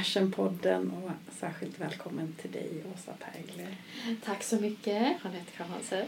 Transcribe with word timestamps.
Compassion-podden 0.00 0.90
och 0.90 1.10
särskilt 1.40 1.80
välkommen 1.80 2.34
till 2.42 2.50
dig 2.50 2.70
Åsa 2.94 3.12
Pergler. 3.12 3.76
Tack 4.24 4.42
så 4.42 4.56
mycket, 4.56 5.02
Jeanette 5.24 5.52
Karlsson. 5.56 6.06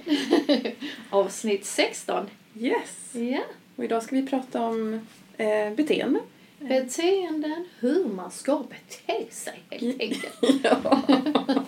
Avsnitt 1.10 1.64
16. 1.64 2.26
Yes! 2.58 3.10
Ja. 3.12 3.40
Och 3.76 3.84
idag 3.84 4.02
ska 4.02 4.16
vi 4.16 4.26
prata 4.26 4.62
om 4.62 5.06
eh, 5.36 5.70
beteende. 5.76 6.20
Beteenden, 6.58 7.68
hur 7.78 8.04
man 8.04 8.30
ska 8.30 8.64
bete 8.68 9.34
sig 9.34 9.60
helt 9.70 10.00
enkelt. 10.00 10.64
ja. 10.64 11.02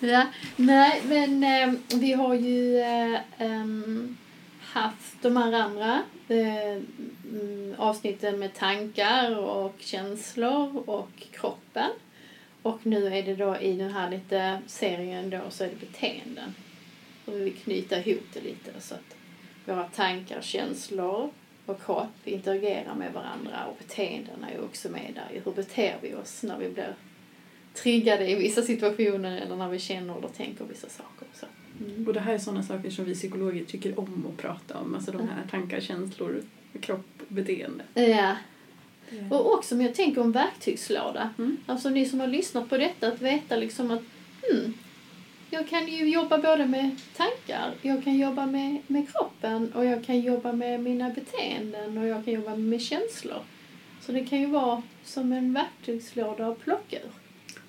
ja. 0.00 0.26
Nej, 0.56 1.02
men 1.06 1.44
eh, 1.44 1.72
vi 2.00 2.12
har 2.12 2.34
ju 2.34 2.78
eh, 2.78 3.18
haft 4.60 5.22
de 5.22 5.36
här 5.36 5.52
andra 5.52 6.02
eh, 6.32 6.82
mm, 7.30 7.74
avsnitten 7.78 8.38
med 8.38 8.54
tankar 8.54 9.38
och 9.38 9.74
känslor 9.78 10.88
och 10.88 11.22
kroppen. 11.30 11.90
Och 12.62 12.86
nu 12.86 13.06
är 13.06 13.22
det 13.22 13.34
då 13.34 13.56
i 13.56 13.76
den 13.76 13.92
här 13.92 14.10
lite 14.10 14.58
serien 14.66 15.30
då 15.30 15.40
så 15.48 15.64
är 15.64 15.68
det 15.68 15.86
beteenden. 15.86 16.54
Och 17.24 17.32
vi 17.34 17.44
vill 17.44 17.56
knyta 17.56 17.98
ihop 17.98 18.24
det 18.32 18.40
lite 18.40 18.80
så 18.80 18.94
att 18.94 19.16
våra 19.64 19.84
tankar, 19.84 20.40
känslor 20.42 21.30
och 21.66 21.84
kropp 21.84 22.08
interagerar 22.24 22.94
med 22.94 23.12
varandra 23.12 23.66
och 23.66 23.76
beteendena 23.78 24.50
är 24.50 24.64
också 24.64 24.88
med 24.88 25.12
där. 25.14 25.40
Hur 25.44 25.52
beter 25.52 25.96
vi 26.02 26.14
oss 26.14 26.42
när 26.42 26.58
vi 26.58 26.68
blir 26.68 26.94
triggade 27.74 28.30
i 28.30 28.34
vissa 28.34 28.62
situationer 28.62 29.40
eller 29.40 29.56
när 29.56 29.68
vi 29.68 29.78
känner 29.78 30.18
eller 30.18 30.28
tänker 30.28 30.64
vissa 30.64 30.88
saker. 30.88 31.28
Så. 31.34 31.46
Mm. 31.90 32.06
Och 32.06 32.14
det 32.14 32.20
här 32.20 32.34
är 32.34 32.38
sådana 32.38 32.62
saker 32.62 32.90
som 32.90 33.04
vi 33.04 33.14
psykologer 33.14 33.64
tycker 33.64 33.98
om 33.98 34.26
att 34.30 34.42
prata 34.42 34.78
om. 34.78 34.94
Alltså 34.94 35.12
de 35.12 35.18
här 35.18 35.42
tankar, 35.50 35.80
känslor, 35.80 36.42
kropp, 36.80 37.06
beteende. 37.28 37.84
Ja. 37.94 38.36
Och 39.30 39.54
också, 39.54 39.74
men 39.74 39.86
jag 39.86 39.94
tänker 39.94 40.20
om 40.20 40.32
verktygslåda. 40.32 41.30
Mm. 41.38 41.56
Alltså 41.66 41.90
ni 41.90 42.06
som 42.06 42.20
har 42.20 42.26
lyssnat 42.26 42.68
på 42.68 42.76
detta, 42.76 43.08
att 43.08 43.20
veta 43.20 43.56
liksom 43.56 43.90
att 43.90 44.02
hmm, 44.42 44.74
jag 45.50 45.68
kan 45.68 45.88
ju 45.88 46.10
jobba 46.10 46.38
både 46.38 46.66
med 46.66 46.96
tankar, 47.16 47.74
jag 47.82 48.04
kan 48.04 48.18
jobba 48.18 48.46
med, 48.46 48.78
med 48.86 49.12
kroppen 49.12 49.72
och 49.72 49.84
jag 49.84 50.04
kan 50.04 50.20
jobba 50.20 50.52
med 50.52 50.80
mina 50.80 51.10
beteenden 51.10 51.98
och 51.98 52.06
jag 52.06 52.24
kan 52.24 52.34
jobba 52.34 52.56
med 52.56 52.82
känslor. 52.82 53.40
Så 54.00 54.12
det 54.12 54.24
kan 54.24 54.40
ju 54.40 54.46
vara 54.46 54.82
som 55.04 55.32
en 55.32 55.52
verktygslåda 55.52 56.46
att 56.46 56.60
plocka 56.60 56.96
ur. 56.96 57.21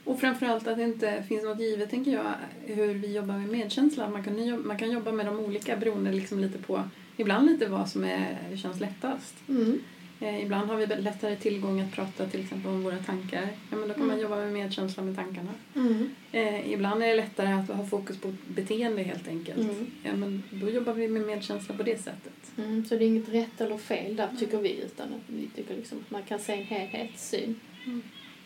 Och 0.04 0.20
framförallt 0.20 0.68
att 0.68 0.78
det 0.78 0.84
inte 0.84 1.24
finns 1.28 1.44
något 1.44 1.60
givet, 1.60 1.90
tänker 1.90 2.12
jag, 2.12 2.34
hur 2.76 2.94
vi 2.94 3.16
jobbar 3.16 3.38
med 3.38 3.50
medkänsla. 3.50 4.10
Man 4.10 4.24
kan, 4.24 4.68
man 4.68 4.78
kan 4.78 4.92
jobba 4.92 5.12
med 5.12 5.26
de 5.26 5.40
olika 5.40 5.78
beroende 5.78 6.12
liksom 6.12 6.40
lite 6.40 6.58
på, 6.58 6.84
ibland 7.18 7.48
lite 7.52 7.66
vad 7.68 7.90
som 7.90 8.04
är, 8.04 8.38
känns 8.58 8.80
lättast. 8.80 9.36
Mm. 9.50 9.80
Eh, 10.20 10.44
ibland 10.44 10.70
har 10.70 10.78
vi 10.78 10.86
lättare 10.86 11.36
tillgång 11.36 11.82
att 11.82 11.92
prata 11.92 12.26
till 12.28 12.42
exempel 12.42 12.72
om 12.72 12.84
våra 12.84 12.98
tankar. 12.98 13.48
Ja, 13.72 13.78
men 13.78 13.88
då 13.88 13.94
kan 13.94 14.06
man 14.08 14.10
Mm. 14.10 14.22
jobba 14.24 14.36
med 14.36 14.54
medkänsla 14.54 15.04
med 15.04 15.16
tankarna. 15.16 15.52
Mm. 15.76 16.10
Eh, 16.32 16.72
ibland 16.74 17.04
är 17.04 17.08
det 17.08 17.16
lättare 17.16 17.54
att 17.54 17.68
ha 17.68 17.86
fokus 17.86 18.18
på 18.18 18.34
beteende 18.48 19.04
helt 19.04 19.28
enkelt. 19.28 19.60
Mm. 19.60 19.92
Ja, 20.04 20.16
men 20.16 20.44
då 20.52 20.70
jobbar 20.70 20.94
vi 20.94 21.08
med 21.08 21.22
medkänsla 21.26 21.76
på 21.76 21.84
det 21.84 21.98
sättet. 22.04 22.52
Mm. 22.58 22.86
Så 22.86 22.96
det 22.96 23.04
är 23.06 23.08
inget 23.08 23.30
rätt 23.30 23.62
eller 23.62 23.78
fel 23.78 24.16
där 24.16 24.30
tycker 24.40 24.58
vi 24.58 24.82
utan 24.82 25.08
vi 25.28 25.50
tycker 25.56 25.76
liksom 25.76 25.98
att 26.00 26.12
man 26.12 26.24
kan 26.24 26.40
se 26.40 26.54
en 26.54 26.64
helhetssyn 26.64 27.60
Mm. 27.86 28.02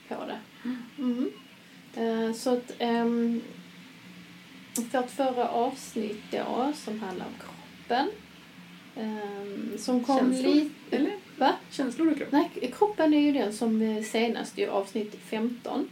på 0.07 0.15
det. 0.27 0.37
Mm. 1.97 2.09
Mm. 2.09 2.29
Eh, 2.29 2.33
så 2.33 2.49
att 2.49 2.71
vårt 4.93 5.11
förra 5.11 5.49
avsnitt 5.49 6.21
då 6.31 6.73
som 6.75 6.99
handlar 6.99 7.25
om 7.25 7.33
kroppen 7.39 8.09
ehm, 8.95 9.77
som 9.77 10.03
kom 10.03 10.17
Känslor, 10.17 10.53
lite... 10.53 10.95
eller? 10.95 11.11
Va? 11.37 11.53
Känslor 11.71 12.11
och 12.11 12.17
kropp. 12.17 12.31
Nej, 12.31 12.73
kroppen 12.77 13.13
är 13.13 13.21
ju 13.21 13.31
den 13.31 13.53
som 13.53 13.81
eh, 13.81 14.03
senast 14.03 14.59
i 14.59 14.65
avsnitt 14.65 15.15
15. 15.29 15.89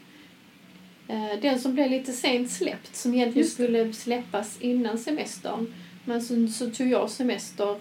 Eh, 1.08 1.40
Den 1.42 1.60
som 1.60 1.74
blev 1.74 1.90
lite 1.90 2.14
sent 2.14 2.52
släppt, 2.52 2.96
som 2.96 3.14
egentligen 3.14 3.48
skulle 3.48 3.94
släppas 3.94 4.62
innan 4.62 4.98
semestern. 4.98 5.74
Men 6.06 6.22
så, 6.22 6.48
så 6.48 6.70
tog 6.70 6.88
jag 6.88 7.10
semester 7.10 7.76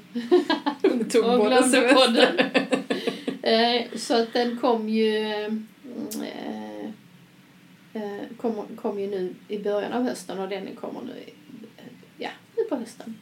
Tog 1.10 1.24
och 1.40 1.46
glömde 1.46 1.94
podden. 1.94 2.40
Så 3.98 4.22
att 4.22 4.32
den 4.32 4.58
kom 4.58 4.88
ju 4.88 5.16
eh, 5.16 5.46
eh, 6.22 6.63
kom, 8.36 8.66
kom 8.76 9.00
ju 9.00 9.06
nu 9.10 9.34
i 9.48 9.58
början 9.58 9.92
av 9.92 10.02
hösten 10.02 10.38
och 10.38 10.48
den 10.48 10.74
kommer 10.76 11.00
nu, 11.02 11.24
ja, 12.18 12.30
nu 12.56 12.62
på 12.68 12.76
hösten. 12.76 13.16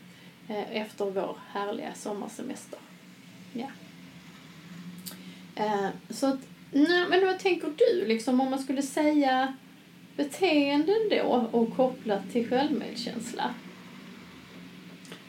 Eh, 0.48 0.76
Efter 0.76 1.04
vår 1.04 1.36
härliga 1.48 1.94
sommarsemester. 1.94 2.78
Ja. 3.52 3.66
Eh, 5.56 5.88
Så 6.10 6.26
att, 6.26 6.40
nej, 6.70 7.06
men 7.10 7.26
vad 7.26 7.38
tänker 7.38 7.72
du 7.78 8.06
liksom 8.08 8.40
om 8.40 8.50
man 8.50 8.58
skulle 8.58 8.82
säga 8.82 9.54
beteenden 10.16 11.08
då 11.10 11.48
och 11.52 11.76
kopplat 11.76 12.30
till 12.32 12.48
självmedkänsla? 12.48 13.54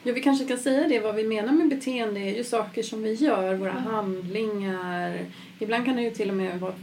Ja, 0.06 0.12
vi 0.12 0.22
kanske 0.22 0.44
kan 0.44 0.58
säga 0.58 0.88
det. 0.88 1.00
Vad 1.00 1.14
vi 1.14 1.24
menar 1.24 1.52
med 1.52 1.68
beteende 1.68 2.20
är 2.20 2.36
ju 2.36 2.44
saker 2.44 2.82
som 2.82 3.02
vi 3.02 3.12
gör, 3.14 3.54
våra 3.54 3.70
handlingar. 3.72 5.18
Ibland 5.58 5.84
kan 5.84 5.96
det 5.96 6.02
ju 6.02 6.10
till 6.10 6.30
och 6.30 6.36
med 6.36 6.60
vara 6.60 6.74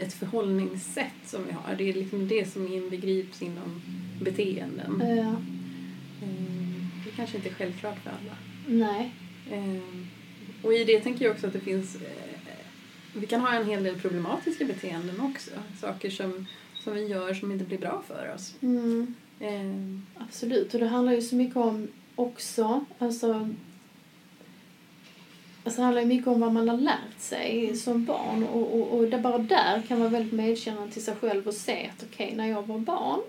ett 0.00 0.12
förhållningssätt 0.12 1.12
som 1.26 1.46
vi 1.46 1.52
har. 1.52 1.74
Det 1.76 1.88
är 1.88 1.94
liksom 1.94 2.28
det 2.28 2.52
som 2.52 2.72
inbegrips 2.72 3.42
inom 3.42 3.82
beteenden. 4.22 5.00
Eh, 5.00 5.34
Mm, 6.22 6.90
Det 7.04 7.10
kanske 7.16 7.36
inte 7.36 7.48
är 7.48 7.52
självklart 7.54 7.98
för 8.02 8.10
alla. 8.10 8.36
Nej. 8.66 9.12
Ehm, 9.50 10.06
Och 10.62 10.72
i 10.74 10.84
det 10.84 11.00
tänker 11.00 11.24
jag 11.24 11.34
också 11.34 11.46
att 11.46 11.52
det 11.52 11.60
finns... 11.60 11.94
eh, 11.96 12.00
Vi 13.12 13.26
kan 13.26 13.40
ha 13.40 13.54
en 13.54 13.66
hel 13.66 13.82
del 13.84 13.98
problematiska 14.00 14.64
beteenden 14.64 15.20
också. 15.20 15.50
Saker 15.80 16.10
som, 16.10 16.46
som 16.84 16.94
vi 16.94 17.06
gör 17.06 17.34
som 17.34 17.52
inte 17.52 17.64
blir 17.64 17.78
bra 17.78 18.02
för 18.06 18.32
oss. 18.34 18.54
Mm. 18.62 19.14
Absolut, 20.18 20.74
och 20.74 20.80
det 20.80 20.86
handlar 20.86 21.12
ju 21.12 21.22
så 21.22 21.36
mycket 21.36 21.56
om 21.56 21.88
också, 22.14 22.84
alltså, 22.98 23.48
alltså 25.64 25.80
det 25.80 25.84
handlar 25.84 26.02
ju 26.02 26.08
mycket 26.08 26.26
om 26.26 26.40
vad 26.40 26.52
man 26.52 26.68
har 26.68 26.76
lärt 26.76 27.18
sig 27.20 27.76
som 27.76 28.04
barn 28.04 28.46
och, 28.52 28.74
och, 28.80 28.98
och 28.98 29.08
det 29.08 29.18
bara 29.18 29.38
där 29.38 29.82
kan 29.88 29.98
vara 30.00 30.08
väldigt 30.08 30.32
medkännande 30.32 30.92
till 30.92 31.04
sig 31.04 31.14
själv 31.14 31.48
och 31.48 31.54
se 31.54 31.90
att 31.96 32.04
okej, 32.12 32.34
när 32.36 32.46
jag 32.46 32.62
var 32.62 32.78
barn 32.78 33.20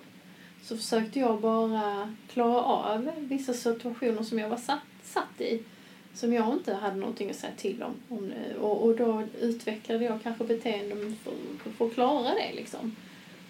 så 0.63 0.77
försökte 0.77 1.19
jag 1.19 1.41
bara 1.41 2.13
klara 2.33 2.61
av 2.61 3.11
vissa 3.17 3.53
situationer 3.53 4.23
som 4.23 4.39
jag 4.39 4.49
var 4.49 4.57
satt, 4.57 4.79
satt 5.03 5.41
i 5.41 5.63
som 6.13 6.33
jag 6.33 6.53
inte 6.53 6.73
hade 6.73 6.95
någonting 6.95 7.29
att 7.29 7.35
säga 7.35 7.53
till 7.57 7.83
om. 7.83 7.93
om 8.17 8.31
och, 8.61 8.83
och 8.83 8.95
då 8.95 9.23
utvecklade 9.41 10.05
jag 10.05 10.23
kanske 10.23 10.43
beteenden 10.43 11.17
för, 11.23 11.33
för 11.71 11.85
att 11.85 11.93
klara 11.93 12.33
det 12.33 12.53
liksom. 12.55 12.95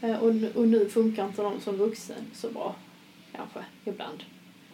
Eh, 0.02 0.24
och, 0.24 0.36
nu- 0.36 0.52
och 0.56 0.68
nu 0.68 0.90
funkar 0.90 1.26
inte 1.26 1.42
de 1.42 1.60
som 1.62 1.78
vuxen 1.78 2.26
så 2.34 2.50
bra, 2.50 2.76
kanske, 3.36 3.60
ibland. 3.86 4.24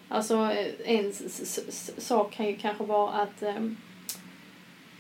Alltså, 0.07 0.35
eh, 0.35 0.67
en 0.85 1.13
sak 1.97 2.33
kan 2.33 2.45
ju 2.47 2.57
kanske 2.57 2.83
vara 2.83 3.11
att... 3.11 3.43
Ehm, 3.43 3.78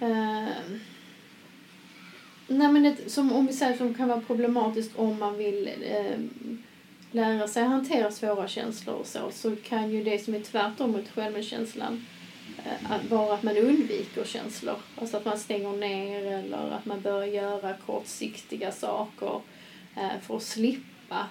ehm, 0.01 0.47
ehm, 0.47 0.79
nej, 2.47 2.71
men 2.71 2.83
det, 2.83 3.11
som, 3.11 3.33
om 3.33 3.47
vi 3.47 3.53
säger 3.53 3.77
som 3.77 3.93
kan 3.93 4.07
vara 4.07 4.21
problematiskt 4.21 4.95
om 4.95 5.19
man 5.19 5.37
vill 5.37 5.69
ehm, 5.85 6.63
lära 7.11 7.47
sig 7.47 7.63
hantera 7.63 8.11
svåra 8.11 8.47
känslor 8.47 8.95
och 8.95 9.07
så, 9.07 9.31
så 9.31 9.55
kan 9.55 9.91
ju 9.91 10.03
det 10.03 10.23
som 10.23 10.33
är 10.33 10.39
tvärtom 10.39 10.91
mot 10.91 11.09
självmedkänslan 11.09 12.05
eh, 12.65 12.91
att 12.91 13.09
vara 13.09 13.33
att 13.33 13.43
man 13.43 13.57
undviker 13.57 14.23
känslor. 14.23 14.75
Alltså 14.95 15.17
att 15.17 15.25
man 15.25 15.39
stänger 15.39 15.77
ner 15.77 16.25
eller 16.25 16.71
att 16.71 16.85
man 16.85 17.01
börjar 17.01 17.25
göra 17.25 17.73
kortsiktiga 17.85 18.71
saker 18.71 19.41
eh, 19.95 20.21
för 20.21 20.37
att 20.37 20.43
slippa 20.43 21.27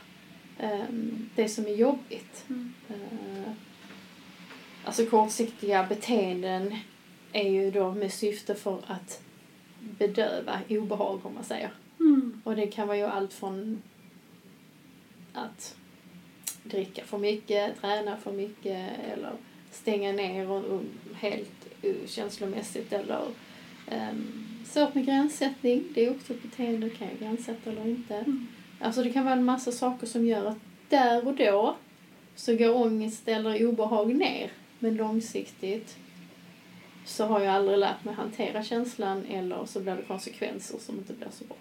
eh, 0.59 0.85
det 1.35 1.49
som 1.49 1.67
är 1.67 1.75
jobbigt. 1.75 2.45
Mm. 2.49 2.75
Eh, 2.89 3.53
alltså 4.85 5.07
kortsiktiga 5.07 5.87
beteenden 5.89 6.77
är 7.33 7.51
ju 7.51 7.71
då 7.71 7.95
med 7.95 8.13
syfte 8.13 8.55
för 8.55 8.79
att 8.87 9.23
bedöva 9.81 10.61
obehag 10.69 11.21
om 11.27 11.35
man 11.35 11.45
säger. 11.45 11.71
mm, 12.01 12.41
Och 12.45 12.57
det 12.57 12.67
kan 12.67 12.89
vara 12.89 12.99
ju 12.99 13.05
allt 13.05 13.33
från 13.33 13.83
att 15.33 15.77
dricka 16.63 17.05
för 17.05 17.19
mycket, 17.19 17.81
träna 17.81 18.17
för 18.17 18.33
mycket 18.33 18.91
eller 19.13 19.33
stänga 19.71 20.13
ner 20.13 20.51
och, 20.51 20.65
och 20.65 20.83
helt 21.15 21.69
uh, 21.85 22.07
känslomässigt 22.07 22.93
eller 22.93 23.23
um, 23.93 24.47
svårt 24.65 24.95
med 24.95 25.07
gränssättning. 25.07 25.85
Det 25.95 26.07
är 26.07 26.11
också 26.11 26.33
ett 26.33 26.43
beteende, 26.43 26.91
kan 26.91 27.09
jag 27.09 27.19
gränssätta 27.19 27.71
eller 27.71 27.87
inte? 27.87 28.15
Mm. 28.15 28.47
Alltså 28.81 29.03
det 29.03 29.13
kan 29.13 29.25
vara 29.25 29.35
en 29.35 29.45
massa 29.45 29.73
saker 29.73 30.07
som 30.07 30.27
gör 30.27 30.47
att 30.47 30.59
där 30.89 31.27
och 31.27 31.35
då 31.35 31.77
så 32.37 32.57
går 32.57 32.77
ångest 32.77 33.29
eller 33.29 33.67
obehag 33.67 34.15
ner. 34.15 34.53
Men 34.79 34.97
långsiktigt 34.97 35.97
så 37.11 37.25
har 37.25 37.41
jag 37.41 37.55
aldrig 37.55 37.79
lärt 37.79 38.05
mig 38.05 38.15
hantera 38.15 38.63
känslan 38.63 39.25
eller 39.25 39.67
så 39.67 39.81
blir 39.81 39.97
det 39.97 40.03
konsekvenser 40.03 40.79
som 40.79 40.99
inte 40.99 41.13
blir 41.13 41.29
så 41.31 41.45
bra. 41.45 41.57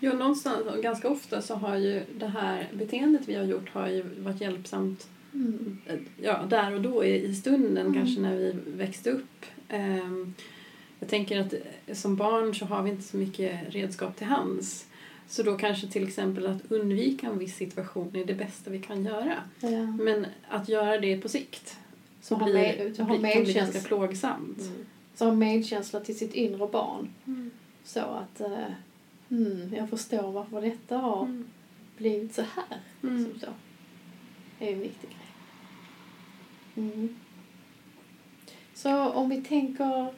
Ja, 0.00 0.12
någonstans, 0.12 0.82
ganska 0.82 1.08
ofta 1.08 1.42
så 1.42 1.54
har 1.54 1.76
ju 1.76 2.02
det 2.18 2.26
här 2.26 2.68
beteendet 2.72 3.28
vi 3.28 3.34
har 3.34 3.44
gjort 3.44 3.70
har 3.70 3.88
ju 3.88 4.02
varit 4.02 4.40
hjälpsamt 4.40 5.08
ja, 6.22 6.42
där 6.50 6.74
och 6.74 6.80
då 6.80 7.04
i, 7.04 7.24
i 7.24 7.34
stunden 7.34 7.86
Mm. 7.86 7.94
kanske 7.94 8.20
när 8.20 8.36
vi 8.36 8.56
växte 8.66 9.10
upp. 9.10 9.46
Ehm, 9.68 10.34
jag 11.00 11.08
tänker 11.08 11.40
att 11.40 11.54
som 11.98 12.16
barn 12.16 12.54
så 12.54 12.64
har 12.64 12.82
vi 12.82 12.90
inte 12.90 13.02
så 13.02 13.16
mycket 13.16 13.74
redskap 13.74 14.16
till 14.16 14.26
hands. 14.26 14.86
Så 15.28 15.42
då 15.42 15.56
kanske 15.56 15.86
till 15.86 16.08
exempel 16.08 16.46
att 16.46 16.72
undvika 16.72 17.26
en 17.26 17.38
viss 17.38 17.56
situation 17.56 18.16
är 18.16 18.24
det 18.24 18.34
bästa 18.34 18.70
vi 18.70 18.78
kan 18.78 19.04
göra. 19.04 19.34
Ja. 19.60 19.86
Men 19.86 20.26
att 20.48 20.68
göra 20.68 20.98
det 20.98 21.20
på 21.20 21.28
sikt 21.28 21.78
Så 22.22 22.34
ha 22.34 22.44
blir, 22.44 22.54
med- 22.54 22.76
blir, 22.76 23.04
ha 23.04 23.32
kan 23.32 23.42
bli 23.44 23.52
ganska 23.52 23.80
plågsamt. 23.80 24.58
Mm. 24.60 24.86
Så 25.14 25.24
ha 25.24 25.34
medkänsla 25.34 26.00
till 26.00 26.18
sitt 26.18 26.34
inre 26.34 26.66
barn. 26.66 27.08
Mm. 27.26 27.50
Så 27.84 28.00
att 28.00 28.40
eh, 28.40 28.72
mm, 29.30 29.74
jag 29.76 29.90
förstår 29.90 30.32
varför 30.32 30.60
detta 30.60 30.96
har 30.96 31.22
Mm. 31.24 31.44
blivit 31.96 32.34
så 32.34 32.42
här. 32.42 32.78
Mm. 33.02 33.16
Liksom 33.24 33.40
så. 33.40 33.46
Det 34.58 34.68
är 34.68 34.72
en 34.72 34.80
viktig 34.80 35.08
grej. 35.10 35.18
Mm. 36.86 37.16
Så 38.74 39.08
om 39.10 39.28
vi 39.28 39.42
tänker... 39.42 40.12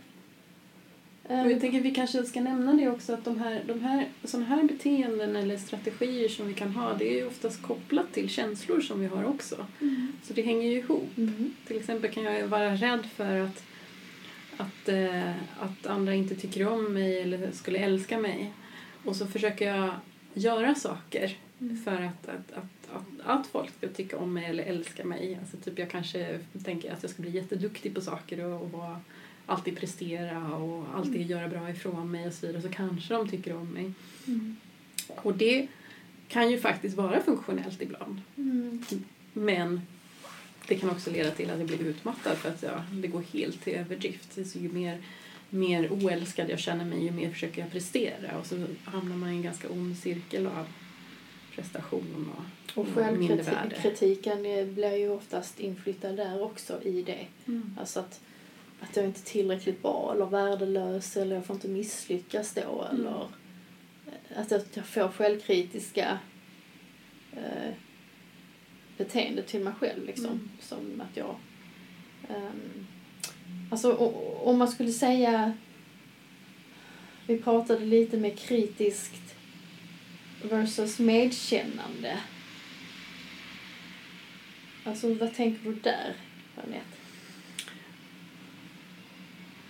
Och 1.30 1.50
jag 1.50 1.60
tänker 1.60 1.78
att 1.78 1.84
vi 1.84 1.90
kanske 1.90 2.24
ska 2.24 2.40
nämna 2.40 2.72
det 2.72 2.88
också 2.88 3.12
att 3.14 3.24
de 3.24 3.38
här, 3.38 3.62
de 3.66 3.80
här, 3.80 4.08
sådana 4.24 4.46
här 4.46 4.62
beteenden 4.62 5.36
eller 5.36 5.56
strategier 5.56 6.28
som 6.28 6.48
vi 6.48 6.54
kan 6.54 6.70
ha 6.70 6.94
det 6.94 7.12
är 7.12 7.16
ju 7.16 7.26
oftast 7.26 7.62
kopplat 7.62 8.12
till 8.12 8.28
känslor 8.28 8.80
som 8.80 9.00
vi 9.00 9.06
har 9.06 9.24
också. 9.24 9.66
mm. 9.80 10.12
Så 10.22 10.32
det 10.32 10.42
hänger 10.42 10.68
ju 10.68 10.78
ihop. 10.78 11.18
Mm. 11.18 11.54
Till 11.66 11.76
exempel 11.76 12.10
kan 12.10 12.22
jag 12.22 12.48
vara 12.48 12.74
rädd 12.74 13.06
för 13.16 13.40
att, 13.40 13.64
att, 14.56 14.88
eh, 14.88 15.30
att 15.60 15.86
andra 15.86 16.14
inte 16.14 16.34
tycker 16.34 16.68
om 16.68 16.92
mig 16.92 17.20
eller 17.20 17.52
skulle 17.52 17.78
älska 17.78 18.18
mig. 18.18 18.52
Och 19.04 19.16
så 19.16 19.26
försöker 19.26 19.74
jag 19.74 19.90
göra 20.34 20.74
saker 20.74 21.36
Mm. 21.60 21.76
för 21.76 22.02
att, 22.02 22.28
att, 22.28 22.52
att, 22.52 22.96
att, 22.96 23.26
att 23.26 23.46
folk 23.46 23.70
ska 23.78 23.88
tycka 23.88 24.18
om 24.18 24.32
mig 24.32 24.44
eller 24.44 24.64
älska 24.64 25.04
mig. 25.04 25.38
Alltså 25.40 25.56
typ 25.56 25.78
jag 25.78 25.90
kanske 25.90 26.38
tänker 26.64 26.92
att 26.92 27.02
jag 27.02 27.10
ska 27.10 27.22
bli 27.22 27.30
jätteduktig 27.30 27.94
på 27.94 28.00
saker 28.00 28.44
och, 28.44 28.62
och 28.62 28.72
vara, 28.72 29.00
alltid 29.50 29.76
prestera 29.76 30.54
och 30.54 30.84
alltid 30.94 31.30
göra 31.30 31.48
bra 31.48 31.70
ifrån 31.70 32.10
mig 32.10 32.26
och 32.26 32.32
så 32.32 32.46
vidare. 32.46 32.62
Så 32.62 32.68
kanske 32.68 33.14
de 33.14 33.28
tycker 33.28 33.56
om 33.56 33.68
mig. 33.68 33.92
Mm. 34.26 34.56
Och 35.06 35.34
det 35.34 35.68
kan 36.28 36.50
ju 36.50 36.58
faktiskt 36.58 36.96
vara 36.96 37.22
funktionellt 37.22 37.82
ibland. 37.82 38.20
Mm. 38.36 38.84
Men 39.32 39.80
det 40.66 40.74
kan 40.74 40.90
också 40.90 41.10
leda 41.10 41.30
till 41.30 41.50
att 41.50 41.58
jag 41.58 41.66
blir 41.66 41.80
utmattad 41.80 42.36
för 42.36 42.48
att 42.48 42.62
ja, 42.62 42.84
det 42.92 43.08
går 43.08 43.22
helt 43.32 43.64
till 43.64 43.72
överdrift. 43.72 44.38
Så 44.46 44.58
ju 44.58 44.72
mer, 44.72 44.98
mer 45.50 45.92
oälskad 45.92 46.50
jag 46.50 46.58
känner 46.58 46.84
mig 46.84 47.04
ju 47.04 47.10
mer 47.10 47.30
försöker 47.30 47.62
jag 47.62 47.70
prestera 47.70 48.38
och 48.38 48.46
så 48.46 48.66
hamnar 48.84 49.16
man 49.16 49.32
i 49.32 49.36
en 49.36 49.42
ganska 49.42 49.68
ond 49.68 49.98
cirkel 49.98 50.46
av 50.46 50.66
prestation 51.54 52.32
och, 52.36 52.78
Och 52.80 52.86
självkritiken 52.94 54.42
blir 54.74 54.96
ju 54.96 55.08
oftast 55.08 55.60
inflyttad 55.60 56.16
där 56.16 56.42
också 56.42 56.82
i 56.82 57.02
det. 57.02 57.26
Mm. 57.46 57.76
Alltså 57.80 58.00
att, 58.00 58.20
att 58.80 58.96
jag 58.96 59.04
inte 59.04 59.20
är 59.20 59.24
tillräckligt 59.24 59.82
bra 59.82 60.12
eller 60.14 60.26
värdelös 60.26 61.16
eller 61.16 61.34
jag 61.36 61.44
får 61.46 61.56
inte 61.56 61.68
misslyckas 61.68 62.54
då 62.54 62.88
Mm. 62.92 63.00
eller 63.06 63.20
eh, 64.30 64.40
att 64.40 64.50
jag, 64.50 64.62
jag 64.74 64.86
får 64.86 65.08
självkritiska 65.08 66.18
eh, 67.32 67.72
beteende 68.96 69.42
till 69.42 69.60
mig 69.64 69.72
själv 69.78 70.06
liksom. 70.06 70.26
Mm. 70.26 70.50
Som 70.60 71.00
att 71.10 71.16
jag... 71.16 71.36
ehm, 72.28 72.86
alltså 73.70 73.92
o- 73.92 74.40
om 74.44 74.58
man 74.58 74.68
skulle 74.68 74.92
säga... 74.92 75.52
Vi 77.26 77.38
pratade 77.38 77.84
lite 77.84 78.16
med 78.16 78.38
kritiskt 78.38 79.34
versus 80.42 80.98
medkännande. 80.98 82.18
Alltså 84.84 85.14
vad 85.14 85.34
tänker 85.34 85.64
du 85.64 85.74
där, 85.74 86.14
Anette? 86.64 86.84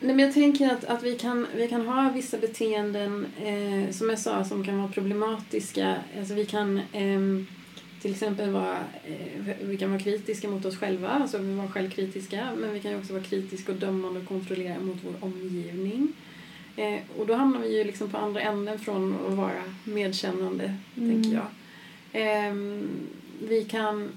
Nej, 0.02 0.14
men 0.16 0.24
jag 0.24 0.34
tänker 0.34 0.70
att, 0.70 0.84
att 0.84 1.02
vi, 1.02 1.18
kan, 1.18 1.46
vi 1.56 1.68
kan 1.68 1.86
ha 1.86 2.10
vissa 2.14 2.38
beteenden, 2.38 3.26
eh, 3.36 3.90
som 3.90 4.08
jag 4.10 4.18
sa, 4.18 4.44
som 4.44 4.64
kan 4.64 4.78
vara 4.78 4.88
problematiska. 4.92 5.96
Alltså 6.18 6.34
vi 6.34 6.46
kan 6.46 6.80
ehm, 6.92 7.46
till 8.02 8.10
exempel 8.10 8.50
vara, 8.50 8.78
eh, 9.04 9.54
vi 9.60 9.76
kan 9.76 9.90
vara 9.90 10.00
kritiska 10.02 10.48
mot 10.48 10.64
oss 10.64 10.76
själva, 10.76 11.08
alltså 11.08 11.38
vi 11.38 11.54
vara 11.54 11.68
självkritiska, 11.68 12.48
men 12.58 12.72
vi 12.72 12.80
kan 12.80 12.90
ju 12.90 12.98
också 12.98 13.12
vara 13.12 13.22
kritiska 13.22 13.72
och 13.72 13.78
dömande 13.78 14.20
och 14.20 14.26
kontrollera 14.26 14.80
mot 14.80 14.98
vår 15.04 15.14
omgivning. 15.28 16.12
Eh, 16.76 17.00
och 17.18 17.26
då 17.26 17.34
hamnar 17.34 17.60
vi 17.60 17.78
ju 17.78 17.84
liksom 17.84 18.10
på 18.10 18.18
andra 18.18 18.40
änden 18.40 18.78
från 18.78 19.14
att 19.26 19.34
vara 19.34 19.62
medkännande, 19.84 20.76
Mm. 20.96 21.10
tänker 21.22 21.36
jag. 21.36 21.46
Ehm, 22.12 22.88
vi 23.48 23.64
kan 23.64 24.08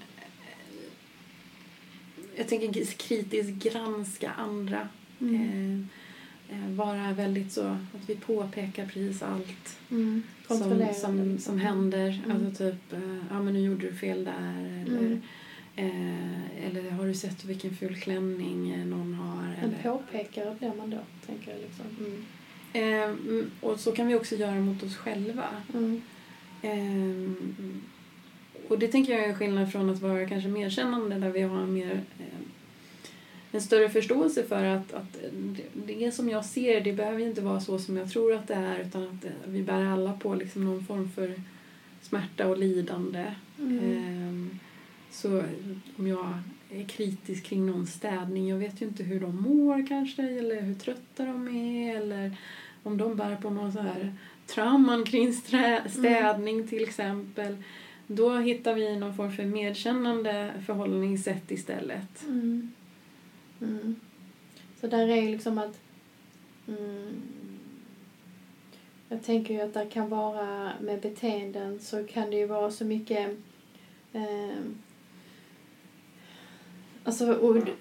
jag 2.36 2.48
tänker 2.48 2.86
kritiskt 2.86 3.64
granska 3.64 4.32
andra. 4.32 4.88
Mm. 5.30 5.88
Eh, 6.50 6.70
vara 6.76 7.14
väldigt 7.14 7.52
så 7.52 7.62
att 7.68 8.10
vi 8.10 8.16
påpekar 8.16 8.86
precis 8.86 9.24
allt 9.24 9.78
Mm. 9.92 10.24
som, 10.48 10.88
som, 11.02 11.38
som 11.40 11.60
händer. 11.60 12.22
Mm. 12.26 12.38
Alltså 12.38 12.64
typ, 12.72 12.94
eh, 12.94 13.18
ja 13.30 13.42
men 13.42 13.54
nu 13.54 13.60
gjorde 13.60 13.88
du 13.88 13.94
fel 13.94 14.26
där. 14.26 14.84
Eller, 14.88 15.00
Mm. 15.00 15.22
eh, 15.76 16.66
eller 16.68 16.92
har 16.92 17.06
du 17.08 17.14
sett 17.14 17.46
vilken 17.46 17.76
ful 17.76 17.96
klänning 17.96 18.90
någon 18.90 19.14
har? 19.14 19.44
En 19.44 19.70
Eller, 19.70 19.84
påpekare 19.84 20.56
blir 20.60 20.74
man 20.78 20.90
då, 20.90 20.98
tänker 21.26 21.52
jag. 21.52 21.60
Liksom. 21.62 21.86
Mm. 22.00 22.24
eh, 22.74 23.04
mm, 23.10 23.52
och 23.62 23.80
så 23.80 23.92
kan 23.92 24.08
vi 24.08 24.16
också 24.16 24.36
göra 24.36 24.56
mot 24.56 24.84
oss 24.84 24.96
själva. 24.96 25.46
Ehm, 26.62 27.82
och 28.68 28.80
det 28.80 28.88
tänker 28.88 29.14
jag 29.14 29.24
är 29.26 29.34
skillnad 29.34 29.72
från 29.72 29.90
att 29.90 30.02
vara 30.02 30.28
kanske 30.30 30.50
medkännande 30.50 31.16
där 31.20 31.30
vi 31.30 31.42
har 31.42 31.60
en 31.60 31.74
mer 31.74 31.92
eh, 32.20 32.26
en 33.54 33.62
större 33.62 33.90
förståelse 33.90 34.44
för 34.44 34.64
att, 34.64 34.94
att 34.94 35.14
det, 35.74 35.94
det 35.94 36.12
som 36.12 36.30
jag 36.30 36.46
ser 36.46 36.82
det 36.82 36.94
behöver 36.94 37.20
inte 37.20 37.42
vara 37.42 37.60
så 37.60 37.80
som 37.80 37.98
jag 37.98 38.10
tror 38.10 38.34
att 38.34 38.48
det 38.48 38.54
är 38.54 38.80
utan 38.80 39.04
att 39.04 39.26
eh, 39.26 39.32
vi 39.46 39.64
bär 39.64 39.86
alla 39.86 40.14
på 40.14 40.36
liksom 40.36 40.66
någon 40.66 40.86
form 40.86 41.10
för 41.12 41.34
smärta 42.02 42.48
och 42.48 42.58
lidande. 42.58 43.34
Mm. 43.60 43.80
Ehm, 43.80 44.60
så 45.12 45.44
om 45.98 46.08
jag 46.08 46.40
är 46.70 46.84
kritisk 46.84 47.44
kring 47.44 47.66
någon 47.66 47.88
städning, 47.88 48.48
jag 48.48 48.58
vet 48.58 48.82
ju 48.82 48.86
inte 48.86 49.04
hur 49.04 49.20
de 49.20 49.42
mår 49.42 49.88
kanske 49.88 50.22
eller 50.22 50.62
hur 50.62 50.76
trötta 50.76 51.26
de 51.26 51.48
är 51.48 51.96
eller 51.98 52.38
om 52.84 52.98
de 52.98 53.16
bär 53.16 53.36
på 53.36 53.50
någon 53.50 53.74
så 53.74 53.80
här 53.80 54.14
trauman 54.48 55.04
kring 55.04 55.32
strä- 55.32 55.88
städning 55.88 56.68
till 56.68 56.84
exempel. 56.84 57.58
Då 58.08 58.38
hittar 58.38 58.74
vi 58.74 58.96
någon 58.96 59.16
form 59.16 59.32
för 59.32 59.46
medkännande 59.46 60.54
förhållningssätt 60.66 61.52
istället. 61.52 62.24
Mm. 62.24 62.72
Mm. 63.64 63.96
Så 64.82 64.88
där 64.88 65.08
är 65.08 65.22
ju 65.22 65.30
liksom 65.30 65.58
att... 65.58 65.80
Mm, 66.68 67.22
jag 69.10 69.24
tänker 69.24 69.54
ju 69.54 69.62
att 69.62 69.74
det 69.74 69.86
kan 69.86 70.10
vara 70.10 70.72
med 70.82 71.02
beteenden 71.02 71.80
så 71.80 72.04
kan 72.04 72.30
det 72.30 72.38
ju 72.38 72.46
vara 72.46 72.72
så 72.72 72.86
mycket... 72.86 73.38
Eh, 74.14 74.58
alltså, 77.04 77.34
och 77.34 77.56
du, 77.56 77.74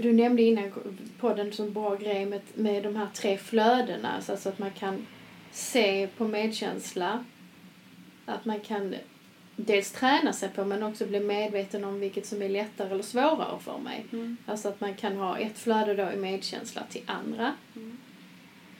du 0.00 0.12
nämnde 0.12 0.42
innan 0.42 0.72
på 1.18 1.34
den 1.34 1.52
som 1.52 1.72
bra 1.72 1.96
grej 1.96 2.26
med, 2.26 2.40
med 2.54 2.82
de 2.82 2.96
här 2.96 3.08
tre 3.14 3.38
flödena. 3.38 4.08
Alltså 4.12 4.48
att 4.48 4.58
man 4.58 4.70
kan 4.70 5.06
se 5.52 6.06
på 6.16 6.28
medkänsla. 6.28 7.24
Att 8.26 8.44
man 8.44 8.60
kan 8.60 8.94
dels 9.56 9.92
träna 9.92 10.32
sig 10.32 10.48
på 10.48 10.64
men 10.64 10.82
också 10.82 11.06
bli 11.06 11.20
medveten 11.20 11.84
om 11.84 12.00
vilket 12.00 12.26
som 12.26 12.42
är 12.42 12.48
lättare 12.48 12.90
eller 12.90 13.02
svårare 13.02 13.58
för 13.60 13.78
mig. 13.78 14.06
Mm. 14.12 14.36
Alltså 14.46 14.68
att 14.68 14.80
man 14.80 14.94
kan 14.94 15.16
ha 15.16 15.38
ett 15.38 15.58
flöde 15.58 15.94
då 15.94 16.12
i 16.12 16.16
medkänsla 16.16 16.82
till 16.90 17.02
andra 17.06 17.52
Mm. 17.76 17.98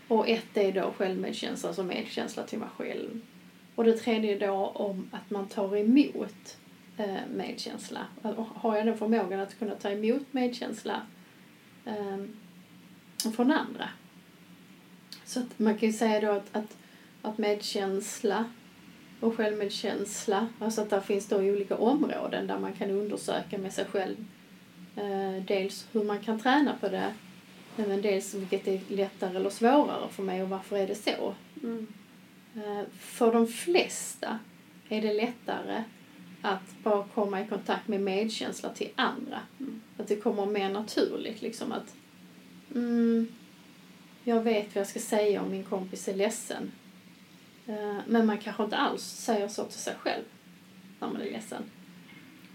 och 0.09 0.29
ett 0.29 0.57
är 0.57 0.73
då 0.73 0.95
självmedkänsla, 0.97 1.69
alltså 1.69 1.83
medkänsla 1.83 2.43
till 2.43 2.59
mig 2.59 2.69
själv. 2.77 3.21
Och 3.75 3.85
det 3.85 3.93
tredje 3.93 4.39
då 4.39 4.67
om 4.67 5.11
att 5.13 5.31
man 5.31 5.49
tar 5.49 5.77
emot 5.77 6.59
eh, 6.97 7.27
medkänsla. 7.35 8.07
Och 8.23 8.47
Har 8.47 8.77
jag 8.77 8.87
den 8.87 8.99
förmågan 8.99 9.41
att 9.41 9.59
kunna 9.59 9.75
ta 9.75 9.91
emot 9.91 10.27
medkänsla 10.31 11.03
eh, 11.85 12.17
från 13.37 13.51
andra. 13.51 13.89
Så 15.25 15.41
att 15.41 15.59
man 15.59 15.79
kan 15.79 15.89
ju 15.89 15.93
säga 15.93 16.21
då 16.21 16.31
att, 16.31 16.57
att, 16.57 16.77
att 17.23 17.39
medkänsla 17.39 18.45
och 19.21 19.37
självmedkänsla, 19.37 20.49
alltså 20.59 20.81
att 20.81 20.91
där 20.91 21.01
finns 21.01 21.29
då 21.29 21.37
olika 21.37 21.77
områden 21.77 22.47
där 22.47 22.59
man 22.59 22.73
kan 22.73 22.91
undersöka 22.91 23.59
med 23.59 23.73
sig 23.73 23.85
själv 23.85 24.17
eh, 24.97 25.45
dels 25.47 25.87
hur 25.93 26.05
man 26.05 26.21
kan 26.21 26.41
träna 26.41 26.77
på 26.81 26.89
det 26.89 27.15
men 27.77 28.03
dels 28.03 28.35
vilket 28.35 28.69
är 28.69 28.81
lättare 28.89 29.37
eller 29.37 29.51
svårare 29.51 30.09
för 30.11 30.23
mig 30.23 30.43
och 30.43 30.49
varför 30.49 30.77
är 30.77 30.87
det 30.87 30.95
så. 30.95 31.35
Mm. 31.63 31.87
Eh, 32.55 32.83
för 32.99 33.33
de 33.33 33.47
flesta 33.47 34.39
är 34.89 35.03
det 35.03 35.15
lättare 35.15 35.83
att 36.43 36.83
bara 36.83 37.05
komma 37.15 37.41
i 37.41 37.47
kontakt 37.47 37.89
med 37.89 38.01
medkänsla 38.01 38.69
till 38.69 38.91
andra. 38.95 39.41
Mm. 39.61 39.83
Att 39.97 40.09
det 40.09 40.17
kommer 40.17 40.47
mer 40.47 40.71
naturligt 40.71 41.43
liksom 41.43 41.73
att 41.73 41.95
mm, 42.75 43.29
jag 44.25 44.43
vet 44.43 44.75
vad 44.75 44.81
jag 44.81 44.89
ska 44.89 45.01
säga 45.01 45.43
om 45.43 45.51
min 45.51 45.65
kompis 45.65 46.09
är 46.09 46.15
ledsen. 46.15 46.73
Eh, 47.67 47.97
men 48.07 48.27
man 48.27 48.39
kanske 48.39 48.65
inte 48.65 48.77
alls 48.77 49.03
säger 49.03 49.49
så 49.49 49.65
till 49.65 49.79
sig 49.81 49.95
själv 49.99 50.23
när 51.01 51.09
man 51.09 51.21
är 51.23 51.31
ledsen. 51.31 51.63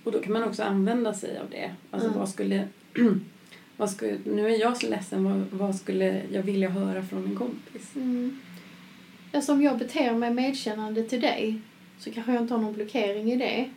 Och 0.04 0.12
då 0.12 0.20
kan 0.20 0.34
man 0.34 0.44
också 0.44 0.64
använda 0.64 1.14
sig 1.14 1.38
av 1.38 1.50
det. 1.50 1.76
Alltså 1.92 2.08
Mm. 2.08 2.20
vad 2.20 2.30
skulle 2.30 2.68
vad 3.78 3.90
skulle, 3.90 4.18
nu 4.26 4.46
är 4.46 4.60
jag 4.60 4.78
så 4.78 4.90
ledsen, 4.90 5.24
vad, 5.24 5.60
vad 5.60 5.76
skulle 5.76 6.22
jag 6.32 6.44
vilja 6.44 6.70
höra 6.70 7.04
från 7.04 7.26
en 7.26 7.36
kompis? 7.36 7.96
Mm. 7.96 8.40
Alltså 9.34 9.52
om 9.54 9.62
jag 9.62 9.78
beter 9.78 10.14
mig 10.14 10.32
medkännande 10.34 11.04
till 11.04 11.22
dig 11.22 11.62
så 12.00 12.12
kanske 12.12 12.34
jag 12.34 12.42
inte 12.42 12.54
har 12.54 12.62
någon 12.62 12.74
blockering 12.74 13.32
i 13.32 13.36
det. 13.36 13.70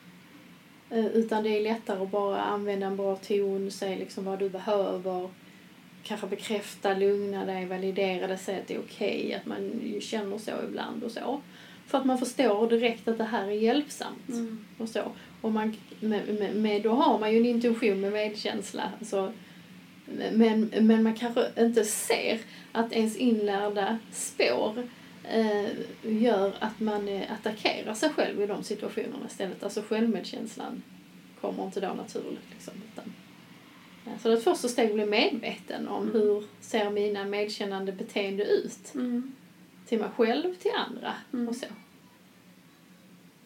Eh, 0.91 1.07
Utan 1.07 1.43
det 1.43 1.49
är 1.59 1.63
lättare 1.63 2.03
att 2.03 2.11
bara 2.11 2.41
använda 2.43 2.87
en 2.87 2.97
bra 2.97 3.17
ton, 3.17 3.71
säga 3.71 3.97
liksom 3.99 4.25
vad 4.25 4.39
du 4.39 4.49
behöver. 4.49 5.31
Kanske 6.05 6.27
bekräfta, 6.27 6.95
lugna 6.95 7.45
dig, 7.45 7.67
validera 7.67 8.27
det, 8.27 8.39
säga 8.39 8.59
att 8.59 8.69
det 8.69 8.75
är 8.75 8.81
okej, 8.81 9.35
att 9.35 9.47
man 9.47 9.81
ju 9.85 10.01
känner 10.01 10.39
så 10.39 10.51
ibland 10.69 11.05
och 11.05 11.11
så. 11.11 11.41
För 11.87 11.99
att 11.99 12.05
man 12.05 12.19
förstår 12.19 12.71
direkt 12.71 13.09
att 13.09 13.19
det 13.19 13.25
här 13.25 13.47
är 13.47 13.51
hjälpsamt 13.51 14.29
Mm. 14.29 14.65
och 14.79 14.89
så. 14.89 15.03
Och 15.41 15.53
man, 15.53 15.77
med, 16.01 16.29
med, 16.29 16.57
med, 16.57 16.83
då 16.83 16.91
har 16.91 17.19
man 17.19 17.33
ju 17.33 17.39
en 17.39 17.47
intuition 17.47 18.01
med 18.01 18.13
medkänsla. 18.13 18.93
Alltså, 18.99 19.33
men, 20.33 20.73
men 20.81 21.03
man 21.03 21.15
kanske 21.15 21.49
inte 21.59 21.85
ser 21.85 22.41
att 22.73 22.93
ens 22.93 23.17
inlärda 23.17 23.99
spår 24.13 24.89
eh, 25.25 25.67
gör 26.03 26.53
att 26.59 26.81
man 26.81 27.09
eh, 27.09 27.33
attackerar 27.33 27.95
sig 27.95 28.09
själv 28.11 28.43
i 28.43 28.47
de 28.47 28.63
situationerna 28.63 29.27
istället. 29.27 29.65
Alltså 29.65 29.83
självmedkänslan 29.89 30.83
kommer 31.41 31.65
inte 31.65 31.81
då 31.81 31.89
naturligt. 31.89 32.51
Liksom, 32.51 32.75
utan, 32.93 33.13
så 34.23 34.29
det 34.29 34.37
första 34.41 34.69
steg 34.69 34.89
att 34.89 34.95
bli 34.95 35.07
medveten 35.07 35.89
om 35.89 36.03
Mm. 36.03 36.13
hur 36.13 36.45
ser 36.61 36.91
mina 36.91 37.25
medkännande 37.25 37.93
beteende 37.93 38.45
ut. 38.45 38.95
Mm. 38.95 39.33
Till 39.87 39.99
mig 39.99 40.09
själv, 40.17 40.55
till 40.55 40.71
andra 40.89 41.13
Mm. 41.33 41.49
och 41.49 41.57
så. 41.57 41.67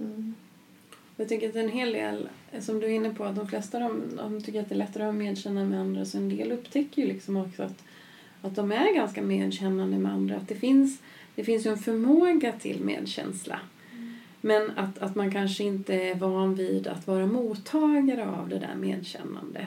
Mm. 0.01 0.35
Jag 1.17 1.29
tycker 1.29 1.49
att 1.49 1.57
en 1.57 1.69
hel 1.69 1.93
del, 1.93 2.29
som 2.61 2.81
du 2.81 2.87
är 2.87 2.91
inne 2.91 3.15
på, 3.15 3.25
att 3.25 3.37
de 3.37 3.49
flesta 3.49 3.79
de, 3.79 4.03
de 4.17 4.43
tycker 4.43 4.61
att 4.61 4.69
det 4.69 4.75
är 4.75 4.79
lättare 4.79 5.03
att 5.03 5.09
ha 5.09 5.13
medkännande 5.19 5.71
med 5.71 5.81
andra. 5.81 6.05
Så 6.05 6.19
en 6.19 6.29
del 6.37 6.53
upptäcker 6.53 7.03
ju 7.03 7.09
liksom 7.09 7.37
också 7.37 7.63
att, 7.63 7.85
att 8.43 8.55
de 8.55 8.73
är 8.73 8.95
ganska 8.95 9.23
medkännande 9.23 9.99
med 9.99 10.13
andra. 10.13 10.37
Att 10.37 10.49
det 10.49 10.55
finns, 10.55 11.03
det 11.35 11.45
finns 11.45 11.67
ju 11.67 11.71
en 11.71 11.79
förmåga 11.79 12.53
till 12.53 12.81
medkänsla. 12.81 13.61
Men 14.41 14.71
att, 14.79 14.99
att 14.99 15.15
man 15.15 15.33
kanske 15.33 15.65
inte 15.65 15.95
är 15.95 16.15
van 16.15 16.55
vid 16.55 16.87
att 16.87 17.07
vara 17.07 17.27
mottagare 17.27 18.27
av 18.29 18.49
det 18.49 18.59
där 18.59 18.75
medkännande. 18.75 19.67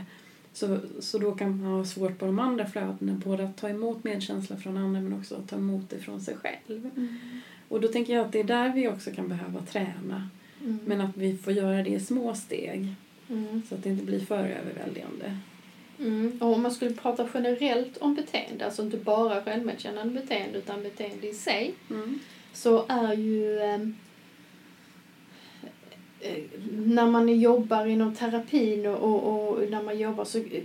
Så, 0.54 0.80
så 1.00 1.18
då 1.18 1.32
kan 1.32 1.62
man 1.62 1.72
ha 1.72 1.86
svårt 1.86 2.20
på 2.20 2.26
de 2.26 2.40
andra 2.40 2.66
flödena, 2.66 3.22
både 3.26 3.44
att 3.44 3.58
ta 3.58 3.70
emot 3.70 4.04
medkänsla 4.04 4.58
från 4.58 4.78
andra 4.78 5.02
men 5.02 5.14
också 5.14 5.36
att 5.36 5.50
ta 5.50 5.56
emot 5.56 5.90
det 5.90 6.00
från 6.00 6.22
sig 6.22 6.36
själv. 6.36 6.90
Och 7.68 7.82
då 7.82 7.88
tänker 7.88 8.14
jag 8.14 8.26
att 8.26 8.32
det 8.32 8.40
är 8.40 8.44
där 8.44 8.74
vi 8.74 8.88
också 8.88 9.12
kan 9.12 9.28
behöva 9.28 9.62
träna. 9.62 10.30
Mm. 10.62 10.80
Men 10.86 11.02
att 11.02 11.18
vi 11.18 11.38
får 11.38 11.54
göra 11.54 11.84
det 11.84 11.90
i 11.90 12.00
små 12.00 12.34
steg 12.36 12.96
Mm. 13.32 13.62
så 13.70 13.76
att 13.76 13.84
det 13.84 13.90
inte 13.90 14.06
blir 14.06 14.20
för 14.20 14.44
överväldigande. 14.44 15.38
Mm. 16.00 16.38
Och 16.42 16.54
om 16.54 16.62
man 16.62 16.72
skulle 16.72 16.96
prata 16.96 17.30
generellt 17.34 17.98
om 17.98 18.16
beteende, 18.16 18.66
alltså 18.66 18.82
inte 18.82 18.98
bara 18.98 19.44
självmedkännande 19.44 20.22
beteende 20.22 20.58
utan 20.58 20.84
beteende 20.84 21.28
i 21.28 21.34
sig, 21.34 21.74
så 22.54 22.86
är 22.88 23.14
ju 23.14 23.60
ehm, 23.60 23.82
eh, 23.82 23.88
när 26.86 27.06
man 27.08 27.40
jobbar 27.40 27.86
inom 27.86 28.16
terapin 28.16 28.86
och, 28.86 28.98
och, 29.04 29.48
och 29.48 29.70
när 29.70 29.84
man 29.84 30.00
jobbar 30.00 30.26
så 30.26 30.38
eh, 30.38 30.64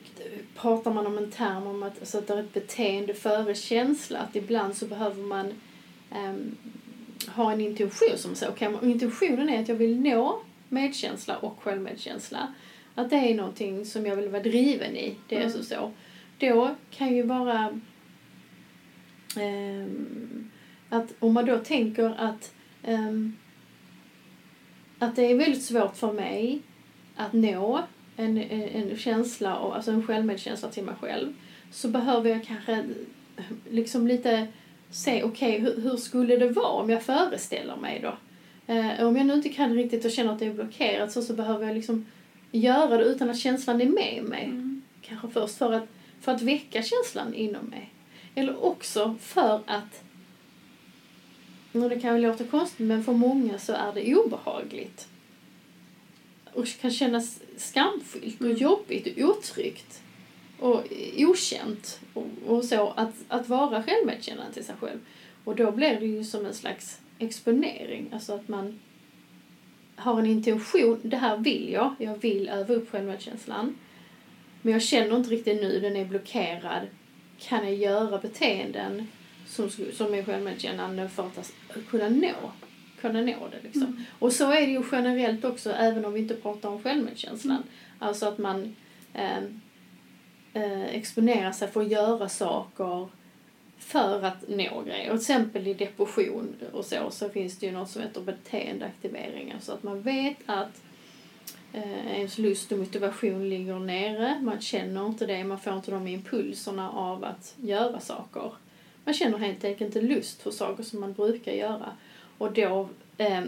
pratar 0.56 0.92
man 0.92 1.06
om 1.06 1.18
en 1.18 1.30
term 1.30 1.66
om 1.66 1.82
att, 1.82 2.08
så 2.08 2.18
att 2.18 2.26
det 2.26 2.34
är 2.34 2.38
ett 2.38 2.52
beteende 2.52 3.14
före 3.14 3.54
känsla. 3.54 4.18
Att 4.18 4.36
ibland 4.36 4.76
så 4.76 4.86
behöver 4.86 5.22
man 5.22 5.52
ehm, 6.10 6.56
ha 7.28 7.52
en 7.52 7.60
intention 7.60 8.16
som 8.16 8.34
så. 8.34 8.48
Okay, 8.48 8.74
intentionen 8.82 9.48
är 9.48 9.60
att 9.62 9.68
jag 9.68 9.76
vill 9.76 10.00
nå 10.00 10.40
medkänsla 10.68 11.36
och 11.36 11.62
självmedkänsla. 11.62 12.54
Att 12.94 13.10
det 13.10 13.16
är 13.16 13.34
någonting 13.34 13.84
som 13.86 14.06
jag 14.06 14.16
vill 14.16 14.28
vara 14.28 14.42
driven 14.42 14.96
i. 14.96 15.14
Det 15.28 15.36
är 15.36 15.40
Mm. 15.40 15.52
så 15.52 15.62
så. 15.64 15.92
Då 16.38 16.74
kan 16.90 17.16
ju 17.16 17.22
vara 17.22 17.80
ehm, 19.36 20.50
att 20.88 21.14
om 21.18 21.32
man 21.34 21.46
då 21.46 21.58
tänker 21.58 22.14
att 22.18 22.54
ehm, 22.82 23.36
att 24.98 25.16
det 25.16 25.30
är 25.30 25.34
väldigt 25.36 25.62
svårt 25.62 25.96
för 25.96 26.12
mig 26.12 26.60
att 27.16 27.32
nå 27.32 27.82
en, 28.16 28.38
en, 28.38 28.62
en 28.62 28.96
känsla, 28.96 29.56
och, 29.56 29.76
alltså 29.76 29.90
en 29.90 30.06
självmedkänsla 30.06 30.68
till 30.68 30.84
mig 30.84 30.94
själv 31.00 31.34
så 31.70 31.88
behöver 31.88 32.30
jag 32.30 32.44
kanske 32.44 32.84
liksom 33.70 34.06
lite 34.06 34.46
se, 34.90 35.22
okej, 35.22 35.58
hur, 35.58 35.80
hur 35.80 35.96
skulle 35.96 36.36
det 36.36 36.48
vara 36.48 36.82
om 36.82 36.90
jag 36.90 37.02
föreställer 37.02 37.76
mig 37.76 38.00
då? 38.02 38.16
Eh, 38.72 39.06
om 39.06 39.16
jag 39.16 39.26
nu 39.26 39.34
inte 39.34 39.48
kan 39.48 39.74
riktigt 39.74 40.04
och 40.04 40.10
känner 40.10 40.32
att 40.32 40.38
det 40.38 40.46
är 40.46 40.52
blockerat 40.52 41.12
så, 41.12 41.22
så 41.22 41.32
behöver 41.32 41.66
jag 41.66 41.74
liksom 41.74 42.06
göra 42.52 42.98
det 42.98 43.04
utan 43.04 43.30
att 43.30 43.38
känslan 43.38 43.80
är 43.80 43.86
med 43.86 44.24
mig. 44.24 44.44
Mm. 44.44 44.82
Kanske 45.02 45.28
först 45.28 45.58
för 45.58 45.72
att, 45.72 45.88
för 46.20 46.32
att 46.32 46.42
väcka 46.42 46.82
känslan 46.82 47.34
inom 47.34 47.66
mig. 47.66 47.90
Eller 48.34 48.64
också 48.64 49.16
för 49.20 49.60
att, 49.66 50.02
och 51.82 51.90
det 51.90 52.00
kan 52.00 52.16
ju 52.16 52.22
låta 52.22 52.44
konstigt, 52.44 52.86
men 52.86 53.04
för 53.04 53.12
många 53.12 53.58
så 53.58 53.72
är 53.72 53.92
det 53.94 54.14
obehagligt. 54.14 55.08
Och 56.52 56.66
kan 56.80 56.90
kännas 56.90 57.40
skamfyllt 57.56 58.40
och 58.40 58.46
Mm. 58.46 58.56
jobbigt 58.56 59.06
och 59.06 59.28
otryggt 59.28 60.02
och 60.58 60.84
okänt 61.16 62.00
och, 62.14 62.26
och 62.46 62.64
så 62.64 62.92
att, 62.96 63.14
att 63.28 63.48
vara 63.48 63.82
självmedkännande 63.82 64.52
till 64.52 64.64
sig 64.64 64.74
själv. 64.80 64.98
Och 65.44 65.56
då 65.56 65.70
blir 65.70 66.00
det 66.00 66.06
ju 66.06 66.24
som 66.24 66.46
en 66.46 66.54
slags 66.54 67.00
exponering, 67.18 68.08
alltså 68.12 68.34
att 68.34 68.48
man 68.48 68.80
har 69.96 70.18
en 70.18 70.26
intention, 70.26 71.00
det 71.02 71.16
här 71.16 71.36
vill 71.36 71.72
jag, 71.72 71.94
jag 71.98 72.16
vill 72.18 72.48
öva 72.48 72.74
upp 72.74 72.90
självmedkänslan. 72.90 73.78
Men 74.62 74.72
jag 74.72 74.82
känner 74.82 75.16
inte 75.16 75.30
riktigt 75.30 75.60
nu, 75.60 75.80
den 75.80 75.96
är 75.96 76.04
blockerad. 76.04 76.86
Kan 77.38 77.64
jag 77.64 77.74
göra 77.74 78.18
beteenden 78.18 79.08
som, 79.46 79.70
som 79.70 80.14
är 80.14 80.24
självmedkännande 80.24 81.08
för 81.08 81.26
att 81.26 81.52
kunna 81.90 82.08
nå, 82.08 82.52
kunna 83.00 83.20
nå 83.20 83.48
det 83.50 83.62
liksom. 83.62 83.82
Mm. 83.82 84.04
Och 84.18 84.32
så 84.32 84.50
är 84.50 84.60
det 84.60 84.72
ju 84.72 84.82
generellt 84.92 85.44
också, 85.44 85.70
även 85.70 86.04
om 86.04 86.12
vi 86.12 86.20
inte 86.20 86.34
pratar 86.34 86.68
om 86.68 86.82
självmedkänslan. 86.82 87.62
Alltså 87.98 88.26
att 88.26 88.38
man 88.38 88.76
eh, 89.14 89.38
eh, 90.52 90.84
exponerar 90.84 91.52
sig 91.52 91.68
för 91.68 91.80
att 91.80 91.90
göra 91.90 92.28
saker 92.28 93.08
för 93.78 94.22
att 94.22 94.48
nå 94.48 94.82
grejer. 94.82 95.12
Och 95.12 95.18
till 95.18 95.32
exempel 95.32 95.66
i 95.66 95.74
depression 95.74 96.54
och 96.72 96.84
så, 96.84 97.10
så 97.10 97.28
finns 97.28 97.58
det 97.58 97.66
ju 97.66 97.72
något 97.72 97.90
som 97.90 98.02
heter 98.02 98.20
beteendeaktiveringar. 98.20 99.56
Så 99.60 99.72
att 99.72 99.82
man 99.82 100.02
vet 100.02 100.36
att 100.46 100.82
eh, 101.72 102.18
ens 102.18 102.38
lust 102.38 102.72
och 102.72 102.78
motivation 102.78 103.48
ligger 103.48 103.78
nere. 103.78 104.40
Man 104.42 104.60
känner 104.60 105.06
inte 105.06 105.26
det, 105.26 105.44
man 105.44 105.58
får 105.58 105.72
inte 105.72 105.90
de 105.90 106.06
impulserna 106.06 106.90
av 106.90 107.24
att 107.24 107.54
göra 107.56 108.00
saker. 108.00 108.52
Man 109.06 109.14
känner 109.14 109.38
helt 109.38 109.64
enkelt 109.64 109.96
inte 109.96 110.14
lust 110.14 110.42
för 110.42 110.50
saker 110.50 110.82
som 110.82 111.00
man 111.00 111.12
brukar 111.12 111.52
göra. 111.52 111.92
Och 112.38 112.52
då 112.52 112.88
eh, 113.18 113.44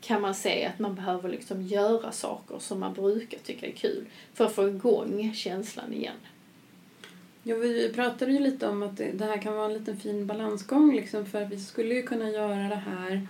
kan 0.00 0.20
man 0.20 0.34
se 0.34 0.64
att 0.64 0.78
man 0.78 0.94
behöver 0.94 1.28
liksom 1.28 1.62
göra 1.62 2.12
saker 2.12 2.58
som 2.58 2.80
man 2.80 2.94
brukar 2.94 3.38
tycka 3.38 3.66
är 3.66 3.72
kul 3.72 4.04
för 4.34 4.44
att 4.44 4.54
få 4.54 4.68
igång 4.68 5.34
känslan 5.34 5.92
igen. 5.92 6.16
Ja, 7.42 7.56
vi 7.56 7.92
pratade 7.94 8.32
ju 8.32 8.38
lite 8.38 8.68
om 8.68 8.82
att 8.82 8.96
det, 8.96 9.24
här 9.24 9.42
kan 9.42 9.54
vara 9.54 9.66
en 9.66 9.72
liten 9.72 9.96
fin 9.96 10.26
balansgång 10.26 10.96
liksom, 10.96 11.26
för 11.26 11.42
att 11.42 11.52
vi 11.52 11.58
skulle 11.60 11.94
ju 11.94 12.02
kunna 12.02 12.30
göra 12.30 12.68
det 12.68 12.82
här, 12.86 13.28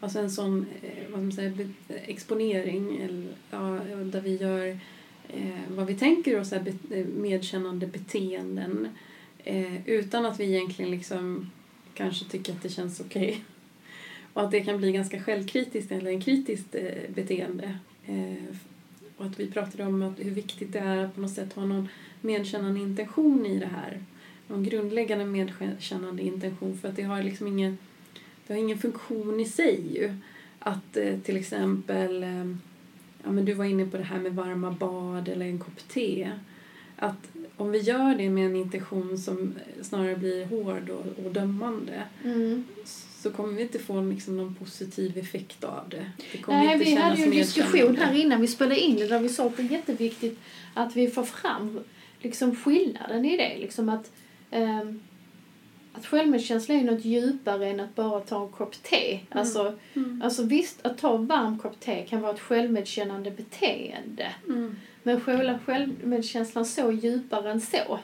alltså 0.00 0.18
en 0.18 0.30
sån 0.30 0.66
eh, 0.82 1.10
vad 1.10 1.20
man 1.20 1.32
säger, 1.32 1.68
exponering 1.88 3.00
eller, 3.00 3.26
ja, 3.50 3.78
där 4.04 4.20
vi 4.20 4.36
gör 4.36 4.66
eh, 5.28 5.60
vad 5.68 5.86
vi 5.86 5.94
tänker 5.94 6.40
oss, 6.40 6.52
eh, 6.52 6.62
medkännande 7.16 7.86
beteenden 7.86 8.88
eh, 9.44 9.88
utan 9.88 10.26
att 10.26 10.40
vi 10.40 10.44
egentligen 10.44 10.90
liksom 10.90 11.50
kanske 11.94 12.24
tycker 12.24 12.52
att 12.52 12.62
det 12.62 12.68
känns 12.68 13.00
okej. 13.00 13.44
Och 14.32 14.42
att 14.42 14.50
det 14.50 14.60
kan 14.60 14.78
bli 14.78 14.92
ganska 14.92 15.22
självkritiskt 15.22 15.92
eller 15.92 16.10
en 16.10 16.20
kritiskt 16.20 16.74
eh, 16.74 17.14
beteende. 17.14 17.78
Eh, 18.06 18.56
och 19.16 19.26
att 19.26 19.40
vi 19.40 19.50
pratade 19.50 19.84
om 19.84 20.02
att 20.02 20.18
hur 20.18 20.30
viktigt 20.30 20.72
det 20.72 20.78
är 20.78 21.04
att 21.04 21.14
på 21.14 21.20
något 21.20 21.34
sätt 21.34 21.52
ha 21.52 21.64
någon 21.64 21.88
medkännande 22.20 22.80
intention 22.80 23.46
i 23.46 23.58
det 23.58 23.66
här. 23.66 24.00
Någon 24.48 24.64
grundläggande 24.64 25.24
medkännande 25.24 26.22
intention 26.22 26.78
för 26.78 26.88
att 26.88 26.96
det 26.96 27.02
har 27.02 27.22
liksom 27.22 27.46
ingen, 27.46 27.78
det 28.46 28.52
har 28.52 28.60
ingen 28.60 28.78
funktion 28.78 29.40
i 29.40 29.44
sig 29.44 29.94
ju. 29.94 30.16
Att 30.58 30.96
eh, 30.96 31.18
till 31.18 31.36
exempel, 31.36 32.22
eh, 32.22 32.46
ja 33.24 33.32
men 33.32 33.44
du 33.44 33.54
var 33.54 33.64
inne 33.64 33.86
på 33.86 33.96
det 33.96 34.02
här 34.02 34.18
med 34.18 34.34
varma 34.34 34.70
bad 34.70 35.28
eller 35.28 35.46
en 35.46 35.58
kopp 35.58 35.88
te. 35.88 36.30
Att 37.04 37.28
om 37.56 37.70
vi 37.70 37.78
gör 37.78 38.14
det 38.14 38.30
med 38.30 38.46
en 38.46 38.56
intention 38.56 39.18
som 39.18 39.54
snarare 39.82 40.16
blir 40.16 40.46
hård 40.46 40.90
och, 40.90 41.24
och 41.26 41.32
dömande 41.32 42.02
Mm. 42.24 42.64
så 43.22 43.30
kommer 43.30 43.52
vi 43.52 43.62
inte 43.62 43.78
få 43.78 44.00
liksom 44.00 44.36
någon 44.36 44.54
positiv 44.54 45.18
effekt 45.18 45.64
av 45.64 45.88
det. 45.88 46.10
Det 46.32 46.46
Nej, 46.48 46.78
vi 46.78 46.94
hade 46.94 47.16
ju 47.16 47.24
en 47.24 47.30
diskussion 47.30 47.96
här 47.96 48.14
innan 48.14 48.40
vi 48.40 48.46
spelade 48.46 48.80
in 48.80 48.96
det 48.96 49.06
där 49.08 49.20
vi 49.20 49.28
sa 49.28 49.46
att 49.46 49.56
det 49.56 49.62
är 49.62 49.70
jätteviktigt 49.72 50.38
att 50.74 50.96
vi 50.96 51.10
får 51.10 51.22
fram 51.24 51.80
liksom 52.22 52.56
skillnaden 52.56 53.24
i 53.24 53.36
det. 53.36 53.56
Liksom 53.58 53.88
att, 53.88 54.10
ehm, 54.50 55.00
att 55.92 56.06
självmedkänsla 56.06 56.74
är 56.74 56.84
något 56.84 57.04
djupare 57.04 57.66
än 57.66 57.80
att 57.80 57.94
bara 57.94 58.20
ta 58.20 58.42
en 58.44 58.52
kopp 58.52 58.82
te. 58.82 59.20
Alltså, 59.28 59.74
Mm. 59.94 60.22
alltså 60.24 60.42
visst, 60.42 60.86
att 60.86 60.98
ta 60.98 61.14
en 61.14 61.26
varm 61.26 61.58
kopp 61.58 61.80
te 61.80 62.02
kan 62.06 62.20
vara 62.20 62.32
ett 62.34 62.40
självmedkännande 62.40 63.30
beteende. 63.30 64.32
Mm. 64.48 64.76
Men 65.06 65.20
själva 65.20 65.58
självmedkänslan 65.66 66.66
så 66.66 66.92
djupare 66.92 67.50
än 67.50 67.60
så. 67.60 67.98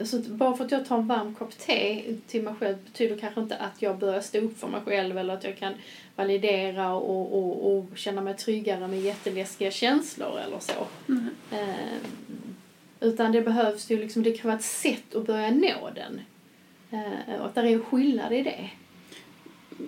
Alltså, 0.00 0.18
bara 0.18 0.56
för 0.56 0.64
att 0.64 0.70
jag 0.70 0.86
tar 0.86 0.98
en 0.98 1.06
varm 1.06 1.34
kopp 1.34 1.58
te 1.58 2.02
till 2.26 2.42
mig 2.42 2.54
själv 2.54 2.76
betyder 2.84 3.18
kanske 3.18 3.40
inte 3.40 3.56
att 3.56 3.82
jag 3.82 3.98
börjar 3.98 4.20
stå 4.20 4.38
upp 4.38 4.58
för 4.58 4.68
mig 4.68 4.80
själv 4.80 5.18
eller 5.18 5.34
att 5.34 5.44
jag 5.44 5.56
kan 5.56 5.74
validera 6.16 6.94
och, 6.94 7.38
och, 7.38 7.76
och 7.76 7.98
känna 7.98 8.20
mig 8.20 8.34
tryggare 8.34 8.88
med 8.88 9.00
jätteläskiga 9.00 9.70
känslor 9.70 10.38
eller 10.46 10.58
så. 10.58 10.86
Mm. 11.08 11.28
Eh, 11.52 11.96
utan 13.00 13.32
det 13.32 13.42
behövs 13.42 13.90
ju 13.90 13.98
liksom, 13.98 14.22
det 14.22 14.32
kan 14.32 14.48
vara 14.48 14.58
ett 14.58 14.64
sätt 14.64 15.14
att 15.14 15.26
börja 15.26 15.50
nå 15.50 15.90
den. 15.94 16.20
Eh, 16.90 17.40
och 17.40 17.46
att 17.46 17.54
det 17.54 17.60
är 17.60 17.64
en 17.64 17.84
skillnad 17.84 18.32
i 18.32 18.42
det. 18.42 18.70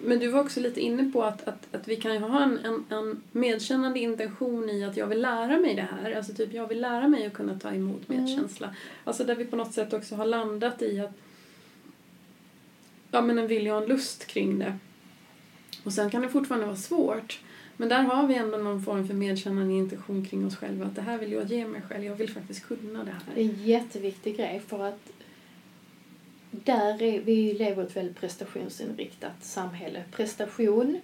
Men 0.05 0.19
du 0.19 0.29
var 0.29 0.41
också 0.41 0.61
lite 0.61 0.81
inne 0.81 1.11
på 1.13 1.23
att, 1.23 1.49
att, 1.49 1.75
att 1.75 1.89
vi 1.89 1.97
kan 1.97 2.13
ju 2.13 2.19
ha 2.19 2.43
en, 2.43 2.59
en, 2.59 2.85
en 2.99 3.23
medkännande 3.33 3.99
intention 3.99 4.71
i 4.71 4.85
att 4.85 4.97
jag 4.97 5.07
vill 5.07 5.21
lära 5.23 5.59
mig 5.61 5.75
det 5.75 5.89
här. 5.91 6.13
Alltså 6.17 6.35
typ 6.35 6.53
jag 6.53 6.69
vill 6.69 6.81
lära 6.81 7.09
mig 7.09 7.27
att 7.27 7.33
kunna 7.33 7.59
ta 7.59 7.71
emot 7.73 8.09
Mm. 8.09 8.25
medkänsla. 8.25 8.75
Alltså 9.05 9.25
där 9.25 9.35
vi 9.35 9.45
på 9.45 9.57
något 9.57 9.73
sätt 9.75 9.93
också 9.93 10.15
har 10.15 10.25
landat 10.27 10.83
i 10.83 11.01
att 11.01 11.13
ja 13.11 13.21
men 13.23 13.39
en 13.39 13.47
vilja 13.47 13.77
och 13.77 13.83
en 13.83 13.89
lust 13.89 14.27
kring 14.27 14.59
det. 14.59 14.79
Och 15.85 15.93
sen 15.93 16.11
kan 16.11 16.23
det 16.23 16.29
fortfarande 16.29 16.67
vara 16.67 16.77
svårt. 16.77 17.41
Men 17.77 17.89
där 17.89 18.03
har 18.03 18.27
vi 18.27 18.35
ändå 18.35 18.59
någon 18.59 18.83
form 18.85 19.07
för 19.09 19.15
medkännande 19.15 19.75
intention 19.75 20.25
kring 20.25 20.47
oss 20.47 20.57
själva. 20.57 20.87
Att 20.87 20.97
det 20.97 21.03
här 21.03 21.19
vill 21.19 21.33
jag 21.33 21.45
ge 21.45 21.67
mig 21.67 21.83
själv. 21.89 22.05
Jag 22.05 22.15
vill 22.15 22.31
faktiskt 22.31 22.67
kunna 22.67 23.05
det 23.05 23.11
här. 23.11 23.21
Det 23.35 23.41
är 23.41 23.45
en 23.45 23.65
jätteviktig 23.65 24.37
grej 24.37 24.63
för 24.69 24.89
att 24.89 25.11
där 26.53 27.03
är, 27.03 27.21
vi 27.21 27.53
lever 27.53 27.83
i 27.83 27.87
ett 27.87 27.97
väldigt 27.97 28.21
prestationsinriktat 28.21 29.45
samhälle. 29.45 30.03
Prestation, 30.11 31.01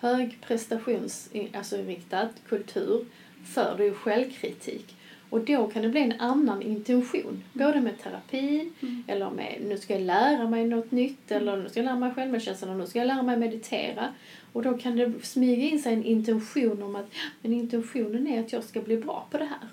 hög 0.00 0.38
prestationsinriktad 0.40 1.58
alltså 1.58 2.28
kultur 2.48 3.06
föder 3.44 3.84
ju 3.84 3.94
självkritik. 3.94 4.94
Och 5.30 5.40
då 5.40 5.66
kan 5.66 5.82
det 5.82 5.88
bli 5.88 6.00
en 6.00 6.20
annan 6.20 6.62
intention, 6.62 7.44
både 7.52 7.80
med 7.80 7.98
terapin 7.98 8.74
Mm. 8.80 9.04
eller 9.06 9.30
med 9.30 9.58
nu 9.68 9.78
ska 9.78 9.94
jag 9.94 10.02
lära 10.02 10.48
mig 10.48 10.64
något 10.64 10.90
nytt 10.90 11.30
eller 11.30 11.56
nu 11.56 11.68
ska 11.68 11.80
jag 11.80 11.84
lära 11.84 11.96
mig 11.96 12.14
självmedkänsla 12.14 12.68
eller 12.68 12.78
nu 12.78 12.86
ska 12.86 12.98
jag 12.98 13.06
lära 13.06 13.22
mig 13.22 13.36
meditera. 13.36 14.14
Och 14.52 14.62
då 14.62 14.78
kan 14.78 14.96
det 14.96 15.12
smyga 15.22 15.68
in 15.68 15.78
sig 15.82 15.92
en 15.92 16.04
intention 16.04 16.82
om 16.82 16.96
att 16.96 17.10
men 17.42 17.52
intentionen 17.52 18.26
är 18.26 18.40
att 18.40 18.52
jag 18.52 18.64
ska 18.64 18.80
bli 18.80 18.96
bra 18.96 19.26
på 19.30 19.38
det 19.38 19.44
här. 19.44 19.68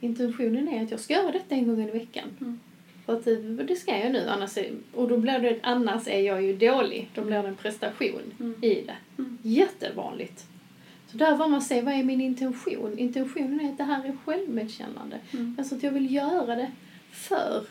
Intentionen 0.00 0.68
är 0.68 0.82
att 0.82 0.90
jag 0.90 1.00
ska 1.00 1.14
göra 1.14 1.32
detta 1.32 1.54
en 1.54 1.66
gång 1.66 1.88
i 1.88 1.90
veckan. 1.90 2.36
Mm. 2.40 2.60
För 3.08 3.16
att 3.16 3.24
det, 3.24 3.36
det 3.64 3.76
ska 3.76 3.98
jag 3.98 4.12
nu, 4.12 4.28
annars 4.28 4.56
är, 4.58 4.70
och 4.94 5.08
då 5.08 5.16
blir 5.16 5.38
det, 5.38 5.58
annars 5.62 6.08
är 6.08 6.20
jag 6.20 6.42
ju 6.42 6.56
dålig. 6.56 7.08
Då 7.14 7.24
blir 7.24 7.42
det 7.42 7.48
en 7.48 7.56
prestation 7.56 8.20
Mm. 8.40 8.64
i 8.64 8.74
det. 8.74 8.96
Mm. 9.18 9.38
Jättevanligt. 9.42 10.46
Så 11.06 11.16
där 11.16 11.36
var 11.36 11.48
man 11.48 11.62
se 11.62 11.80
vad 11.82 11.94
är 11.94 12.02
min 12.04 12.20
intention? 12.20 12.98
Intentionen 12.98 13.60
är 13.60 13.70
att 13.70 13.78
det 13.78 13.84
här 13.84 14.04
är 14.04 14.16
självmedkännande. 14.24 15.18
Mm. 15.32 15.54
Alltså 15.58 15.74
att 15.74 15.82
jag 15.82 15.90
vill 15.92 16.14
göra 16.14 16.54
det 16.56 16.70
för 17.12 17.64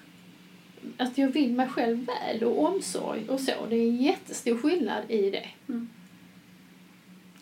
att 0.97 1.17
jag 1.17 1.27
vill 1.27 1.51
mig 1.53 1.67
själv 1.67 2.05
väl 2.05 2.43
och 2.43 2.63
omsorg 2.65 3.29
och 3.29 3.39
så. 3.39 3.51
Det 3.69 3.75
är 3.75 3.87
en 3.87 3.95
jättestor 3.97 4.57
skillnad 4.57 5.03
i 5.11 5.29
det. 5.31 5.47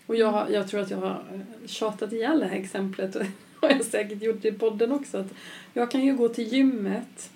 Och 0.05 0.15
jag, 0.15 0.31
har- 0.31 0.49
jag 0.49 0.67
tror 0.67 0.81
att 0.81 0.91
jag 0.91 0.97
har 0.97 1.23
eh, 1.33 1.67
tjatat 1.67 2.13
ihjäl 2.13 2.39
det 2.39 2.45
här 2.45 2.55
exemplet 2.57 3.15
och 3.15 3.23
har 3.61 3.69
jag 3.69 3.85
säkert 3.85 4.21
gjort 4.21 4.45
i 4.45 4.51
podden 4.51 4.91
också. 4.91 5.17
Att 5.17 5.33
jag 5.73 5.91
kan 5.91 6.05
ju 6.05 6.15
gå 6.15 6.29
till 6.29 6.47
gymmet 6.53 7.31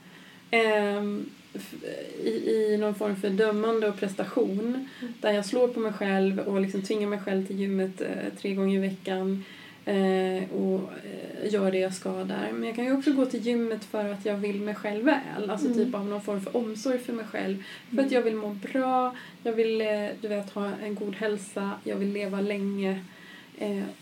i, 2.23 2.29
i 2.73 2.77
någon 2.77 2.95
form 2.95 3.15
för 3.15 3.29
dömande 3.29 3.87
och 3.87 3.99
prestation 3.99 4.87
där 5.21 5.31
jag 5.31 5.45
slår 5.45 5.67
på 5.67 5.79
mig 5.79 5.93
själv 5.93 6.39
och 6.39 6.61
liksom 6.61 6.81
tvingar 6.81 7.07
mig 7.07 7.19
själv 7.19 7.45
till 7.45 7.59
gymmet 7.59 8.01
eh, 8.01 8.33
tre 8.41 8.53
gånger 8.53 8.77
i 8.77 8.81
veckan 8.81 9.43
eh, 9.85 10.51
och 10.53 10.89
eh, 11.03 11.53
gör 11.53 11.71
det 11.71 11.77
jag 11.79 11.93
ska 11.93 12.09
där. 12.23 12.49
Men 12.53 12.63
jag 12.63 12.75
kan 12.75 12.85
ju 12.85 12.97
också 12.97 13.13
gå 13.13 13.25
till 13.25 13.45
gymmet 13.47 13.83
för 13.85 14.09
att 14.13 14.25
jag 14.25 14.37
vill 14.37 14.61
mig 14.61 14.75
själv 14.75 15.05
väl. 15.05 15.49
Alltså 15.49 15.67
Mm. 15.67 15.77
typ 15.77 15.95
av 15.95 16.05
någon 16.05 16.21
form 16.21 16.41
för 16.41 16.57
omsorg 16.57 16.99
för 16.99 17.13
mig 17.13 17.25
själv. 17.25 17.63
För 17.95 18.01
att 18.01 18.11
jag 18.11 18.21
vill 18.21 18.35
må 18.35 18.49
bra, 18.49 19.15
jag 19.43 19.53
vill 19.53 19.77
du 20.21 20.27
vet, 20.27 20.49
ha 20.49 20.71
en 20.83 20.95
god 20.95 21.15
hälsa, 21.15 21.71
jag 21.83 21.95
vill 21.95 22.13
leva 22.13 22.41
länge. 22.41 22.99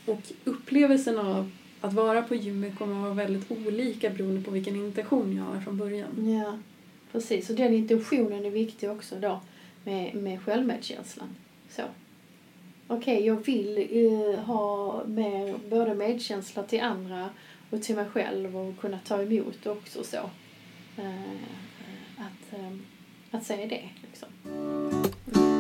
Och 0.06 0.22
upplevelsen 0.44 1.18
av 1.18 1.52
att 1.82 1.94
vara 1.94 2.22
på 2.22 2.36
gymmet 2.36 2.78
kommer 2.78 2.96
att 2.96 3.02
vara 3.02 3.14
väldigt 3.14 3.52
olika 3.52 4.10
beroende 4.10 4.42
på 4.42 4.52
vilken 4.52 4.76
intention 4.76 5.36
jag 5.38 5.44
har 5.44 5.62
från 5.62 5.78
början. 5.78 6.40
Ja, 6.42 6.58
precis. 7.12 7.50
Och 7.50 7.56
den 7.56 7.74
intentionen 7.74 8.46
är 8.46 8.50
viktig 8.50 8.92
också 8.92 9.16
då 9.16 9.42
med, 9.84 10.16
med 10.16 10.42
självmedkänslan. 10.42 11.36
Så. 11.70 11.84
Okej, 12.88 13.26
jag 13.26 13.46
vill 13.46 13.78
eh, 13.78 14.40
ha 14.40 15.04
mer 15.06 15.56
både 15.70 15.96
medkänsla 15.96 16.64
till 16.64 16.82
andra 16.82 17.30
och 17.70 17.82
till 17.84 17.96
mig 17.96 18.06
själv 18.06 18.58
och 18.58 18.80
kunna 18.80 19.00
ta 19.08 19.22
emot 19.22 19.68
också 19.68 20.04
så. 20.04 20.30
Eh, 20.98 21.32
att, 22.18 22.60
eh, 22.60 22.78
att 23.32 23.44
säga 23.44 23.68
det 23.68 23.90
liksom. 24.02 24.30
Sen 25.34 25.57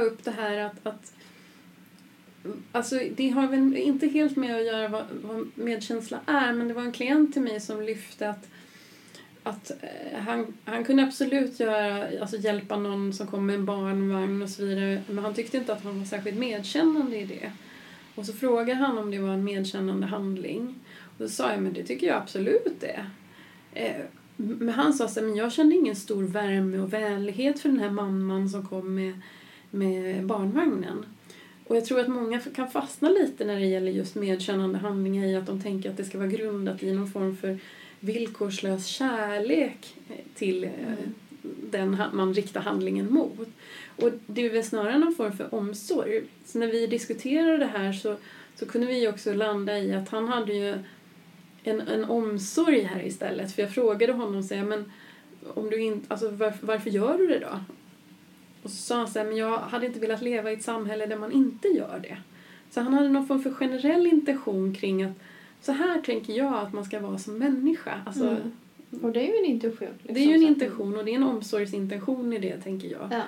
upp 0.00 0.24
det 0.24 0.30
här 0.30 0.58
att, 0.58 0.86
att 0.86 1.12
Alltså 2.72 3.00
det 3.16 3.28
har 3.28 3.46
väl 3.46 3.76
inte 3.76 4.06
helt 4.06 4.36
med 4.36 4.56
att 4.56 4.66
göra 4.66 4.88
vad, 4.88 5.04
vad 5.22 5.48
medkänsla 5.54 6.20
är 6.26 6.52
men 6.52 6.68
det 6.68 6.74
var 6.74 6.82
en 6.82 6.92
klient 6.92 7.32
till 7.32 7.42
mig 7.42 7.60
som 7.60 7.82
lyfte 7.82 8.30
att, 8.30 8.48
att 9.42 9.70
eh, 9.70 10.20
han, 10.20 10.54
han 10.64 10.84
kunde 10.84 11.02
absolut 11.02 11.60
göra, 11.60 12.06
alltså 12.20 12.36
hjälpa 12.36 12.76
någon 12.76 13.12
som 13.12 13.26
kom 13.26 13.46
med 13.46 13.54
en 13.54 13.64
barnvagn 13.64 14.42
och 14.42 14.48
så 14.48 14.64
vidare 14.64 15.02
men 15.08 15.18
han 15.18 15.34
tyckte 15.34 15.56
inte 15.56 15.72
att 15.72 15.84
han 15.84 15.98
var 15.98 16.06
särskilt 16.06 16.38
medkännande 16.38 17.16
i 17.16 17.24
det. 17.24 17.52
Och 18.14 18.26
så 18.26 18.32
frågade 18.32 18.74
han 18.74 18.98
om 18.98 19.10
det 19.10 19.18
var 19.18 19.32
en 19.32 19.44
medkännande 19.44 20.06
handling. 20.06 20.74
Och 21.02 21.18
då 21.18 21.28
sa 21.28 21.52
jag 21.52 21.62
men 21.62 21.72
det 21.72 21.82
tycker 21.82 22.06
jag 22.06 22.16
absolut 22.16 22.80
det. 22.80 23.06
Eh, 23.72 24.02
men 24.36 24.68
han 24.68 24.94
sa 24.94 25.08
så 25.08 25.20
här, 25.20 25.26
men 25.26 25.36
jag 25.36 25.52
kände 25.52 25.74
ingen 25.74 25.96
stor 25.96 26.22
värme 26.22 26.78
och 26.78 26.92
vänlighet 26.92 27.60
för 27.60 27.68
den 27.68 27.78
här 27.78 27.90
mamman 27.90 28.48
som 28.48 28.66
kom 28.66 28.94
med, 28.94 29.20
med 29.70 30.24
barnvagnen. 30.26 31.06
Och 31.66 31.76
jag 31.76 31.84
tror 31.84 32.00
att 32.00 32.08
många 32.08 32.40
kan 32.40 32.70
fastna 32.70 33.08
lite 33.08 33.44
när 33.44 33.60
det 33.60 33.66
gäller 33.66 33.92
just 33.92 34.14
medkännande 34.14 34.78
handlingar 34.78 35.26
i 35.26 35.36
att 35.36 35.46
de 35.46 35.62
tänker 35.62 35.90
att 35.90 35.96
det 35.96 36.04
ska 36.04 36.18
vara 36.18 36.28
grundat 36.28 36.82
i 36.82 36.92
någon 36.92 37.10
form 37.10 37.36
för 37.36 37.58
villkorslös 38.00 38.86
kärlek 38.86 39.96
eh, 40.08 40.16
till 40.34 40.64
eh, 40.64 40.70
den 41.70 41.94
ha- 41.94 42.12
man 42.12 42.34
riktar 42.34 42.60
handlingen 42.60 43.12
mot. 43.12 43.48
Och 43.96 44.10
det 44.26 44.46
är 44.46 44.50
väl 44.50 44.64
snarare 44.64 44.98
någon 44.98 45.14
form 45.14 45.36
för 45.36 45.54
omsorg. 45.54 46.22
Så 46.44 46.58
när 46.58 46.66
vi 46.66 46.86
diskuterade 46.86 47.56
det 47.56 47.66
här 47.66 47.92
så, 47.92 48.16
så 48.56 48.66
kunde 48.66 48.86
vi 48.86 49.08
också 49.08 49.34
landa 49.34 49.78
i 49.78 49.94
att 49.94 50.08
han 50.08 50.28
hade 50.28 50.52
ju 50.52 50.74
en, 51.62 51.80
en 51.80 52.04
omsorg 52.04 52.82
här 52.82 53.06
istället. 53.06 53.52
För 53.52 53.62
jag 53.62 53.74
frågade 53.74 54.12
honom 54.12 54.42
så 54.42 54.54
men 54.54 54.92
om 55.54 55.70
du 55.70 55.80
inte, 55.80 56.06
alltså 56.08 56.28
varför, 56.28 56.66
varför 56.66 56.90
gör 56.90 57.18
du 57.18 57.26
det 57.26 57.38
då? 57.38 57.60
Och 58.68 58.72
så 58.72 58.82
sa 58.82 58.96
han 58.96 59.08
så 59.08 59.18
här, 59.18 59.26
men 59.26 59.36
jag 59.36 59.58
hade 59.58 59.86
inte 59.86 60.00
velat 60.00 60.22
leva 60.22 60.50
i 60.50 60.54
ett 60.54 60.62
samhälle 60.62 61.06
där 61.06 61.18
man 61.18 61.32
inte 61.32 61.68
gör 61.68 62.00
det. 62.02 62.16
Så 62.70 62.80
han 62.80 62.94
hade 62.94 63.08
någon 63.08 63.26
form 63.26 63.42
för 63.42 63.50
generell 63.50 64.06
intention 64.06 64.74
kring 64.74 65.02
att 65.02 65.12
så 65.62 65.72
här 65.72 66.00
tänker 66.00 66.32
jag 66.32 66.54
att 66.54 66.72
man 66.72 66.84
ska 66.84 67.00
vara 67.00 67.18
som 67.18 67.38
människa. 67.38 68.02
Alltså, 68.06 68.36
Mm. 68.90 69.04
Och 69.04 69.12
det 69.12 69.20
är 69.20 69.26
ju 69.26 69.44
en 69.44 69.50
intention. 69.50 69.88
Liksom, 69.98 70.14
Det 70.14 70.20
är 70.20 70.26
ju 70.26 70.34
en 70.34 70.42
intention 70.42 70.96
och 70.96 71.04
det 71.04 71.10
är 71.10 71.14
en 71.14 71.22
omsorgsintention 71.22 72.32
i 72.32 72.38
det 72.38 72.56
tänker 72.56 72.88
jag. 72.88 73.08
Ja. 73.10 73.22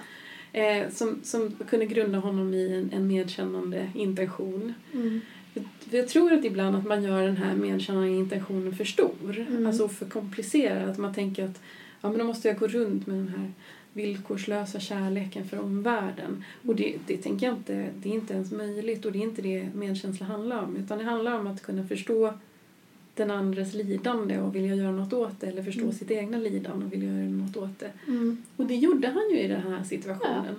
Eh, 0.60 0.90
som, 0.90 1.20
som 1.22 1.56
kunde 1.68 1.86
grunda 1.86 2.18
honom 2.18 2.54
i 2.54 2.76
en, 2.76 2.90
en 2.92 3.06
medkännande 3.06 3.90
intention. 3.94 4.74
Mm. 4.92 5.20
För 5.54 5.96
jag 5.96 6.08
tror 6.08 6.32
att 6.32 6.44
ibland 6.44 6.76
att 6.76 6.86
man 6.86 7.02
gör 7.02 7.22
den 7.22 7.36
här 7.36 7.54
medkännande 7.54 8.08
intentionen 8.08 8.76
för 8.76 8.84
stor. 8.84 9.46
Mm. 9.48 9.66
Alltså 9.66 9.88
för 9.88 10.06
komplicerad. 10.06 10.88
Att 10.88 10.98
man 10.98 11.14
tänker 11.14 11.44
att 11.44 11.60
ja, 12.00 12.08
men 12.08 12.18
då 12.18 12.24
måste 12.24 12.48
jag 12.48 12.58
gå 12.58 12.68
runt 12.68 13.06
med 13.06 13.16
den 13.16 13.28
här 13.28 13.52
villkorslösa 13.92 14.80
kärleken 14.80 15.44
för 15.48 15.60
omvärlden. 15.60 16.44
Och 16.66 16.76
det, 16.76 16.96
det 17.06 17.16
tänker 17.16 17.46
jag 17.46 17.56
inte, 17.56 17.88
det 17.96 18.08
är 18.08 18.12
inte 18.14 18.34
ens 18.34 18.52
möjligt 18.52 19.04
och 19.04 19.12
det 19.12 19.18
är 19.18 19.22
inte 19.22 19.42
det 19.42 19.68
medkänsla 19.74 20.26
handlar 20.26 20.62
om. 20.62 20.76
Utan 20.76 20.98
det 20.98 21.04
handlar 21.04 21.38
om 21.38 21.46
att 21.46 21.62
kunna 21.62 21.86
förstå 21.86 22.34
den 23.14 23.30
andres 23.30 23.74
lidande 23.74 24.38
och 24.40 24.54
vilja 24.54 24.74
göra 24.74 24.92
något 24.92 25.12
åt 25.12 25.40
det. 25.40 25.46
Eller 25.46 25.62
förstå 25.62 25.80
Mm. 25.82 25.92
sitt 25.92 26.10
egna 26.10 26.38
lidande 26.38 26.86
och 26.86 26.92
vilja 26.92 27.08
göra 27.12 27.28
något 27.30 27.56
åt 27.56 27.78
det. 27.78 27.90
Mm. 28.08 28.42
Och 28.56 28.66
det 28.66 28.74
gjorde 28.76 29.08
han 29.08 29.30
ju 29.30 29.38
i 29.40 29.48
den 29.48 29.62
här 29.62 29.84
situationen. 29.84 30.54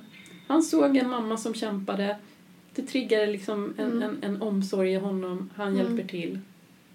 Han 0.48 0.63
såg 0.63 0.98
en 0.98 1.10
mamma 1.10 1.38
som 1.38 1.54
kämpade. 1.54 2.17
Det 2.76 2.82
triggade 2.82 3.28
liksom 3.28 3.74
en, 3.78 3.91
Mm. 3.91 4.04
en, 4.04 4.17
en 4.22 4.41
omsorg 4.41 4.91
i 4.91 4.96
honom. 4.96 5.50
Han 5.56 5.67
Mm. 5.67 5.78
hjälper 5.80 6.08
till. 6.08 6.39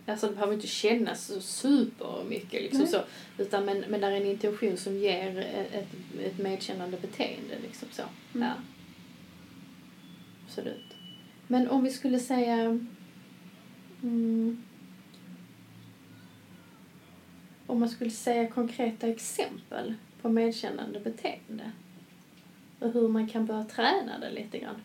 Alltså 0.07 0.27
det 0.27 0.35
behöver 0.35 0.55
inte 0.55 0.67
kännas 0.67 1.27
så 1.27 1.41
supermycket 1.41 2.63
liksom 2.63 2.87
så. 2.87 3.01
Utan 3.39 3.65
men, 3.65 3.85
men 3.89 4.01
där 4.01 4.11
är 4.11 4.17
en 4.17 4.27
intention 4.27 4.77
som 4.77 4.97
ger 4.97 5.39
ett, 5.73 5.87
ett 6.21 6.39
medkännande 6.39 6.97
beteende 6.97 7.59
liksom 7.63 7.89
så. 7.93 8.03
Mm. 8.35 8.49
Ja. 8.49 8.55
Absolut. 10.47 10.95
Men 11.47 11.69
om 11.69 11.85
vi 11.85 11.91
skulle 11.91 12.19
säga... 12.19 12.81
Mm, 14.03 14.63
om 17.67 17.81
man 17.81 17.89
skulle 17.89 18.11
säga 18.11 18.49
konkreta 18.49 19.09
exempel 19.09 19.95
på 20.23 20.29
medkännande 20.29 21.01
beteende 21.01 21.73
och 22.79 22.93
hur 22.93 23.09
man 23.09 23.29
kan 23.29 23.47
börja 23.47 23.65
träna 23.65 24.19
det 24.19 24.31
lite 24.31 24.59
grann. 24.59 24.81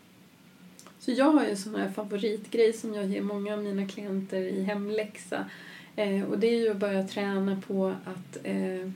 Så 1.04 1.10
jag 1.10 1.24
har 1.24 1.44
ju 1.44 1.50
en 1.50 1.56
sån 1.56 1.74
här 1.74 1.90
favoritgrej 1.90 2.72
som 2.72 2.94
jag 2.94 3.06
ger 3.06 3.22
många 3.22 3.54
av 3.54 3.62
mina 3.62 3.86
klienter 3.86 4.40
i 4.40 4.62
hemläxa. 4.62 5.50
Eh, 5.96 6.22
och 6.22 6.38
det 6.38 6.46
är 6.46 6.58
ju 6.58 6.70
att 6.70 6.76
börja 6.76 7.08
träna 7.08 7.62
på 7.66 7.94
att 8.04 8.38
eh, 8.42 8.90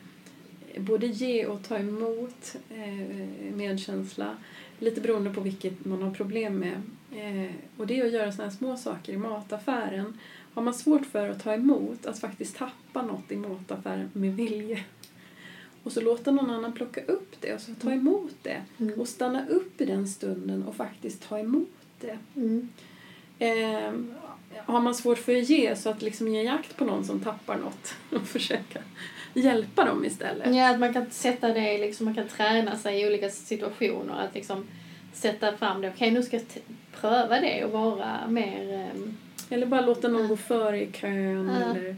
både 0.77 1.07
ge 1.07 1.47
och 1.47 1.63
ta 1.63 1.79
emot 1.79 2.57
eh, 2.71 3.55
medkänsla. 3.55 4.37
Lite 4.79 5.01
beroende 5.01 5.31
på 5.31 5.41
vilket 5.41 5.85
man 5.85 6.03
har 6.03 6.11
problem 6.11 6.59
med. 6.59 6.83
Eh, 7.13 7.53
och 7.77 7.87
det 7.87 8.01
är 8.01 8.07
att 8.07 8.13
göra 8.13 8.33
såna 8.33 8.49
här 8.49 8.57
små 8.57 8.77
saker 8.77 9.13
i 9.13 9.17
mataffären. 9.17 10.19
Har 10.55 10.63
man 10.63 10.75
svårt 10.75 11.07
för 11.07 11.29
att 11.29 11.43
ta 11.43 11.55
emot, 11.55 12.07
att 12.07 12.19
faktiskt 12.19 12.57
tappa 12.57 13.03
något 13.03 13.33
i 13.33 13.37
mataffären 13.37 14.11
med 14.13 14.37
vilje. 14.37 14.85
Och 15.83 15.93
så 15.93 16.01
låta 16.01 16.31
någon 16.31 16.51
annan 16.51 16.73
plocka 16.73 17.01
upp 17.05 17.37
det 17.41 17.55
och 17.55 17.61
så 17.61 17.75
ta 17.75 17.93
emot 17.93 18.35
det. 18.43 18.63
Mm. 18.79 19.01
Och 19.01 19.09
stanna 19.09 19.49
upp 19.49 19.81
i 19.81 19.85
den 19.85 20.09
stunden 20.09 20.63
och 20.63 20.77
faktiskt 20.77 21.29
ta 21.29 21.39
emot 21.39 21.69
det. 22.07 22.41
Mm. 22.41 22.69
Eh, 23.39 23.93
har 24.65 24.81
man 24.81 24.95
svårt 24.95 25.19
för 25.19 25.37
att 25.37 25.49
ge 25.49 25.77
så 25.77 25.91
att 25.91 26.03
liksom 26.03 26.29
ge 26.29 26.43
jakt 26.43 26.77
på 26.77 26.85
någon 26.85 27.05
som 27.05 27.21
tappar 27.21 27.57
något 27.57 27.95
och 28.11 28.27
försöka 28.27 28.81
hjälpa 29.35 29.85
dem 29.85 30.05
istället. 30.05 30.55
Ja, 30.55 30.71
att 30.71 30.79
man 30.81 30.93
kan 30.93 31.11
sätta 31.11 31.49
det, 31.49 31.79
liksom, 31.79 32.05
man 32.05 32.15
kan 32.15 32.29
träna 32.29 32.77
sig 32.77 33.01
i 33.03 33.07
olika 33.09 33.31
situationer. 33.31 34.15
Att 34.29 34.35
liksom 34.35 34.65
sätta 35.13 35.57
fram 35.57 35.81
det. 35.83 35.89
Okej, 35.89 36.11
nu 36.11 36.23
ska 36.23 36.37
jag 36.37 36.45
pröva 37.01 37.41
det 37.41 37.65
och 37.65 37.71
vara 37.73 38.29
mer... 38.29 38.73
ehm, 38.95 39.17
Eller 39.51 39.67
bara 39.67 39.81
låta 39.81 40.09
någon 40.09 40.23
Ja. 40.23 40.29
gå 40.29 40.37
före 40.37 40.83
i 40.83 40.93
kön. 40.93 41.51
Ja. 41.61 41.71
Eller, 41.71 41.97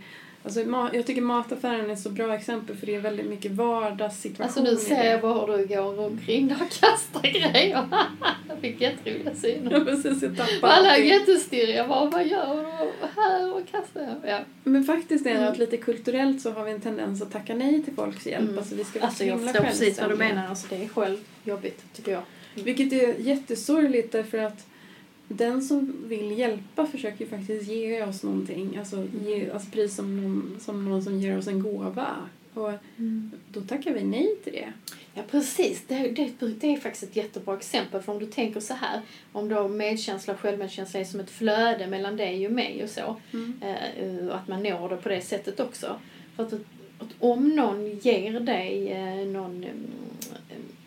alltså, 0.57 0.97
jag 0.97 1.07
tycker 1.07 1.23
mataffären 1.23 1.91
är 1.91 1.93
ett 1.93 2.01
så 2.01 2.11
bra 2.11 2.35
exempel 2.35 2.77
för 2.77 2.87
det 2.87 2.95
är 2.95 3.01
väldigt 3.01 3.27
mycket 3.27 3.53
vardagssituationer. 3.53 4.47
Alltså 4.47 4.63
nu 4.63 4.77
ser 4.97 5.11
jag 5.11 5.21
bara 5.21 5.57
hur 5.57 5.67
du 5.67 5.75
går 5.75 6.07
omkring 6.07 6.49
där 6.49 6.55
och 6.55 6.71
kastar 6.71 7.23
grejer. 7.23 7.89
jag 8.49 8.59
fick 8.61 8.81
jätteroliga 8.81 9.35
syner. 9.35 9.73
Ja, 9.73 9.81
precis. 9.85 10.23
Jag 10.23 10.37
tappar 10.37 10.69
Alla 10.69 10.97
är 10.97 11.03
jättestirriga. 11.03 11.89
Bara, 11.89 12.11
vad 12.11 12.27
gör 12.27 12.57
du? 12.57 13.07
Här 13.21 13.55
och 13.55 13.63
kastar 13.71 14.01
jag. 14.03 14.31
Ja. 14.31 14.41
Men 14.65 14.85
faktiskt 14.85 15.27
är 15.27 15.31
det 15.31 15.39
Mm. 15.39 15.53
att 15.53 15.59
lite 15.59 15.77
kulturellt 15.77 16.41
så 16.41 16.51
har 16.51 16.65
vi 16.65 16.71
en 16.73 16.81
tendens 16.81 17.23
att 17.23 17.33
tacka 17.33 17.55
nej 17.55 17.83
till 17.83 17.95
folks 17.95 18.27
hjälp. 18.27 18.45
Mm. 18.49 18.59
Alltså 18.59 18.75
vi 18.75 18.85
ska 18.85 18.99
vara 18.99 19.07
Alltså 19.07 19.25
så 19.25 19.29
jag 19.29 19.41
förstår 19.41 19.65
precis 19.65 20.01
vad 20.01 20.11
du 20.11 20.17
menar. 20.17 20.47
Alltså 20.49 20.67
det 20.71 20.85
är 20.85 20.89
själv 20.89 21.17
jobbigt 21.45 21.85
tycker 21.97 22.13
jag. 22.13 22.23
Vilket 22.55 22.93
är 22.93 23.15
jättesorgligt 23.19 24.13
därför 24.13 24.39
att 24.39 24.67
den 25.29 25.63
som 25.63 25.95
vill 26.09 26.39
hjälpa 26.39 26.87
försöker 26.87 27.25
ju 27.25 27.31
faktiskt 27.31 27.69
ge 27.69 28.03
oss 28.03 28.23
någonting. 28.23 28.77
Alltså, 28.77 29.07
ge, 29.25 29.51
alltså 29.51 29.71
precis 29.71 29.97
som 29.97 30.23
någon, 30.23 30.57
som 30.61 30.85
någon 30.85 31.03
som 31.03 31.21
ger 31.21 31.39
oss 31.39 31.47
en 31.47 31.63
gåva. 31.63 32.17
Och 32.55 32.73
då 33.53 33.61
tackar 33.61 33.95
vi 33.95 34.05
nej 34.05 34.37
till 34.45 34.53
det. 34.53 34.73
Ja, 35.15 35.23
precis. 35.31 35.85
Det, 35.87 36.09
det, 36.09 36.47
det 36.61 36.73
är 36.73 36.77
faktiskt 36.77 37.03
ett 37.03 37.17
jättebra 37.17 37.57
exempel. 37.57 38.03
För 38.03 38.13
om 38.13 38.19
du 38.19 38.27
tänker 38.27 38.61
så 38.61 38.75
här, 38.75 39.01
om 39.33 39.49
då 39.49 39.69
medkänsla 39.69 40.35
och 40.35 40.41
självmedkänsla 40.41 41.01
är 41.01 41.05
som 41.05 41.21
ett 41.21 41.31
flöde 41.31 41.87
mellan 41.87 42.17
dig 42.17 42.47
och 42.47 42.53
mig 42.53 42.83
och 42.85 42.91
så, 42.91 43.17
eh, 43.61 44.27
och 44.29 44.37
att 44.37 44.49
man 44.49 44.63
når 44.63 44.89
det 44.89 44.97
på 44.97 45.09
det 45.09 45.21
sättet 45.21 45.61
också. 45.61 46.01
För 46.37 46.43
att, 46.43 46.53
att 46.99 47.15
om 47.19 47.49
någon 47.49 47.99
ger 47.99 48.41
dig 48.41 48.93
eh, 48.93 49.27
någon 49.27 49.65
eh, 49.65 49.71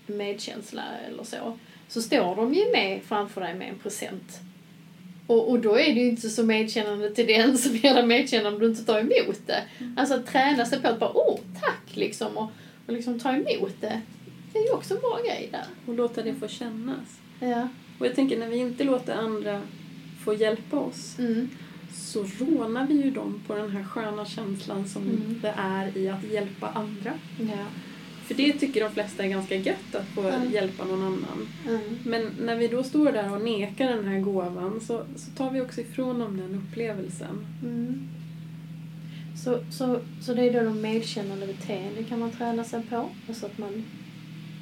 medkänsla 0.06 0.84
eller 1.08 1.24
så, 1.24 1.58
så 1.92 2.02
står 2.02 2.36
de 2.36 2.54
ju 2.54 2.72
med 2.72 3.02
framför 3.04 3.42
dig 3.42 3.54
med 3.56 3.70
en 3.70 3.76
present. 3.80 4.40
Och, 5.28 5.50
och 5.50 5.60
då 5.60 5.72
är 5.80 5.94
det 5.94 6.00
ju 6.00 6.10
inte 6.10 6.30
så 6.30 6.44
medkännande 6.44 7.16
till 7.16 7.28
den 7.28 7.58
som 7.64 7.76
ger 7.76 7.94
dig 7.94 8.06
medkännande 8.06 8.56
om 8.56 8.60
du 8.60 8.68
inte 8.70 8.84
tar 8.86 9.00
emot 9.00 9.40
det. 9.48 9.64
Alltså 9.98 10.16
att 10.16 10.28
träna 10.28 10.66
sig 10.66 10.82
på 10.82 10.88
att 10.88 11.00
bara, 11.00 11.12
åh, 11.18 11.40
tack, 11.62 11.96
liksom, 11.96 12.38
och, 12.38 12.52
och 12.88 12.94
liksom 12.94 13.20
ta 13.20 13.30
emot 13.34 13.74
det. 13.82 14.02
Det 14.54 14.60
är 14.60 14.64
ju 14.64 14.72
också 14.72 14.94
en 14.94 15.00
bra 15.00 15.20
grej 15.28 15.50
där. 15.52 15.66
Och 15.86 15.94
låta 15.96 16.22
det 16.22 16.34
få 16.34 16.48
kännas. 16.48 17.20
Ja. 17.40 17.68
Och 18.00 18.06
jag 18.06 18.16
tänker 18.16 18.38
när 18.40 18.48
vi 18.48 18.58
inte 18.58 18.84
låter 18.84 19.14
andra 19.16 19.62
få 20.24 20.34
hjälpa 20.34 20.80
oss 20.80 21.20
Mm. 21.20 21.50
så 21.94 22.26
rånar 22.40 22.88
vi 22.88 22.94
ju 22.94 23.12
dem 23.12 23.42
på 23.48 23.56
den 23.56 23.70
här 23.72 23.84
sköna 23.84 24.26
känslan 24.26 24.88
som 24.88 25.02
Mm. 25.02 25.40
det 25.42 25.54
är 25.58 25.98
i 25.98 26.10
att 26.10 26.24
hjälpa 26.24 26.68
andra. 26.70 27.14
Ja. 27.40 27.66
För 28.32 28.38
det 28.38 28.54
tycker 28.54 28.84
de 28.84 28.91
flesta 28.91 29.24
är 29.24 29.28
ganska 29.30 29.56
gött 29.56 29.96
att 29.96 30.06
få 30.08 30.22
Mm. 30.22 30.52
hjälpa 30.52 30.86
någon 30.86 31.04
annan. 31.04 31.48
Mm. 31.67 31.82
Men 32.06 32.32
när 32.39 32.56
vi 32.56 32.67
då 32.67 32.84
står 32.84 33.12
där 33.12 33.34
och 33.34 33.41
nekar 33.41 33.89
den 33.89 34.08
här 34.08 34.20
gåvan 34.20 34.82
så, 34.82 35.04
så 35.15 35.32
tar 35.38 35.52
vi 35.52 35.62
också 35.62 35.82
ifrån 35.82 36.20
dem 36.20 36.38
den 36.38 36.56
upplevelsen. 36.56 37.46
Mm. 37.63 38.08
Så, 39.44 39.60
så, 39.72 40.00
så 40.22 40.34
det 40.34 40.44
är 40.44 40.54
då 40.54 40.60
de 40.63 40.82
medkännande 40.82 41.48
beteende 41.48 42.04
kan 42.04 42.20
man 42.20 42.32
träna 42.32 42.63
sig 42.63 42.82
på. 42.89 43.10
Alltså 43.28 43.46
att 43.46 43.58
man 43.58 43.84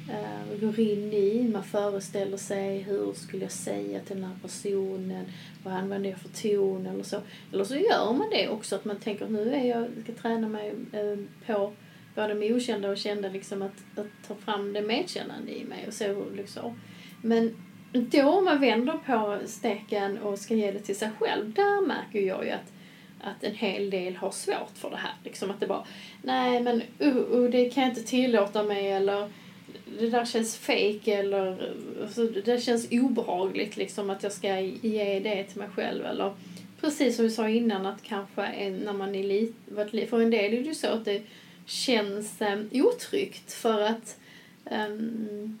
eh, 0.08 0.60
går 0.60 0.80
in 0.80 1.12
i, 1.12 1.48
man 1.52 1.64
föreställer 1.64 2.36
sig 2.36 2.78
hur 2.78 3.12
skulle 3.12 3.42
jag 3.42 3.52
säga 3.52 4.00
till 4.00 4.16
den 4.16 4.24
här 4.24 4.36
personen, 4.42 5.24
vad 5.64 5.74
använder 5.74 6.10
jag 6.10 6.18
för 6.18 6.28
ton 6.28 6.86
eller 6.86 7.04
så. 7.04 7.16
Eller 7.52 7.64
så 7.64 7.74
gör 7.74 8.12
man 8.12 8.30
det 8.30 8.48
också, 8.48 8.76
att 8.76 8.84
man 8.84 8.96
tänker 8.96 9.28
nu 9.28 9.54
är 9.54 9.64
jag, 9.64 9.88
ska 10.04 10.12
träna 10.12 10.48
mig 10.48 10.74
eh, 10.92 11.18
på 11.46 11.72
både 12.14 12.34
med 12.34 12.52
okända 12.52 12.90
och 12.90 12.98
kända, 12.98 13.28
liksom 13.28 13.62
att, 13.62 13.98
att 13.98 14.28
ta 14.28 14.34
fram 14.34 14.72
det 14.72 14.82
medkännande 14.82 15.58
i 15.58 15.64
mig 15.64 15.84
och 15.86 15.94
så. 15.94 16.24
liksom. 16.36 16.80
Men 17.22 17.56
då 17.92 18.28
om 18.28 18.44
man 18.44 18.60
vänder 18.60 18.92
på 19.06 19.38
steken 19.46 20.18
och 20.18 20.38
ska 20.38 20.54
ge 20.54 20.72
det 20.72 20.78
till 20.78 20.96
sig 20.96 21.10
själv, 21.18 21.52
där 21.52 21.86
märker 21.86 22.20
jag 22.20 22.44
ju 22.44 22.50
att, 22.50 22.72
att 23.20 23.44
en 23.44 23.54
hel 23.54 23.90
del 23.90 24.16
har 24.16 24.30
svårt 24.30 24.74
för 24.74 24.90
det 24.90 24.96
här. 24.96 25.12
Liksom 25.24 25.50
att 25.50 25.60
det 25.60 25.66
bara, 25.66 25.84
nej 26.22 26.60
men 26.62 26.82
uh, 27.02 27.16
uh, 27.16 27.50
det 27.50 27.70
kan 27.70 27.82
jag 27.82 27.90
inte 27.90 28.02
tillåta 28.02 28.62
mig 28.62 28.92
eller 28.92 29.30
det 29.98 30.10
där 30.10 30.24
känns 30.24 30.56
fake 30.56 31.12
eller 31.12 31.72
alltså, 32.02 32.26
det 32.26 32.62
känns 32.62 32.88
obehagligt 32.90 33.76
liksom 33.76 34.10
att 34.10 34.22
jag 34.22 34.32
ska 34.32 34.60
ge 34.60 35.20
det 35.20 35.44
till 35.44 35.58
mig 35.58 35.68
själv 35.74 36.04
eller 36.06 36.34
precis 36.80 37.16
som 37.16 37.24
vi 37.24 37.30
sa 37.30 37.48
innan 37.48 37.86
att 37.86 38.02
kanske 38.02 38.70
när 38.70 38.92
man 38.92 39.14
är 39.14 39.24
liten, 39.24 40.08
för 40.08 40.20
en 40.20 40.30
del 40.30 40.54
är 40.54 40.62
det 40.62 40.68
ju 40.68 40.74
så 40.74 40.88
att 40.88 41.04
det 41.04 41.22
känns 41.70 42.40
um, 42.40 42.68
otryggt 42.72 43.52
för 43.52 43.80
att 43.80 44.18
um, 44.70 45.58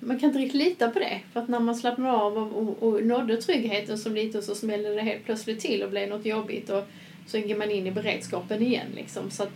man 0.00 0.18
kan 0.18 0.28
inte 0.28 0.38
riktigt 0.38 0.62
lita 0.62 0.90
på 0.90 0.98
det. 0.98 1.20
För 1.32 1.40
att 1.40 1.48
när 1.48 1.60
man 1.60 1.74
slappnar 1.74 2.10
av 2.10 2.38
och, 2.38 2.62
och, 2.62 2.82
och 2.82 3.02
nådde 3.02 3.36
tryggheten 3.36 3.98
som 3.98 4.14
lite 4.14 4.42
så 4.42 4.54
smällde 4.54 4.94
det 4.94 5.02
helt 5.02 5.24
plötsligt 5.24 5.60
till 5.60 5.82
och 5.82 5.90
blev 5.90 6.08
något 6.08 6.26
jobbigt 6.26 6.70
och 6.70 6.84
så 7.26 7.40
går 7.40 7.56
man 7.56 7.70
in 7.70 7.86
i 7.86 7.90
beredskapen 7.90 8.62
igen 8.62 8.86
liksom. 8.94 9.30
Så 9.30 9.42
att 9.42 9.52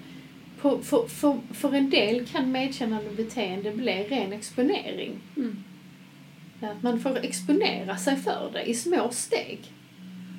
på, 0.61 0.79
för, 0.79 1.09
för, 1.09 1.39
för 1.55 1.75
en 1.75 1.91
del 1.91 2.27
kan 2.27 2.53
medkännande 2.53 3.11
beteende 3.11 3.71
bli 3.71 3.93
ren 3.93 4.33
exponering. 4.33 5.21
Mm. 5.37 5.65
Att 6.61 6.83
man 6.83 7.01
får 7.01 7.17
exponera 7.17 7.97
sig 7.97 8.17
för 8.17 8.51
det 8.53 8.63
i 8.63 8.75
små 8.75 9.09
steg. 9.11 9.59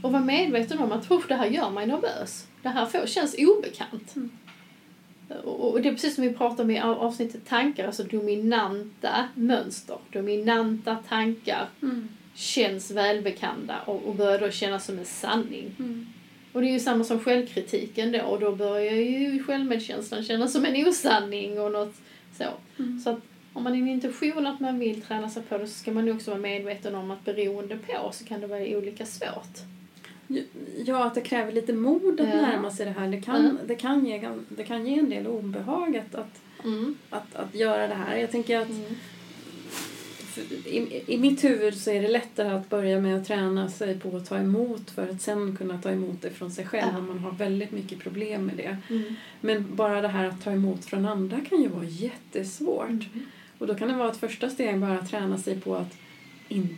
Och 0.04 0.12
vara 0.12 0.24
medveten 0.24 0.80
om 0.80 0.92
att 0.92 1.10
det 1.28 1.36
här 1.36 1.46
gör 1.46 1.70
mig 1.70 1.88
nervös. 1.88 2.48
Det 2.62 2.70
här 2.70 2.86
får, 2.86 3.08
känns 3.08 3.36
obekant. 3.38 4.16
Mm. 4.16 4.32
Och 5.44 5.82
det 5.82 5.90
är 5.90 5.94
precis 5.94 6.16
som 6.16 6.24
vi 6.24 6.34
pratade 6.34 6.64
om 6.64 6.72
i 6.72 6.80
av- 6.80 7.00
avsnittet 7.00 7.46
tankar, 7.48 7.86
alltså 7.88 8.04
dominanta 8.04 9.28
mönster, 9.36 9.98
dominanta 10.12 10.96
tankar 11.10 11.68
Mm. 11.82 12.08
känns 12.36 12.92
välbekanta 12.92 13.76
och, 13.86 14.04
och 14.08 14.16
börjar 14.16 14.40
då 14.40 14.52
kännas 14.52 14.86
som 14.86 15.00
en 15.00 15.06
sanning. 15.06 15.76
Mm. 15.80 16.06
Och 16.54 16.62
det 16.62 16.68
är 16.68 16.72
ju 16.72 16.80
samma 16.80 17.04
som 17.04 17.20
självkritiken 17.20 18.12
då 18.12 18.22
och 18.22 18.40
då 18.40 18.56
börjar 18.56 18.94
ju 18.94 19.44
självmedkänslan 19.44 20.24
kännas 20.24 20.54
som 20.54 20.66
en 20.66 20.88
osanning 20.88 21.60
och 21.60 21.72
något 21.72 21.96
så. 22.38 22.44
Mm. 22.80 23.00
Så 23.00 23.10
att 23.10 23.20
om 23.54 23.64
man 23.64 23.74
har 23.74 23.80
en 23.80 23.88
intention 23.88 24.48
att 24.48 24.60
man 24.60 24.80
vill 24.80 25.02
träna 25.02 25.30
sig 25.30 25.44
på 25.44 25.58
det 25.58 25.68
så 25.68 25.74
ska 25.74 25.92
man 25.92 26.12
också 26.12 26.32
vara 26.32 26.42
medveten 26.42 26.96
om 26.96 27.12
att 27.12 27.26
beroende 27.26 27.78
på 27.78 28.12
så 28.14 28.26
kan 28.26 28.42
det 28.42 28.48
vara 28.48 28.62
olika 28.78 29.06
svårt. 29.06 29.58
Ja, 30.86 31.06
att 31.06 31.16
det 31.16 31.22
kräver 31.22 31.52
lite 31.52 31.74
mod 31.74 32.22
att 32.22 32.28
Ja. 32.30 32.36
närma 32.42 32.72
sig 32.72 32.86
det 32.86 32.92
här. 32.92 33.08
Det 33.12 33.22
kan, 33.22 33.36
Mm. 33.36 33.58
det 33.68 33.76
kan, 33.76 34.06
ge, 34.06 34.30
det 34.50 34.64
kan 34.64 34.88
ge 34.88 35.00
en 35.00 35.10
del 35.10 35.28
obehag 35.28 35.98
att, 35.98 36.16
att, 36.16 36.42
Mm. 36.64 36.96
att, 37.10 37.36
att 37.36 37.56
göra 37.56 37.88
det 37.88 37.94
här. 37.94 38.18
Jag 38.18 38.32
tänker 38.32 38.60
att 38.60 38.70
Mm. 38.70 38.84
i, 40.66 41.04
i 41.08 41.18
mitt 41.18 41.44
huvud 41.44 41.78
så 41.78 41.92
är 41.92 42.02
det 42.02 42.08
lättare 42.08 42.50
att 42.50 42.70
börja 42.70 43.00
med 43.02 43.16
att 43.22 43.28
träna 43.28 43.70
sig 43.70 44.00
på 44.00 44.18
att 44.18 44.26
ta 44.30 44.38
emot 44.38 44.92
för 44.92 45.08
att 45.10 45.22
sen 45.22 45.56
kunna 45.58 45.82
ta 45.82 45.92
emot 45.92 46.22
det 46.22 46.30
från 46.30 46.52
sig 46.52 46.66
själv 46.66 46.98
om 46.98 47.08
man 47.08 47.20
har 47.20 47.32
väldigt 47.32 47.72
mycket 47.72 48.00
problem 48.00 48.46
med 48.46 48.58
det. 48.58 48.78
Mm. 48.90 49.16
Men 49.42 49.76
bara 49.76 50.02
det 50.02 50.08
här 50.08 50.26
att 50.26 50.44
ta 50.44 50.52
emot 50.52 50.86
från 50.86 51.06
andra 51.06 51.40
kan 51.50 51.62
ju 51.62 51.68
vara 51.68 51.84
jättesvårt. 51.86 52.90
Mm. 52.90 53.26
Och 53.58 53.68
då 53.68 53.76
kan 53.76 53.88
det 53.88 53.94
vara 53.94 54.12
ett 54.12 54.18
första 54.18 54.50
steg 54.50 54.80
bara 54.80 55.00
att 55.00 55.10
träna 55.10 55.38
sig 55.38 55.62
på 55.62 55.76
att 55.76 55.98
in, 56.48 56.78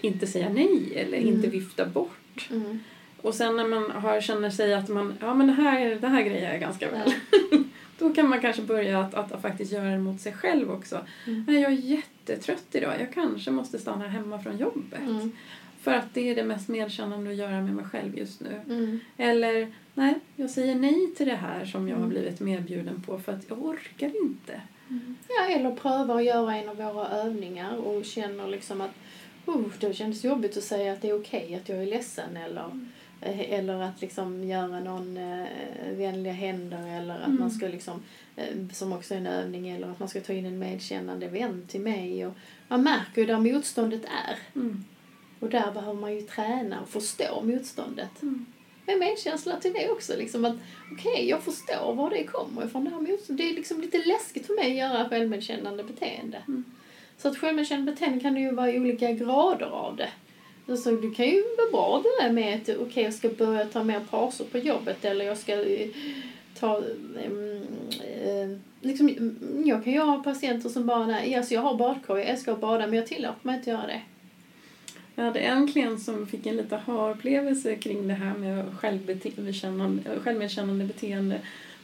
inte 0.00 0.26
säga 0.26 0.48
nej 0.48 0.92
eller 0.96 1.18
Mm. 1.18 1.28
inte 1.34 1.48
vifta 1.48 1.86
bort. 1.86 2.10
Mm. 2.50 2.80
Och 3.22 3.34
sen 3.34 3.56
när 3.56 3.68
man 3.68 3.90
har, 3.90 4.20
känner 4.20 4.50
sig 4.50 4.74
att 4.74 4.88
man, 4.88 5.14
ja 5.20 5.34
men 5.34 5.46
det 5.46 5.52
här, 5.52 5.94
det 6.00 6.08
här 6.08 6.22
grejer 6.22 6.50
jag 6.52 6.60
ganska 6.60 6.90
väl. 6.90 7.12
Ja. 7.32 7.58
Då 7.98 8.14
kan 8.14 8.28
man 8.28 8.40
kanske 8.40 8.62
börja 8.62 9.00
att, 9.00 9.14
att, 9.14 9.32
att 9.32 9.42
faktiskt 9.42 9.72
göra 9.72 9.90
det 9.90 9.98
mot 9.98 10.20
sig 10.20 10.32
själv 10.32 10.70
också. 10.70 11.00
Mm. 11.26 11.44
Nej, 11.48 11.60
jag 11.60 11.72
är 11.72 11.76
jättetrött 11.76 12.66
idag, 12.72 12.92
jag 13.00 13.12
kanske 13.12 13.50
måste 13.50 13.78
stanna 13.78 14.08
hemma 14.08 14.38
från 14.38 14.58
jobbet. 14.58 15.00
Mm. 15.00 15.32
För 15.82 15.92
att 15.92 16.14
det 16.14 16.30
är 16.30 16.34
det 16.34 16.44
mest 16.44 16.68
medkännande 16.68 17.30
att 17.30 17.36
göra 17.36 17.60
med 17.60 17.74
mig 17.74 17.84
själv 17.84 18.18
just 18.18 18.40
nu. 18.40 18.60
Mm. 18.68 19.00
Eller, 19.16 19.72
nej, 19.94 20.14
jag 20.36 20.50
säger 20.50 20.74
nej 20.74 21.14
till 21.16 21.28
det 21.28 21.34
här 21.34 21.64
som 21.64 21.88
jag 21.88 21.96
har 21.96 22.02
Mm. 22.04 22.10
blivit 22.10 22.40
medbjuden 22.40 23.02
på 23.02 23.18
för 23.18 23.32
att 23.32 23.44
jag 23.48 23.64
orkar 23.64 24.22
inte. 24.24 24.60
Ja, 25.28 25.54
eller 25.54 25.70
pröva 25.76 26.14
att 26.14 26.24
göra 26.24 26.56
en 26.56 26.68
av 26.68 26.76
våra 26.76 27.08
övningar 27.08 27.76
och 27.76 28.04
känner 28.04 28.46
liksom 28.46 28.80
att 28.80 28.90
oh, 29.46 29.62
det 29.80 29.94
kändes 29.94 30.24
jobbigt 30.24 30.56
att 30.56 30.64
säga 30.64 30.92
att 30.92 31.02
det 31.02 31.08
är 31.10 31.20
okej 31.20 31.54
att 31.54 31.68
jag 31.68 31.78
är 31.82 31.86
ledsen 31.86 32.36
eller, 32.36 32.86
eh, 33.20 33.52
eller 33.52 33.82
att 33.82 34.00
liksom 34.00 34.44
göra 34.44 34.80
någon 34.80 35.16
eh, 35.16 35.46
vänliga 35.92 36.32
händer 36.32 36.86
eller 37.00 37.14
att 37.18 37.26
Mm. 37.26 37.40
man 37.40 37.50
ska 37.50 37.68
liksom, 37.68 38.02
eh, 38.36 38.68
som 38.72 38.92
också 38.92 39.14
är 39.14 39.18
en 39.18 39.26
övning, 39.26 39.68
eller 39.68 39.88
att 39.88 39.98
man 39.98 40.08
ska 40.08 40.20
ta 40.20 40.32
in 40.32 40.46
en 40.46 40.58
medkännande 40.58 41.28
vän 41.28 41.64
till 41.68 41.80
mig. 41.80 42.26
Och 42.26 42.32
man 42.68 42.82
märker 42.82 43.20
ju 43.20 43.26
där 43.26 43.38
motståndet 43.38 44.04
är. 44.04 44.60
Mm. 44.60 44.84
Och 45.40 45.50
där 45.50 45.72
behöver 45.72 46.00
man 46.00 46.14
ju 46.14 46.20
träna 46.22 46.80
och 46.80 46.88
förstå 46.88 47.42
motståndet. 47.42 48.22
Mm. 48.22 48.46
Med 48.86 48.98
medkänsla 48.98 49.56
till 49.60 49.72
det 49.72 49.90
också. 49.90 50.16
Liksom 50.16 50.44
att 50.44 50.56
okej, 50.92 51.28
jag 51.28 51.42
förstår 51.42 51.94
var 51.94 52.10
det 52.10 52.24
kommer 52.24 52.66
ifrån. 52.66 52.84
Det, 52.84 52.90
här 52.90 53.00
motståndet. 53.00 53.36
det 53.36 53.50
är 53.50 53.54
liksom 53.54 53.80
lite 53.80 53.98
läskigt 53.98 54.46
för 54.46 54.54
mig 54.54 54.70
att 54.70 54.90
göra 54.90 55.08
självmedkännande 55.08 55.84
beteende. 55.84 56.42
Mm. 56.48 56.64
Så 57.22 57.28
att 57.28 57.38
självmedkännande 57.38 57.92
beteende 57.92 58.20
kan 58.20 58.34
det 58.34 58.40
ju 58.40 58.54
vara 58.54 58.70
olika 58.70 59.12
grader 59.12 59.66
av 59.66 59.96
det. 59.96 60.08
Alltså, 60.68 60.90
det 60.90 61.14
kan 61.14 61.26
ju 61.26 61.42
vara 61.58 61.70
bra 61.70 62.02
det 62.02 62.24
där 62.24 62.32
med 62.32 62.54
att 62.54 62.76
okej, 62.78 63.04
jag 63.04 63.14
ska 63.14 63.28
börja 63.28 63.64
ta 63.64 63.84
mer 63.84 64.00
pauser 64.10 64.44
på 64.44 64.58
jobbet 64.58 65.04
eller 65.04 65.24
jag 65.24 65.38
ska 65.38 65.52
eh, 65.52 65.88
ta... 66.58 66.82
Um, 68.36 68.60
liksom, 68.80 69.08
mm, 69.08 69.62
jag 69.66 69.84
kan 69.84 69.92
ju 69.92 69.98
ha 70.00 70.22
patienter 70.22 70.68
som 70.68 70.86
bara, 70.86 71.06
nej, 71.06 71.34
alltså 71.34 71.54
jag 71.54 71.60
har 71.60 71.74
badkar, 71.74 72.16
jag 72.16 72.38
ska 72.38 72.54
bada 72.54 72.86
men 72.86 72.96
jag 72.96 73.06
tillåter 73.06 73.38
mig 73.42 73.56
inte 73.56 73.70
göra 73.70 73.86
det. 73.86 74.02
Jag 75.14 75.24
hade 75.24 75.40
en 75.40 75.72
klient 75.72 76.02
som 76.02 76.26
fick 76.26 76.46
en 76.46 76.56
lite 76.56 76.76
ha-upplevelse 76.76 77.76
kring 77.76 78.08
det 78.08 78.14
här 78.14 78.34
med 78.34 78.64
självbete- 78.66 80.20
självmedkännande 80.24 80.84
beteende. 80.84 81.40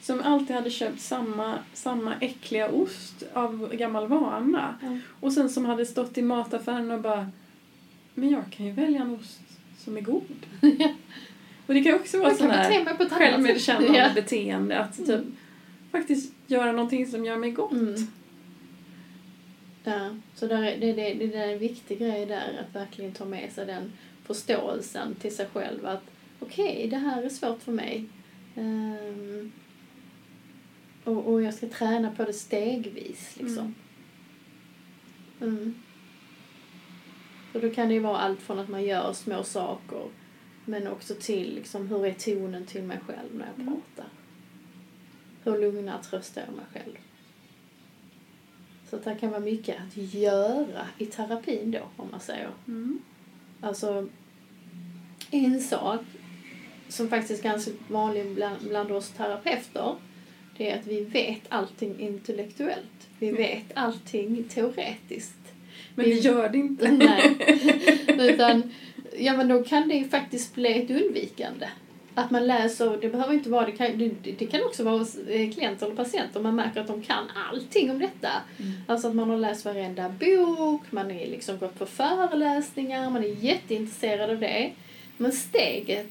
Som 0.07 0.21
alltid 0.21 0.57
hade 0.57 0.71
köpt 0.71 1.01
samma, 1.01 1.59
samma 1.73 2.15
äckliga 2.21 2.69
ost 2.71 3.23
av 3.33 3.71
gammal 3.77 4.07
vana. 4.09 4.75
Ja. 4.83 4.99
Och 5.21 5.33
sen 5.33 5.49
som 5.51 5.65
hade 5.65 5.87
stått 5.87 6.19
i 6.19 6.23
mataffären 6.23 6.91
och 6.91 7.01
bara 7.01 7.31
Men 8.15 8.31
jag 8.31 8.43
kan 8.51 8.67
ju 8.67 8.73
välja 8.73 9.01
en 9.01 9.11
ost 9.15 9.41
som 9.79 9.97
är 9.97 10.01
god. 10.01 10.47
och 11.67 11.75
det 11.75 11.83
kan 11.85 11.95
också 11.95 12.19
vara 12.19 12.35
sån 12.35 12.51
här 12.51 13.09
självmedkännande 13.09 13.99
Ja. 13.99 14.11
beteende. 14.15 14.79
Att 14.79 14.97
typ 14.97 15.09
Mm. 15.09 15.37
faktiskt 15.93 16.33
göra 16.47 16.73
någonting 16.73 17.07
som 17.07 17.25
gör 17.25 17.37
mig 17.37 17.51
gott. 17.51 17.73
Mm. 17.73 17.95
Ja, 19.85 20.17
så 20.35 20.47
där 20.47 20.63
är, 20.63 20.77
det, 20.81 20.93
det, 20.93 21.15
det 21.15 21.35
är 21.37 21.53
en 21.53 21.59
viktig 21.59 21.99
grej 21.99 22.27
där, 22.27 22.65
att 22.69 22.75
verkligen 22.77 23.13
ta 23.13 23.25
med 23.25 23.53
sig 23.53 23.67
den 23.67 23.93
förståelsen 24.25 25.15
till 25.15 25.37
sig 25.37 25.47
själv 25.53 25.87
att 25.87 26.03
okej, 26.41 26.89
det 26.91 26.97
här 26.97 27.23
är 27.23 27.29
svårt 27.29 27.63
för 27.63 27.73
mig. 27.73 28.05
Ehm, 28.57 29.53
och, 31.07 31.33
och 31.33 31.43
jag 31.43 31.55
ska 31.55 31.69
träna 31.69 32.11
på 32.11 32.25
det 32.25 32.33
stegvis 32.33 33.37
liksom. 33.37 33.75
Mm. 35.41 35.75
Så 37.53 37.59
då 37.59 37.71
kan 37.71 37.89
det 37.89 37.95
ju 37.95 38.01
vara 38.01 38.19
allt 38.19 38.41
från 38.41 38.59
att 38.59 38.69
man 38.69 38.85
gör 38.85 39.13
små 39.13 39.43
saker 39.43 40.03
men 40.65 40.87
också 40.87 41.15
till 41.21 41.55
liksom, 41.55 41.89
hur 41.89 42.07
är 42.07 42.15
tonen 42.15 42.67
till 42.67 42.83
mig 42.83 42.99
själv 43.07 43.35
när 43.35 43.47
jag 43.47 43.61
Mm. 43.61 43.67
pratar. 43.75 44.11
Hur 45.45 45.59
lugnar 45.61 45.99
tröstar 45.99 46.43
jag 46.47 46.55
mig 46.57 46.65
själv. 46.73 46.97
Så 48.91 48.97
att 48.97 49.05
det 49.05 49.17
kan 49.21 49.31
vara 49.31 49.41
mycket 49.41 49.77
att 49.81 49.97
göra 49.97 50.87
i 50.99 51.07
terapin 51.07 51.71
då, 51.71 51.81
om 51.97 52.09
man 52.11 52.21
säger. 52.21 52.51
Mm. 52.67 52.99
Alltså, 53.61 54.09
en 55.31 55.61
sak 55.61 56.01
som 56.89 57.09
faktiskt 57.09 57.45
är 57.45 57.49
ganska 57.49 57.71
vanlig 57.89 58.35
bland, 58.35 58.69
bland 58.69 58.91
oss 58.91 59.11
terapeuter, 59.11 59.97
det 60.59 60.71
är 60.71 60.79
att 60.79 60.87
vi 60.87 61.01
vet 61.01 61.41
allting 61.49 62.01
intellektuellt. 62.01 63.09
Vi 63.19 63.29
Mm. 63.29 63.41
vet 63.43 63.65
allting 63.75 64.45
teoretiskt. 64.45 65.37
Men 65.95 66.05
vi 66.05 66.19
gör 66.21 66.49
det 66.49 66.59
inte. 66.59 66.91
Nej. 66.91 67.37
Utan, 68.33 68.73
ja 69.19 69.37
men 69.37 69.49
då 69.49 69.63
kan 69.63 69.89
det 69.89 69.95
ju 69.95 70.09
faktiskt 70.09 70.55
bli 70.55 70.83
ett 70.83 70.91
undvikande. 70.91 71.67
Att 72.15 72.31
man 72.31 72.47
läser, 72.47 72.99
det 73.01 73.09
behöver 73.09 73.35
inte 73.35 73.51
vara, 73.51 73.67
det 73.67 73.73
kan, 73.73 73.99
det, 73.99 74.09
det 74.39 74.47
kan 74.47 74.61
också 74.65 74.85
vara 74.85 74.99
hos 74.99 75.17
klienter 75.55 75.87
eller 75.87 75.97
patienter, 75.97 76.41
man 76.41 76.57
märker 76.57 76.81
att 76.81 76.87
de 76.87 77.03
kan 77.03 77.25
allting 77.51 77.91
om 77.91 77.99
detta. 77.99 78.31
Mm. 78.59 78.73
Alltså 78.87 79.09
att 79.09 79.15
man 79.15 79.31
har 79.31 79.37
läst 79.37 79.65
varenda 79.65 80.09
bok, 80.09 80.83
man 80.91 81.11
är 81.11 81.27
liksom 81.27 81.59
gått 81.59 81.79
på 81.79 81.87
föreläsningar, 81.87 83.11
man 83.11 83.25
är 83.25 83.45
jätteintresserad 83.45 84.31
av 84.31 84.39
det. 84.41 84.71
Men 85.17 85.33
steget 85.33 86.07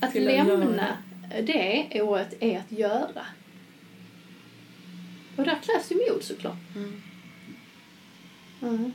att 0.00 0.12
Till 0.12 0.28
att 0.28 0.46
lämna 0.46 0.96
det 1.42 2.02
året 2.02 2.34
är 2.40 2.58
att 2.58 2.78
göra. 2.78 3.26
Och 5.36 5.44
där 5.44 5.58
krävs 5.62 5.92
ju 5.92 5.96
mod 5.96 6.22
såklart. 6.22 6.76
Mm. 6.76 7.02
Mm. 8.62 8.92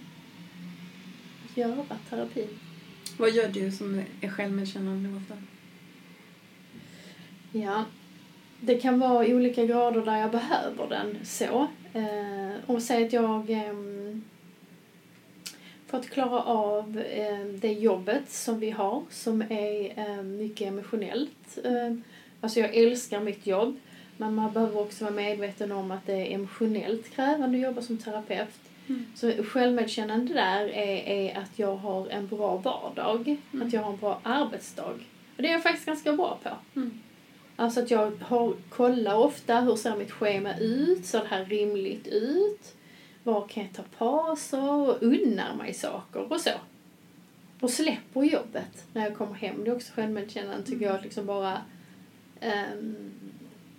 Att 1.50 1.58
göra 1.58 1.86
terapin. 2.10 2.48
Vad 3.18 3.32
gör 3.32 3.48
du 3.48 3.72
som 3.72 4.02
är 4.22 4.30
självmedkännande 4.30 5.10
ofta? 5.18 5.34
Ja, 7.52 7.86
det 8.60 8.76
kan 8.76 9.00
vara 9.00 9.26
i 9.26 9.34
olika 9.34 9.66
grader 9.66 10.06
där 10.06 10.18
jag 10.18 10.32
behöver 10.32 10.90
den 10.90 11.18
så. 11.24 11.68
Eh, 11.94 12.52
och 12.66 12.82
säg 12.82 13.06
att 13.06 13.14
jag 13.14 13.50
ehm, 13.50 14.24
för 15.88 15.98
att 15.98 16.10
klara 16.10 16.44
av 16.44 17.00
eh, 17.00 17.46
det 17.46 17.74
jobbet 17.74 18.32
som 18.32 18.60
vi 18.60 18.70
har 18.70 19.04
som 19.10 19.42
är 19.42 20.00
eh, 20.00 20.24
mycket 20.24 20.68
emotionellt. 20.68 21.58
Eh, 21.64 21.98
alltså 22.42 22.60
jag 22.60 22.76
älskar 22.76 23.20
mitt 23.20 23.48
jobb 23.48 23.80
men 24.22 24.36
man 24.36 24.54
behöver 24.54 24.80
också 24.82 25.04
vara 25.04 25.14
medveten 25.14 25.72
om 25.72 25.92
att 25.92 26.06
det 26.06 26.14
är 26.14 26.36
emotionellt 26.36 27.10
krävande 27.10 27.58
att 27.58 27.64
jobba 27.64 27.82
som 27.82 27.98
terapeut. 27.98 28.60
Mm. 28.88 29.06
Så 29.16 29.32
självmedkännande 29.44 30.34
där 30.34 30.66
är, 30.66 31.10
är 31.10 31.38
att 31.38 31.60
jag 31.60 31.76
har 31.76 32.08
en 32.08 32.28
bra 32.28 32.58
vardag, 32.58 33.38
Mm. 33.54 33.68
att 33.68 33.74
jag 33.74 33.82
har 33.82 33.92
en 33.94 33.98
bra 34.00 34.20
arbetsdag. 34.24 35.00
Och 35.36 35.42
det 35.42 35.48
är 35.48 35.52
jag 35.52 35.64
faktiskt 35.64 35.86
ganska 35.86 36.14
bra 36.14 36.40
på. 36.44 36.50
Mm. 36.76 37.00
Alltså 37.56 37.80
att 37.80 37.92
jag 37.92 38.12
har, 38.22 38.54
kollar 38.70 39.16
ofta 39.16 39.60
hur 39.60 39.76
ser 39.76 39.96
mitt 39.96 40.12
schema 40.12 40.58
ut, 40.58 41.06
ser 41.06 41.20
det 41.20 41.28
här 41.28 41.46
rimligt 41.46 42.08
ut? 42.08 42.76
Var 43.24 43.48
kan 43.48 43.64
jag 43.64 43.74
ta 43.74 43.84
pauser 43.98 44.72
och 44.72 45.04
unnar 45.04 45.56
mig 45.56 45.74
saker 45.74 46.32
och 46.34 46.42
så. 46.42 46.52
Och 47.60 47.70
släpper 47.70 48.24
jobbet 48.24 48.86
när 48.94 49.04
jag 49.04 49.18
kommer 49.18 49.34
hem. 49.34 49.64
Det 49.64 49.70
är 49.70 49.76
också 49.76 49.94
självmedkännande 49.94 50.66
tycker 50.66 50.86
jag, 50.86 50.96
att 50.96 51.04
liksom 51.04 51.26
bara 51.26 51.62
ehm, 52.40 53.12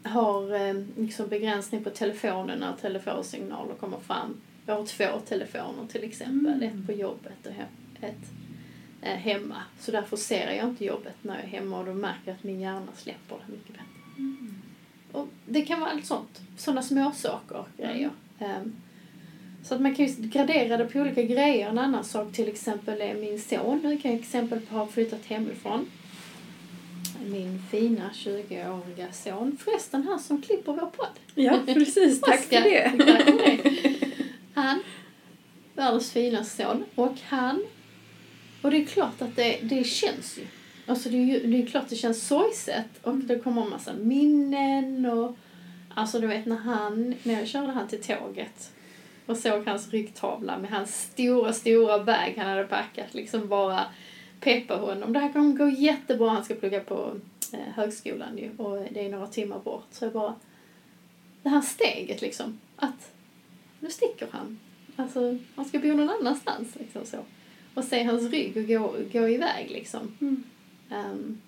har 0.05 0.55
um, 0.71 0.87
liksom 0.97 1.29
begränsning 1.29 1.85
på 1.85 1.91
telefonen 1.91 2.59
när 2.59 2.73
telefonsignaler 2.73 3.75
kommer 3.75 3.99
fram. 4.01 4.41
Jag 4.67 4.75
har 4.75 4.87
två 4.87 5.05
telefoner 5.29 5.87
till 5.93 6.05
exempel, 6.05 6.53
Mm. 6.63 6.81
ett 6.81 6.87
på 6.87 6.93
jobbet 6.93 7.47
och 7.47 7.53
he- 7.53 8.07
ett 8.07 8.31
eh, 9.03 9.17
hemma. 9.17 9.57
Så 9.81 9.91
därför 9.91 10.17
ser 10.17 10.51
jag 10.53 10.69
inte 10.69 10.85
jobbet 10.85 11.15
när 11.23 11.35
jag 11.35 11.45
är 11.45 11.49
hemma 11.49 11.79
och 11.79 11.87
då 11.87 11.95
märker 11.95 12.21
jag 12.25 12.35
att 12.35 12.45
min 12.45 12.61
hjärna 12.61 12.87
släpper 12.97 13.37
det 13.47 13.53
mycket 13.53 13.69
bättre. 13.73 13.85
Mm. 14.19 14.55
Och 15.13 15.29
det 15.47 15.63
kan 15.63 15.81
vara 15.81 15.91
allt 15.91 16.07
sånt. 16.07 16.41
Sådana 16.57 16.83
små 16.83 17.13
saker, 17.15 17.65
grejer. 17.79 18.11
Ehm, 18.39 18.73
så 19.65 19.75
att 19.75 19.81
man 19.81 19.95
kan 19.95 20.07
ju 20.07 20.13
gradera 20.29 20.77
det 20.77 20.85
på 20.85 20.99
olika 20.99 21.23
grejer. 21.23 21.69
En 21.69 21.79
annan 21.79 22.05
sak 22.05 22.33
till 22.33 22.49
exempel 22.49 23.01
är 23.01 23.15
min 23.15 23.41
son. 23.41 23.81
Nu 23.83 23.99
kan 23.99 24.11
jag 24.11 24.21
exempel 24.21 24.61
på 24.61 24.75
har 24.75 24.87
flyttat 24.87 25.25
hemifrån. 25.25 25.87
Min 27.27 27.63
fina 27.71 28.11
20-åriga 28.15 29.13
son. 29.13 29.59
Förresten 29.65 30.03
han 30.03 30.21
som 30.21 30.43
klipper 30.43 30.73
vår 30.73 30.87
podd. 30.87 31.19
Ja, 31.35 31.59
precis. 31.67 32.21
Tack 32.21 32.41
för 32.41 32.61
det. 32.61 32.93
Tack 33.07 33.23
för 33.23 33.33
det. 33.33 33.61
Han, 34.55 34.83
världens 35.75 36.13
finaste 36.13 36.63
son. 36.63 36.85
Och 36.95 37.17
han, 37.25 37.65
och 38.63 38.71
det 38.71 38.77
är 38.77 38.85
klart 38.85 39.23
att 39.23 39.37
det, 39.37 39.59
det 39.63 39.85
känns 39.85 40.39
ju. 40.39 40.47
Alltså 40.87 41.09
det 41.09 41.17
är 41.17 41.25
ju 41.25 41.47
det 41.47 41.63
är 41.63 41.67
klart 41.67 41.89
det 41.89 41.97
känns 41.97 42.27
sorgset 42.27 42.87
och 43.03 43.15
det 43.15 43.39
kommer 43.39 43.63
en 43.63 43.71
massa 43.71 43.93
minnen 43.93 45.07
och 45.07 45.37
alltså 45.95 46.21
du 46.21 46.27
vet 46.27 46.47
när 46.47 46.57
han, 46.57 47.15
när 47.23 47.35
jag 47.35 47.49
körde 47.49 47.73
han 47.73 47.89
till 47.89 48.03
tåget 48.03 48.73
och 49.27 49.37
såg 49.37 49.67
hans 49.67 49.91
ryggtavla 49.91 50.59
med 50.59 50.71
hans 50.71 51.03
stora, 51.03 51.53
stora 51.53 52.05
bag 52.05 52.35
han 52.37 52.47
hade 52.47 52.65
packat 52.65 53.15
liksom 53.15 53.49
bara 53.49 53.87
peppa 54.43 54.77
honom. 54.77 55.13
Det 55.13 55.19
här 55.19 55.33
kommer 55.33 55.53
gå 55.53 55.69
jättebra, 55.69 56.31
han 56.31 56.45
ska 56.45 56.55
plugga 56.55 56.81
på 56.81 57.21
eh, 57.53 57.75
högskolan 57.75 58.39
ju 58.39 58.51
och 58.57 58.87
det 58.91 59.07
är 59.07 59.11
några 59.11 59.27
timmar 59.27 59.59
bort. 59.59 59.87
Så 59.91 60.05
jag 60.05 60.13
bara, 60.13 60.35
det 61.43 61.49
här 61.49 61.61
steget 61.61 62.23
liksom, 62.23 62.61
att 62.77 63.13
nu 63.81 63.91
sticker 63.91 64.29
han. 64.31 64.59
Alltså, 64.97 65.39
han 65.55 65.65
ska 65.65 65.79
bo 65.79 65.89
någon 65.89 66.11
annanstans 66.11 66.77
liksom 66.77 67.05
så. 67.05 67.19
Och 67.75 67.85
se 67.85 68.03
hans 68.03 68.31
rygg 68.31 68.57
och 68.57 68.67
gå, 68.67 68.97
gå 69.13 69.29
iväg 69.29 69.71
liksom. 69.71 70.17
Mm. 70.21 70.45
Um, 70.91 71.41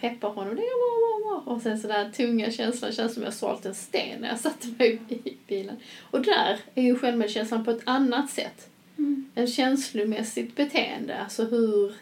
peppar 0.00 0.28
honom, 0.28 0.56
det 0.56 0.62
är 0.62 0.66
bra, 0.66 1.42
bra. 1.44 1.54
Och 1.54 1.62
sen 1.62 1.78
sådär 1.78 2.10
tunga 2.10 2.50
känslan, 2.50 2.92
känns 2.92 3.14
som 3.14 3.22
jag 3.22 3.34
svalt 3.34 3.66
en 3.66 3.74
sten 3.74 4.20
när 4.20 4.28
jag 4.28 4.40
satte 4.40 4.66
mig 4.78 4.98
i 5.08 5.36
bilen. 5.46 5.76
Och 6.10 6.22
där 6.22 6.58
är 6.74 6.82
ju 6.82 6.98
självmedkänslan 6.98 7.64
på 7.64 7.70
ett 7.70 7.82
annat 7.84 8.30
sätt. 8.30 8.69
Mm. 9.00 9.30
En 9.34 9.46
känslomässigt 9.46 10.56
beteende, 10.56 11.18
alltså 11.18 11.44
hur 11.44 11.94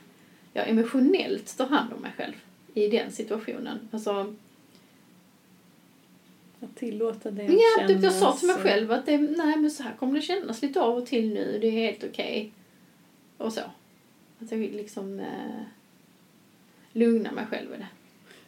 jag 0.53 0.69
emotionellt 0.69 1.57
tar 1.57 1.67
hand 1.67 1.93
om 1.93 2.03
mig 2.03 2.13
själv 2.17 2.35
i 2.75 2.89
den 2.89 3.13
situationen. 3.13 3.89
Alltså, 3.91 4.35
Att 6.61 6.77
tillåta 6.77 7.31
det 7.31 7.45
att 7.45 7.53
ja, 7.53 7.89
typ 7.89 8.03
jag 8.03 8.13
kännas 8.13 8.21
sa 8.21 8.37
till 8.37 8.47
mig 8.47 8.57
själv 8.57 8.93
att 8.93 9.07
det, 9.07 9.19
nej 9.19 9.57
men 9.57 9.71
så 9.71 9.83
här 9.83 9.93
kommer 9.93 10.15
det 10.15 10.23
kännas 10.23 10.63
lite 10.63 10.81
av 10.81 10.97
och 10.97 11.07
till 11.07 11.29
nu, 11.35 11.59
det 11.61 11.67
är 11.67 11.73
helt 11.73 12.05
okej. 12.05 12.53
Och 13.37 13.53
så. 13.53 13.61
Att 14.41 14.51
jag 14.51 14.59
vill 14.59 14.77
liksom 14.77 15.21
eh, 15.21 15.63
lugna 16.93 17.33
mig 17.33 17.47
själv 17.47 17.75
i 17.75 17.77
det. 17.77 17.87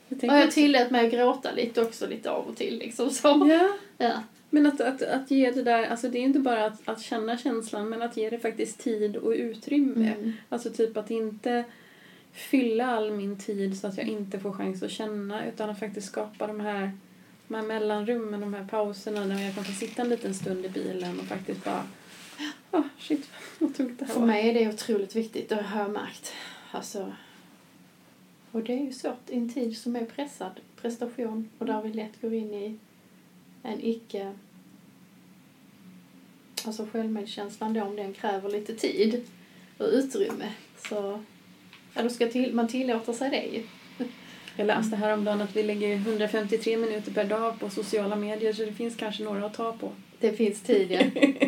Jag 0.09 0.31
Och 0.31 0.39
jag 0.39 0.51
tillät 0.51 0.91
mig 0.91 1.07
att 1.07 1.13
gråta 1.13 1.53
lite 1.53 1.83
också, 1.83 2.07
lite 2.07 2.31
av 2.31 2.47
och 2.47 2.57
till 2.57 2.79
liksom 2.79 3.11
så. 3.11 3.47
Ja, 3.51 3.77
Ja. 3.99 4.23
Men 4.51 4.67
att, 4.67 4.81
att, 4.81 5.03
att 5.03 5.31
ge 5.31 5.51
det 5.51 5.63
där, 5.63 5.87
alltså 5.87 6.09
det 6.09 6.19
är 6.19 6.23
inte 6.23 6.39
bara 6.39 6.67
att, 6.67 6.89
att 6.89 7.01
känna 7.01 7.39
känslan 7.39 7.89
men 7.89 8.03
att 8.03 8.17
ge 8.17 8.31
det 8.31 8.39
faktiskt 8.39 8.79
tid 8.79 9.17
och 9.17 9.31
utrymme. 9.31 10.15
Mm. 10.19 10.33
Alltså 10.49 10.71
typ 10.71 10.97
att 10.97 11.11
inte 11.11 11.65
fylla 12.33 12.87
all 12.87 13.11
min 13.13 13.39
tid 13.39 13.79
så 13.79 13.87
att 13.87 13.97
jag 13.97 14.07
inte 14.07 14.41
får 14.41 14.53
chans 14.53 14.83
att 14.83 14.91
känna 14.91 15.47
utan 15.47 15.71
att 15.71 15.79
faktiskt 15.79 16.07
skapa 16.07 16.47
de 16.47 16.61
här, 16.61 16.93
de 17.49 17.55
här 17.55 17.63
mellanrummen, 17.63 18.41
de 18.41 18.55
här 18.55 18.67
pauserna 18.71 19.27
där 19.27 19.41
jag 19.45 19.55
kan 19.55 19.65
få 19.65 19.73
sitta 19.73 20.03
en 20.03 20.09
liten 20.09 20.35
stund 20.35 20.67
i 20.67 20.69
bilen 20.69 21.21
och 21.21 21.27
faktiskt 21.27 21.65
bara 21.65 21.85
oh, 22.71 22.87
shit 22.99 23.31
vad 23.59 23.75
tungt 23.75 23.99
det 23.99 24.05
här 24.05 24.15
För 24.15 24.21
mig 24.21 24.49
är 24.49 24.55
det 24.55 24.69
otroligt 24.69 25.17
viktigt, 25.17 25.49
det 25.49 25.63
har 25.63 25.81
jag 25.83 25.91
märkt. 25.91 26.33
Alltså, 26.71 27.13
och 28.51 28.63
det 28.63 28.73
är 28.73 28.85
ju 28.85 28.93
svårt 28.93 29.31
i 29.31 29.37
en 29.37 29.55
tid 29.55 29.79
som 29.79 29.97
är 29.97 30.05
pressad, 30.05 30.61
prestation, 30.77 31.49
och 31.59 31.67
där 31.67 31.83
vi 31.83 31.93
lätt 31.93 32.21
går 32.21 32.35
in 32.35 32.55
i 32.55 32.79
en 33.63 33.85
icke... 33.85 34.33
Alltså 36.65 36.87
självmedkänslan 36.93 37.75
då, 37.75 37.83
om 37.83 37.97
den 37.97 38.15
kräver 38.15 38.49
lite 38.49 38.75
tid 38.75 39.25
och 39.79 39.87
utrymme, 39.87 40.53
så... 40.89 41.23
Ja, 41.95 42.03
då 42.03 42.09
ska 42.09 42.29
till, 42.29 42.55
man 42.55 42.69
tillåta 42.69 43.13
sig 43.13 43.31
det 43.31 43.45
ju. 43.57 43.63
Jag 44.57 44.67
läste 44.67 44.97
häromdagen 44.97 45.41
att 45.41 45.57
vi 45.57 45.63
lägger 45.63 45.97
153 45.97 46.77
minuter 46.77 47.13
per 47.13 47.25
dag 47.25 47.61
på 47.61 47.71
sociala 47.71 48.17
medier 48.17 48.53
så 48.53 48.65
det 48.65 48.73
finns 48.73 48.97
kanske 48.97 49.23
några 49.23 49.47
att 49.47 49.55
ta 49.55 49.73
på. 49.73 49.93
Det 50.19 50.33
finns 50.33 50.63
tid, 50.63 50.91
ja. 50.91 51.01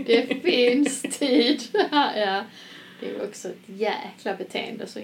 Det 0.07 0.43
finns 0.43 1.03
tid. 1.03 1.63
ja. 1.93 2.45
Det 3.01 3.11
är 3.11 3.25
också 3.25 3.49
ett 3.49 3.63
jäkla 3.67 4.35
beteende, 4.35 4.87
så 4.87 4.99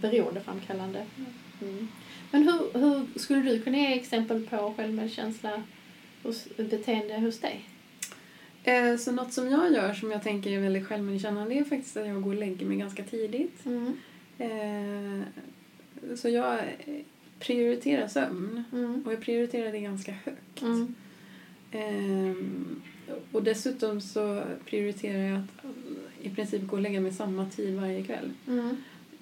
beroendeframkallande. 0.00 1.06
Mm. 1.62 1.88
Men 2.30 2.42
hur, 2.42 2.80
hur 2.80 3.18
skulle 3.18 3.42
du 3.42 3.62
kunna 3.62 3.78
ge 3.78 3.94
exempel 3.94 4.46
på 4.46 4.74
självmedkänsla 4.76 5.62
hos, 6.24 6.48
beteende 6.56 7.18
hos 7.20 7.38
dig? 7.40 7.64
Eh, 8.64 8.96
Så 8.96 9.12
något 9.12 9.32
som 9.32 9.48
jag 9.50 9.72
gör 9.72 9.94
som 9.94 10.10
jag 10.10 10.22
tänker 10.22 10.50
är 10.50 10.60
väldigt 10.60 10.86
självmedkännande 10.86 11.54
är 11.54 11.64
faktiskt 11.64 11.96
att 11.96 12.06
jag 12.06 12.22
går 12.22 12.30
och 12.32 12.38
lägger 12.38 12.66
mig 12.66 12.76
ganska 12.76 13.02
tidigt. 13.04 13.66
Mm. 13.66 13.92
Eh, 14.38 15.22
Så 16.16 16.28
jag 16.28 16.60
prioriterar 17.38 18.08
sömn 18.08 18.64
Mm. 18.72 19.02
och 19.06 19.12
jag 19.12 19.20
prioriterar 19.20 19.72
det 19.72 19.80
ganska 19.80 20.12
högt. 20.12 20.62
Mm. 20.62 20.94
Ehm, 21.72 22.82
Och 23.32 23.42
dessutom 23.42 24.00
så 24.00 24.42
prioriterar 24.64 25.18
jag 25.18 25.36
att 25.38 25.64
i 26.22 26.30
princip 26.30 26.66
gå 26.66 26.76
och 26.76 26.82
lägga 26.82 27.00
mig 27.00 27.12
samma 27.12 27.50
tid 27.50 27.74
varje 27.80 28.02
kväll. 28.02 28.30
Mm. 28.48 28.76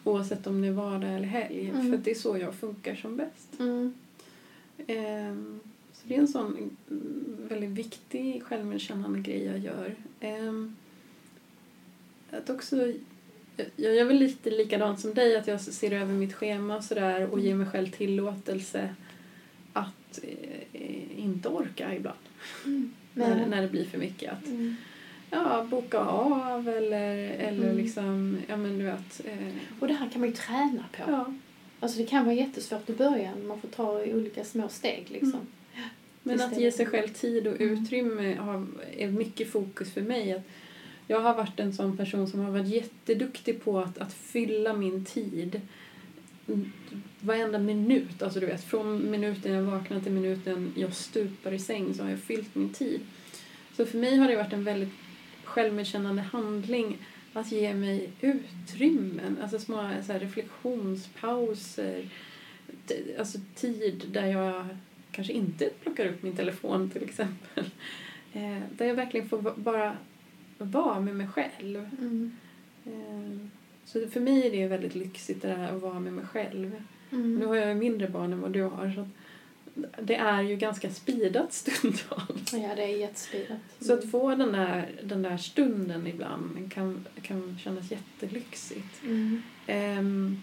Oavsett 0.04 0.46
om 0.46 0.62
det 0.62 0.68
är 0.68 0.72
vardag 0.72 1.14
eller 1.16 1.26
helg. 1.28 1.68
Mm. 1.70 1.90
För 1.90 1.98
det 1.98 2.10
är 2.10 2.14
så 2.14 2.38
jag 2.38 2.54
funkar 2.54 2.94
som 2.94 3.16
bäst. 3.16 3.60
Mm. 3.60 3.94
Så 6.02 6.08
det 6.08 6.14
är 6.14 6.18
en 6.18 6.28
sån 6.28 6.76
mm, 6.90 7.36
väldigt 7.48 7.70
viktig 7.70 8.42
självmedkännande 8.42 9.20
grej 9.20 9.44
jag 9.44 9.58
gör. 9.58 9.94
Ehm, 10.20 10.76
Att 12.30 12.50
också, 12.50 12.92
jag 13.76 13.94
gör 13.94 14.04
väl 14.04 14.16
lite 14.18 14.50
likadant 14.50 15.00
som 15.00 15.14
dig, 15.14 15.36
att 15.36 15.46
jag 15.46 15.60
ser 15.60 15.92
över 15.92 16.12
mitt 16.14 16.34
schema 16.34 16.76
och 16.76 16.84
sådär 16.84 17.26
och 17.32 17.40
ger 17.40 17.54
mig 17.54 17.66
själv 17.66 17.90
tillåtelse 17.90 18.94
att 19.72 20.20
eh, 20.72 21.18
inte 21.20 21.48
orka 21.48 21.94
ibland. 21.94 22.18
Mm. 22.64 22.92
När, 23.14 23.46
när 23.46 23.62
det 23.62 23.68
blir 23.68 23.84
för 23.84 23.98
mycket. 23.98 24.32
Att 24.32 24.46
mm. 24.46 24.76
ja, 25.30 25.66
boka 25.70 25.98
av 25.98 26.68
eller, 26.68 27.16
eller 27.30 27.64
Mm. 27.64 27.76
liksom, 27.76 28.38
ja 28.48 28.56
men 28.56 28.78
du 28.78 28.84
vet. 28.84 29.20
Eh, 29.26 29.52
Och 29.80 29.88
det 29.88 29.94
här 29.94 30.08
kan 30.10 30.20
man 30.20 30.30
ju 30.30 30.36
träna 30.36 30.84
på. 30.92 31.10
ja. 31.10 31.34
Alltså 31.80 31.98
det 31.98 32.06
kan 32.06 32.24
vara 32.24 32.34
jättesvårt 32.34 32.90
i 32.90 32.92
början, 32.92 33.46
man 33.46 33.60
får 33.60 33.68
ta 33.68 34.02
olika 34.04 34.44
små 34.44 34.68
steg 34.68 35.06
liksom. 35.10 35.40
Men 36.22 36.40
att 36.40 36.60
ge 36.60 36.72
sig 36.72 36.86
själv 36.86 37.08
tid 37.08 37.46
och 37.46 37.60
Mm. 37.60 37.72
utrymme 37.72 38.34
har, 38.34 38.66
är 38.96 39.08
mycket 39.08 39.50
fokus 39.50 39.92
för 39.92 40.00
mig. 40.00 40.32
Att 40.32 40.42
jag 41.06 41.20
har 41.20 41.34
varit 41.34 41.60
en 41.60 41.72
sån 41.72 41.96
person 41.96 42.28
som 42.28 42.40
har 42.40 42.50
varit 42.50 42.68
jätteduktig 42.68 43.64
på 43.64 43.78
att, 43.78 43.98
att 43.98 44.12
fylla 44.12 44.74
min 44.74 45.04
tid. 45.04 45.60
Varenda 47.20 47.58
minut, 47.58 48.22
alltså 48.22 48.40
du 48.40 48.46
vet 48.46 48.64
från 48.64 49.10
minuten 49.10 49.52
jag 49.52 49.62
vaknar 49.62 50.00
till 50.00 50.12
minuten 50.12 50.72
jag 50.76 50.94
stupar 50.94 51.52
i 51.52 51.58
säng 51.58 51.94
så 51.94 52.02
har 52.02 52.10
jag 52.10 52.18
fyllt 52.18 52.54
min 52.54 52.72
tid. 52.72 53.00
Så 53.76 53.86
för 53.86 53.98
mig 53.98 54.16
har 54.16 54.28
det 54.28 54.36
varit 54.36 54.52
en 54.52 54.64
väldigt 54.64 54.92
självmedkännande 55.44 56.22
handling 56.22 56.98
att 57.32 57.52
ge 57.52 57.74
mig 57.74 58.10
utrymmen, 58.20 59.38
alltså 59.42 59.58
små 59.58 59.90
så 60.06 60.12
reflektionspauser, 60.12 62.08
alltså 63.18 63.38
tid 63.54 64.04
där 64.12 64.26
jag 64.26 64.66
kanske 65.12 65.32
inte 65.32 65.70
plockar 65.82 66.06
upp 66.06 66.22
min 66.22 66.36
telefon 66.36 66.90
till 66.90 67.02
exempel. 67.02 67.64
Eh, 68.34 68.62
där 68.76 68.86
jag 68.86 68.94
verkligen 68.94 69.28
får 69.28 69.54
bara 69.56 69.96
vara 70.58 71.00
med 71.00 71.16
mig 71.16 71.26
själv. 71.26 71.88
Mm. 71.98 72.32
Eh, 72.84 73.46
så 73.84 74.06
för 74.08 74.20
mig 74.20 74.46
är 74.46 74.50
det 74.50 74.68
väldigt 74.68 74.94
lyxigt 74.94 75.42
det 75.42 75.48
där 75.48 75.76
att 75.76 75.82
vara 75.82 76.00
med 76.00 76.12
mig 76.12 76.24
själv. 76.24 76.82
Mm. 77.10 77.38
Nu 77.38 77.46
har 77.46 77.56
jag 77.56 77.68
ju 77.68 77.74
mindre 77.74 78.08
barn 78.08 78.32
än 78.32 78.40
vad 78.40 78.52
du 78.52 78.62
har 78.62 78.90
så 78.90 79.08
det 80.02 80.14
är 80.14 80.42
ju 80.42 80.56
ganska 80.56 80.90
speedat 80.90 81.52
stundtals. 81.52 82.52
Ja, 82.52 82.74
det 82.76 82.82
är 82.82 82.96
jättespeedat. 82.96 83.58
Så 83.80 83.92
att 83.92 84.10
få 84.10 84.34
den 84.34 84.52
där, 84.52 84.90
den 85.02 85.22
där 85.22 85.36
stunden 85.36 86.06
ibland 86.06 86.72
kan, 86.72 87.06
kan 87.22 87.58
kännas 87.58 87.90
jättelyxigt. 87.90 89.02
Mm. 89.04 89.42
Ehm, 89.66 90.42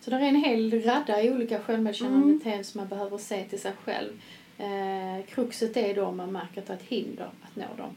Så 0.00 0.10
det 0.10 0.16
är 0.16 0.20
en 0.20 0.36
hel 0.44 0.82
radda 0.82 1.22
i 1.22 1.30
olika 1.30 1.60
självmedkännande 1.60 2.24
Mm. 2.26 2.38
beteenden 2.38 2.64
som 2.64 2.78
man 2.80 2.88
behöver 2.88 3.18
se 3.18 3.44
till 3.44 3.60
sig 3.60 3.72
själv. 3.84 4.20
Eh, 4.58 5.26
kruxet 5.26 5.76
är 5.76 5.94
då 5.94 6.04
om 6.04 6.16
man 6.16 6.32
märker 6.32 6.60
att 6.60 6.66
det 6.66 6.72
är 6.72 6.76
ett 6.76 6.82
hinder 6.82 7.30
att 7.42 7.56
nå 7.56 7.64
dem. 7.76 7.96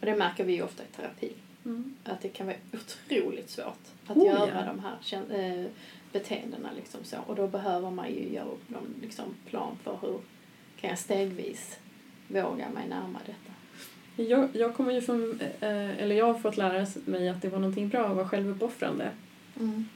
Och 0.00 0.06
det 0.06 0.16
märker 0.16 0.44
vi 0.44 0.52
ju 0.52 0.62
ofta 0.62 0.82
i 0.82 0.86
terapi. 0.96 1.32
mm. 1.64 1.94
Att 2.04 2.20
det 2.20 2.28
kan 2.28 2.46
vara 2.46 2.56
otroligt 2.72 3.50
svårt 3.50 3.84
att 4.06 4.16
Oh, 4.16 4.26
göra 4.26 4.64
ja. 4.66 4.72
de 4.72 4.78
här 4.84 5.58
eh, 5.60 5.66
beteendena. 6.12 6.68
Liksom 6.76 7.00
så. 7.04 7.16
Och 7.26 7.36
då 7.36 7.46
behöver 7.46 7.90
man 7.90 8.08
ju 8.14 8.32
göra 8.32 8.44
upp 8.46 8.68
någon 8.70 8.94
liksom, 9.02 9.24
plan 9.46 9.76
för 9.84 9.98
hur 10.02 10.18
kan 10.80 10.90
jag 10.90 10.98
stegvis 10.98 11.78
våga 12.28 12.68
mig 12.68 12.88
närma 12.88 13.18
detta. 13.26 13.52
Jag, 14.22 14.48
jag 14.52 14.74
kommer 14.74 14.92
ju 14.92 15.00
från, 15.00 15.40
eh, 15.60 16.02
eller 16.02 16.14
jag 16.16 16.26
har 16.26 16.34
fått 16.34 16.56
lära 16.56 16.86
mig 17.04 17.28
att 17.28 17.42
det 17.42 17.48
var 17.48 17.58
någonting 17.58 17.88
bra 17.88 18.06
att 18.06 18.16
vara 18.16 18.28
självuppoffrande. 18.28 19.10
Mm. 19.60 19.88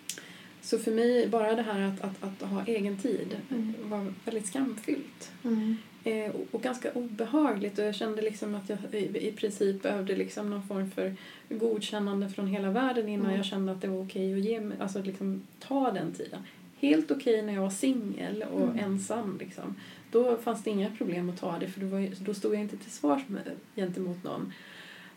Så 0.63 0.79
för 0.79 0.91
mig, 0.91 1.29
bara 1.29 1.55
det 1.55 1.63
här 1.63 1.81
att, 1.81 2.01
att, 2.01 2.23
att 2.43 2.49
ha 2.51 2.65
egen 2.67 2.97
tid 2.97 3.37
Mm. 3.51 3.75
var 3.83 4.13
väldigt 4.25 4.47
skamfyllt. 4.47 5.33
Mm. 5.45 5.77
Eh, 6.05 6.31
och, 6.31 6.47
och 6.51 6.63
ganska 6.63 6.93
obehagligt 6.93 7.79
och 7.79 7.85
jag 7.85 7.95
kände 7.95 8.23
liksom 8.23 8.55
att 8.55 8.69
jag 8.69 8.79
i, 8.93 9.29
i 9.29 9.33
princip 9.33 9.83
behövde 9.83 10.17
liksom 10.17 10.51
någon 10.51 10.63
form 10.67 10.91
för 10.91 11.15
godkännande 11.49 12.29
från 12.29 12.47
hela 12.47 12.71
världen 12.71 13.09
innan 13.09 13.27
Mm. 13.27 13.37
jag 13.37 13.45
kände 13.47 13.73
att 13.73 13.81
det 13.81 13.89
var 13.89 14.03
okej 14.05 14.33
att 14.35 14.41
ge 14.45 14.61
mig, 14.61 14.77
alltså 14.81 15.03
liksom 15.03 15.43
ta 15.61 15.91
den 15.91 16.13
tiden. 16.13 16.41
Helt 16.81 17.11
okej 17.11 17.43
när 17.43 17.53
jag 17.55 17.63
var 17.63 17.71
singel 17.71 18.45
och 18.53 18.63
Mm. 18.63 18.79
ensam 18.79 19.37
liksom. 19.41 19.75
Då 20.11 20.37
fanns 20.37 20.65
det 20.65 20.71
inga 20.71 20.91
problem 20.91 21.31
att 21.31 21.41
ta 21.41 21.59
det 21.59 21.69
för 21.69 21.81
då, 21.81 21.87
var, 21.87 22.25
då 22.25 22.35
stod 22.35 22.55
jag 22.55 22.61
inte 22.61 22.77
till 22.77 22.91
svars 22.91 23.23
med, 23.29 23.43
gentemot 23.77 24.25
någon. 24.25 24.53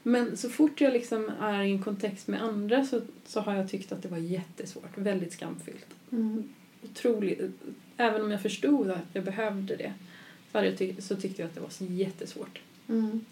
Men 0.07 0.37
så 0.37 0.49
fort 0.49 0.81
jag 0.81 0.93
liksom 0.93 1.31
är 1.41 1.63
i 1.63 1.71
en 1.71 1.83
kontext 1.83 2.27
med 2.27 2.43
andra 2.43 2.85
så, 2.85 3.01
så 3.25 3.39
har 3.39 3.55
jag 3.55 3.69
tyckt 3.69 3.91
att 3.91 4.01
det 4.03 4.07
var 4.09 4.17
jättesvårt, 4.17 4.97
väldigt 4.97 5.33
skamfyllt. 5.33 5.85
Mm. 6.11 6.43
Otroligt, 6.83 7.39
även 7.97 8.21
om 8.21 8.31
jag 8.31 8.41
förstod 8.41 8.91
att 8.91 8.99
jag 9.13 9.23
behövde 9.23 9.75
det 9.75 9.93
så, 10.51 10.57
hade 10.57 10.67
jag 10.69 10.77
ty- 10.77 11.01
så 11.01 11.15
tyckte 11.15 11.41
jag 11.41 11.49
att 11.49 11.55
det 11.55 11.61
var 11.61 11.69
så 11.69 11.85
jättesvårt. 11.85 12.59
Mm. 12.89 13.25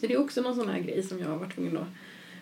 Så 0.00 0.06
det 0.06 0.14
är 0.14 0.20
också 0.20 0.40
någon 0.42 0.54
sån 0.56 0.68
här 0.68 0.78
grej 0.80 1.02
som 1.02 1.18
jag 1.18 1.28
har 1.28 1.36
varit 1.38 1.54
tvungen 1.54 1.76
att, 1.78 1.88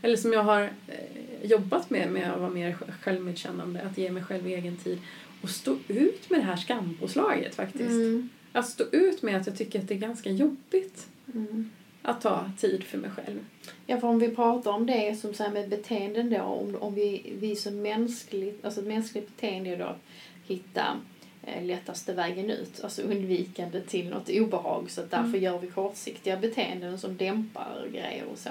eller 0.03 0.17
som 0.17 0.33
jag 0.33 0.43
har 0.43 0.63
eh, 0.63 1.51
jobbat 1.51 1.91
med, 1.91 2.13
med 2.13 2.33
att 2.33 2.41
vara 2.41 2.51
mer 2.51 2.73
sj- 2.73 2.93
självmedkännande, 3.03 3.83
att 3.83 3.99
ge 3.99 4.11
mig 4.13 4.23
själv 4.25 4.47
egen 4.47 4.77
tid 4.77 4.99
och 5.43 5.51
stå 5.51 5.77
ut 5.89 6.31
med 6.31 6.41
det 6.41 6.45
här 6.45 6.57
skampåslaget 6.57 7.55
faktiskt. 7.55 7.91
Mm. 7.91 8.29
Att 8.53 8.69
stå 8.69 8.85
ut 8.93 9.23
med 9.23 9.37
att 9.37 9.47
jag 9.47 9.57
tycker 9.59 9.79
att 9.79 9.89
det 9.89 9.95
är 9.95 9.99
ganska 9.99 10.31
jobbigt 10.31 11.07
Mm. 11.35 11.71
Att 12.07 12.21
ta 12.21 12.51
tid 12.59 12.85
för 12.85 12.99
mig 12.99 13.11
själv. 13.11 13.45
Ja, 13.87 14.01
för 14.01 14.09
om 14.09 14.19
vi 14.19 14.29
pratar 14.29 14.71
om 14.71 14.87
det 14.87 15.21
som 15.21 15.35
så 15.35 15.43
här 15.43 15.51
med 15.51 15.69
beteenden 15.69 16.31
då, 16.31 16.41
om, 16.41 16.77
om 16.81 16.95
vi, 16.95 17.33
vi 17.41 17.57
som 17.57 17.83
mänskligt, 17.83 18.65
alltså 18.65 18.81
ett 18.81 18.87
mänskligt 18.87 19.37
beteende 19.37 19.71
är 19.71 19.79
då 19.79 19.85
att 19.85 20.03
hitta 20.47 21.01
eh, 21.43 21.65
lättaste 21.65 22.13
vägen 22.13 22.51
ut, 22.51 22.81
alltså 22.85 23.03
undvikande 23.03 23.81
till 23.81 24.09
något 24.09 24.29
obehag, 24.29 24.91
så 24.91 25.01
att 25.01 25.11
därför 25.11 25.29
Mm. 25.29 25.43
gör 25.43 25.59
vi 25.59 25.67
kortsiktiga 25.67 26.37
beteenden 26.37 26.99
som 26.99 27.17
dämpar 27.17 27.87
grejer 27.93 28.25
och 28.33 28.39
så. 28.39 28.51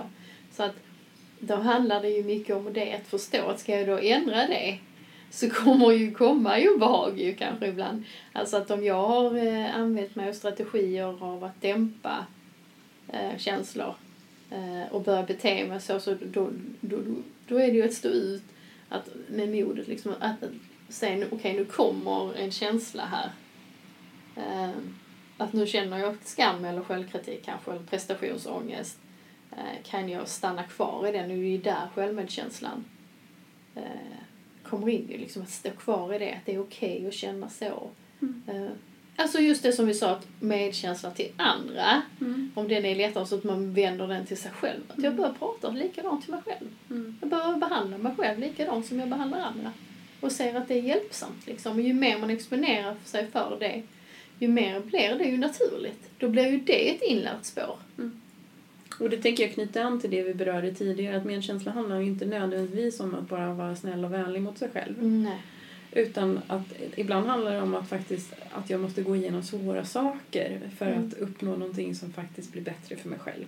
Så 0.51 0.64
att 0.64 0.76
då 1.39 1.56
handlar 1.56 2.01
det 2.01 2.10
ju 2.10 2.24
mycket 2.24 2.56
om 2.56 2.74
det 2.74 2.93
att 2.93 3.08
förstå 3.08 3.47
att 3.47 3.60
ska 3.60 3.80
jag 3.80 3.88
då 3.88 3.97
ändra 3.97 4.47
det 4.47 4.78
så 5.30 5.49
kommer 5.49 5.91
ju 5.91 6.12
komma 6.12 6.60
ju 6.60 6.70
obehag 6.70 7.20
ju 7.20 7.34
kanske 7.34 7.68
ibland. 7.68 8.03
Alltså 8.34 8.58
att 8.58 8.72
om 8.72 8.84
jag 8.84 9.08
har 9.08 9.36
eh, 9.47 9.76
använt 9.76 10.16
mig 10.16 10.30
av 10.30 10.34
strategier 10.34 11.24
av 11.24 11.43
att 11.43 11.62
dämpa 11.62 12.26
eh, 13.08 13.38
känslor 13.38 13.95
eh, 14.49 14.93
och 14.93 15.03
börja 15.03 15.24
bete 15.24 15.68
mig 15.68 15.82
så, 15.82 15.99
så 15.99 16.16
då, 16.24 16.49
då, 16.82 16.97
då, 17.47 17.58
är 17.58 17.68
det 17.68 17.78
ju 17.78 17.84
att 17.84 17.93
stå 17.93 18.08
ut 18.08 18.43
att, 18.89 19.10
med 19.28 19.49
modet 19.49 19.88
liksom 19.88 20.14
att, 20.20 20.43
att 20.43 20.49
säga 20.89 21.26
okej 21.26 21.38
okay, 21.38 21.53
nu 21.53 21.66
kommer 21.66 22.34
en 22.34 22.51
känsla 22.51 23.06
här. 23.06 23.32
Eh, 24.36 24.78
att 25.38 25.53
nu 25.53 25.68
känner 25.68 25.97
jag 25.97 26.18
skam 26.24 26.66
eller 26.66 26.82
självkritik 26.82 27.45
kanske 27.45 27.72
eller 27.72 27.84
prestationsångest. 27.84 28.99
Eh, 29.51 29.84
kan 29.84 30.10
jag 30.10 30.28
stanna 30.28 30.64
kvar 30.64 31.08
i 31.08 31.12
den? 31.12 31.28
Nu 31.28 31.47
är 31.47 31.58
det 31.58 31.64
där 31.64 31.88
självmedkänslan 31.95 32.86
eh, 33.76 33.84
kommer 34.64 34.89
in 34.89 35.08
ju, 35.10 35.18
liksom 35.18 35.41
att 35.41 35.49
stå 35.49 35.72
kvar 35.72 36.14
i 36.14 36.20
det, 36.20 36.34
att 36.34 36.45
det 36.45 36.56
är 36.56 36.62
okej 36.62 36.95
okay 36.95 37.08
att 37.08 37.14
känna 37.14 37.49
så. 37.49 37.89
Mm. 38.22 38.41
Alltså 39.16 39.39
just 39.39 39.63
det 39.63 39.72
som 39.72 39.88
vi 39.88 39.93
sa, 39.93 40.09
att 40.09 40.28
medkänsla 40.39 41.11
till 41.11 41.32
andra, 41.38 42.01
mm. 42.22 42.51
om 42.55 42.68
den 42.68 42.86
är 42.86 42.95
lättare 42.95 43.26
så 43.26 43.36
att 43.36 43.43
man 43.43 43.74
vänder 43.74 44.07
den 44.07 44.26
till 44.26 44.38
sig 44.38 44.51
själv. 44.51 44.82
Att 44.88 44.97
jag 44.97 45.05
mm. 45.05 45.18
börjar 45.18 45.34
prata 45.34 45.70
likadant 45.70 46.24
till 46.24 46.32
mig 46.32 46.41
själv. 46.45 46.68
Mm. 46.89 47.18
Jag 47.22 47.30
börjar 47.30 47.57
behandla 47.57 47.97
mig 47.97 48.16
själv 48.18 48.39
likadant 48.39 48.86
som 48.86 48.99
jag 48.99 49.09
behandlar 49.09 49.39
andra. 49.39 49.72
Och 50.22 50.32
ser 50.32 50.55
att 50.55 50.68
det 50.68 50.74
är 50.74 50.82
hjälpsamt 50.82 51.47
liksom. 51.47 51.76
Och 51.76 51.82
ju 51.82 51.93
mer 51.93 52.18
man 52.18 52.30
exponerar 52.30 52.95
sig 53.05 53.28
för 53.32 53.57
det, 53.59 53.84
ju 54.39 54.47
mer 54.47 54.80
blir 54.80 55.16
det 55.18 55.24
ju 55.24 55.38
naturligt. 55.38 56.09
Då 56.20 56.30
blir 56.30 56.47
ju 56.47 56.59
det 56.59 56.95
ett 56.95 57.01
inlärt 57.01 57.45
spår. 57.45 57.78
Mm. 57.97 58.22
Och 58.99 59.09
det 59.09 59.18
tänker 59.18 59.43
jag 59.43 59.53
knyta 59.53 59.84
an 59.84 59.99
till 59.99 60.09
det 60.09 60.24
vi 60.24 60.34
berörde 60.34 60.74
tidigare, 60.74 61.18
att 61.18 61.26
medkänsla 61.26 61.72
handlar 61.72 61.99
ju 61.99 62.05
inte 62.05 62.26
nödvändigtvis 62.26 62.99
om 62.99 63.16
att 63.16 63.30
bara 63.30 63.53
vara 63.53 63.76
snäll 63.76 64.05
och 64.05 64.13
vänlig 64.13 64.41
mot 64.41 64.57
sig 64.57 64.70
själv. 64.74 65.03
Nej. 65.03 65.41
Utan 65.96 66.41
att 66.48 66.74
ibland 66.96 67.28
handlar 67.28 67.52
det 67.52 67.62
om 67.62 67.76
att 67.76 67.89
faktiskt 67.89 68.34
att 68.52 68.70
jag 68.70 68.80
måste 68.80 69.02
gå 69.02 69.16
igenom 69.16 69.43
svåra 69.43 69.86
saker 69.86 70.70
för 70.78 70.91
mm. 70.91 71.08
att 71.08 71.14
uppnå 71.14 71.56
någonting 71.56 71.96
som 71.96 72.14
faktiskt 72.14 72.52
blir 72.52 72.62
bättre 72.62 72.96
för 72.96 73.10
mig 73.10 73.20
själv. 73.20 73.46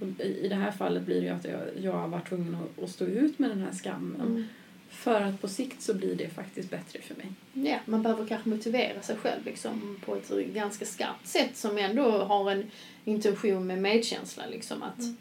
Och 0.00 0.06
I 0.20 0.48
det 0.48 0.54
här 0.54 0.70
fallet 0.70 1.02
blir 1.02 1.20
det 1.20 1.28
att 1.28 1.44
jag, 1.44 1.60
jag 1.80 1.92
har 1.92 2.08
varit 2.08 2.28
tvungen 2.28 2.54
att, 2.54 2.82
att 2.84 2.90
stå 2.90 3.04
ut 3.04 3.38
med 3.38 3.50
den 3.50 3.60
här 3.60 3.72
skammen. 3.72 4.20
Mm. 4.20 4.44
För 4.88 5.20
att 5.20 5.40
på 5.40 5.48
sikt 5.48 5.82
så 5.82 5.94
blir 5.94 6.14
det 6.14 6.28
faktiskt 6.28 6.70
bättre 6.70 7.00
för 7.00 7.14
mig. 7.14 7.32
Ja, 7.52 7.78
man 7.84 8.02
behöver 8.02 8.26
kanske 8.26 8.48
motivera 8.48 9.02
sig 9.02 9.16
själv 9.16 9.44
liksom 9.44 10.00
på 10.04 10.16
ett 10.16 10.30
ganska 10.54 10.84
skarpt 10.84 11.26
sätt 11.26 11.56
som 11.56 11.78
ändå 11.78 12.10
har 12.10 12.50
en 12.50 12.70
intention 13.04 13.66
med 13.66 13.78
medkänsla. 13.78 14.46
Liksom, 14.46 14.82
att 14.82 14.98
mm. 14.98 15.16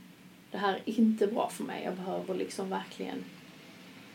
det 0.52 0.58
här 0.58 0.74
är 0.86 1.00
inte 1.00 1.28
bra 1.28 1.50
för 1.50 1.64
mig. 1.64 1.84
Jag 1.84 1.96
behöver 1.96 2.36
liksom 2.36 2.70
verkligen 2.70 3.24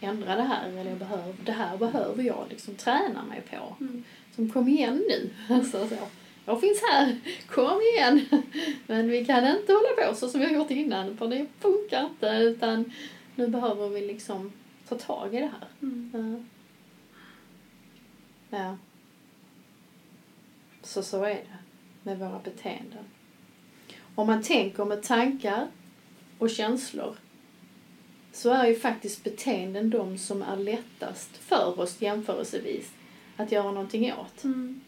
ändra 0.00 0.36
det 0.36 0.42
här. 0.42 0.68
Eller 0.68 0.90
jag 0.90 0.98
behöver, 0.98 1.34
det 1.44 1.52
här 1.52 1.76
behöver 1.76 2.22
jag 2.22 2.46
liksom 2.50 2.74
träna 2.74 3.24
mig 3.24 3.42
på. 3.50 3.76
Mm. 3.80 4.04
Som 4.34 4.50
kom 4.50 4.68
igen 4.68 5.04
nu. 5.08 5.30
Alltså, 5.54 5.88
så. 5.88 5.96
Jag 6.44 6.60
finns 6.60 6.82
här, 6.92 7.20
kom 7.48 7.80
igen! 7.80 8.24
Men 8.86 9.08
vi 9.08 9.24
kan 9.24 9.46
inte 9.46 9.72
hålla 9.72 9.88
på 10.08 10.14
så 10.14 10.28
som 10.28 10.40
vi 10.40 10.46
har 10.46 10.52
gjort 10.52 10.70
innan 10.70 11.16
för 11.16 11.28
det 11.28 11.46
funkar 11.60 12.04
inte 12.04 12.26
utan 12.26 12.92
nu 13.34 13.48
behöver 13.48 13.88
vi 13.88 14.06
liksom 14.06 14.52
ta 14.88 14.98
tag 14.98 15.34
i 15.34 15.38
det 15.38 15.50
här. 15.60 15.68
Mm. 15.82 16.48
Ja. 18.50 18.76
Så 20.82 21.02
så 21.02 21.24
är 21.24 21.34
det 21.34 21.58
med 22.02 22.18
våra 22.18 22.38
beteenden. 22.38 23.04
Om 24.14 24.26
man 24.26 24.42
tänker 24.42 24.84
med 24.84 25.02
tankar 25.02 25.68
och 26.38 26.50
känslor 26.50 27.16
så 28.40 28.50
är 28.50 28.66
ju 28.66 28.74
faktiskt 28.74 29.24
beteenden 29.24 29.90
de 29.90 30.18
som 30.18 30.42
är 30.42 30.56
lättast 30.56 31.36
för 31.36 31.80
oss 31.80 32.02
jämförelsevis 32.02 32.92
att 33.36 33.52
göra 33.52 33.72
någonting 33.72 34.12
åt. 34.12 34.44
Mm. 34.44 34.80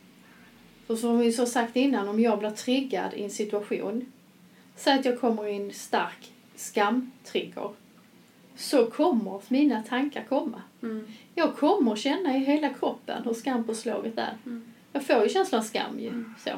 För 0.87 0.97
som 0.97 1.19
vi 1.19 1.33
så 1.33 1.47
sagt 1.47 1.77
innan, 1.77 2.09
om 2.09 2.21
jag 2.21 2.39
blir 2.39 2.51
triggad 2.51 3.15
i 3.15 3.25
en 3.25 3.31
situation, 3.31 4.13
säg 4.77 4.99
att 4.99 5.05
jag 5.05 5.21
kommer 5.21 5.47
i 5.47 5.57
en 5.57 5.73
stark 5.73 6.33
skamtrigger, 6.57 7.71
så 8.57 8.87
kommer 8.87 9.41
mina 9.49 9.83
tankar 9.83 10.25
komma. 10.29 10.63
Mm. 10.83 11.07
Jag 11.35 11.57
kommer 11.57 11.97
känna 11.97 12.37
i 12.37 12.39
hela 12.39 12.69
kroppen 12.69 13.25
hur 13.25 13.35
skampåslaget 13.35 14.19
är. 14.19 14.37
Mm. 14.47 14.73
Jag 14.93 15.07
får 15.07 15.23
ju 15.23 15.29
känslan 15.29 15.61
av 15.61 15.65
skam 15.65 16.01
ju. 16.01 16.09
Mm. 16.09 16.35
Så. 16.45 16.51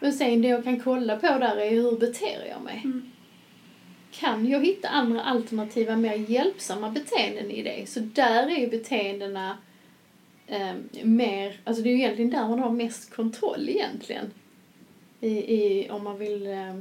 Men 0.00 0.12
sen 0.12 0.42
det 0.42 0.48
jag 0.48 0.64
kan 0.64 0.80
kolla 0.80 1.16
på 1.16 1.26
där 1.26 1.56
är 1.56 1.70
hur 1.70 1.98
beter 1.98 2.46
jag 2.48 2.62
mig. 2.62 2.80
Mm. 2.84 3.10
Kan 4.20 4.46
jag 4.48 4.66
hitta 4.66 4.88
andra 4.88 5.22
alternativa, 5.22 5.96
mer 5.96 6.14
hjälpsamma 6.14 6.90
beteenden 6.90 7.50
i 7.50 7.62
det? 7.62 7.88
Så 7.88 8.00
där 8.00 8.46
är 8.46 8.58
ju 8.58 8.66
beteendena 8.66 9.58
eh, 10.46 10.74
mer, 11.02 11.60
alltså 11.64 11.82
det 11.82 11.88
är 11.88 11.92
ju 11.92 11.98
egentligen 11.98 12.30
där 12.30 12.48
man 12.48 12.58
har 12.58 12.70
mest 12.70 13.14
kontroll 13.14 13.68
egentligen. 13.68 14.30
I, 15.20 15.28
i 15.28 15.90
om 15.90 16.04
man 16.04 16.18
vill 16.18 16.46
eh, 16.46 16.80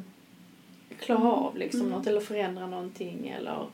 klara 1.00 1.20
mm. 1.20 1.32
av 1.32 1.58
liksom 1.58 1.82
mm. 1.82 1.92
något 1.92 2.08
eller 2.08 2.22
förändra 2.22 2.68
någonting 2.68 3.28
eller 3.38 3.68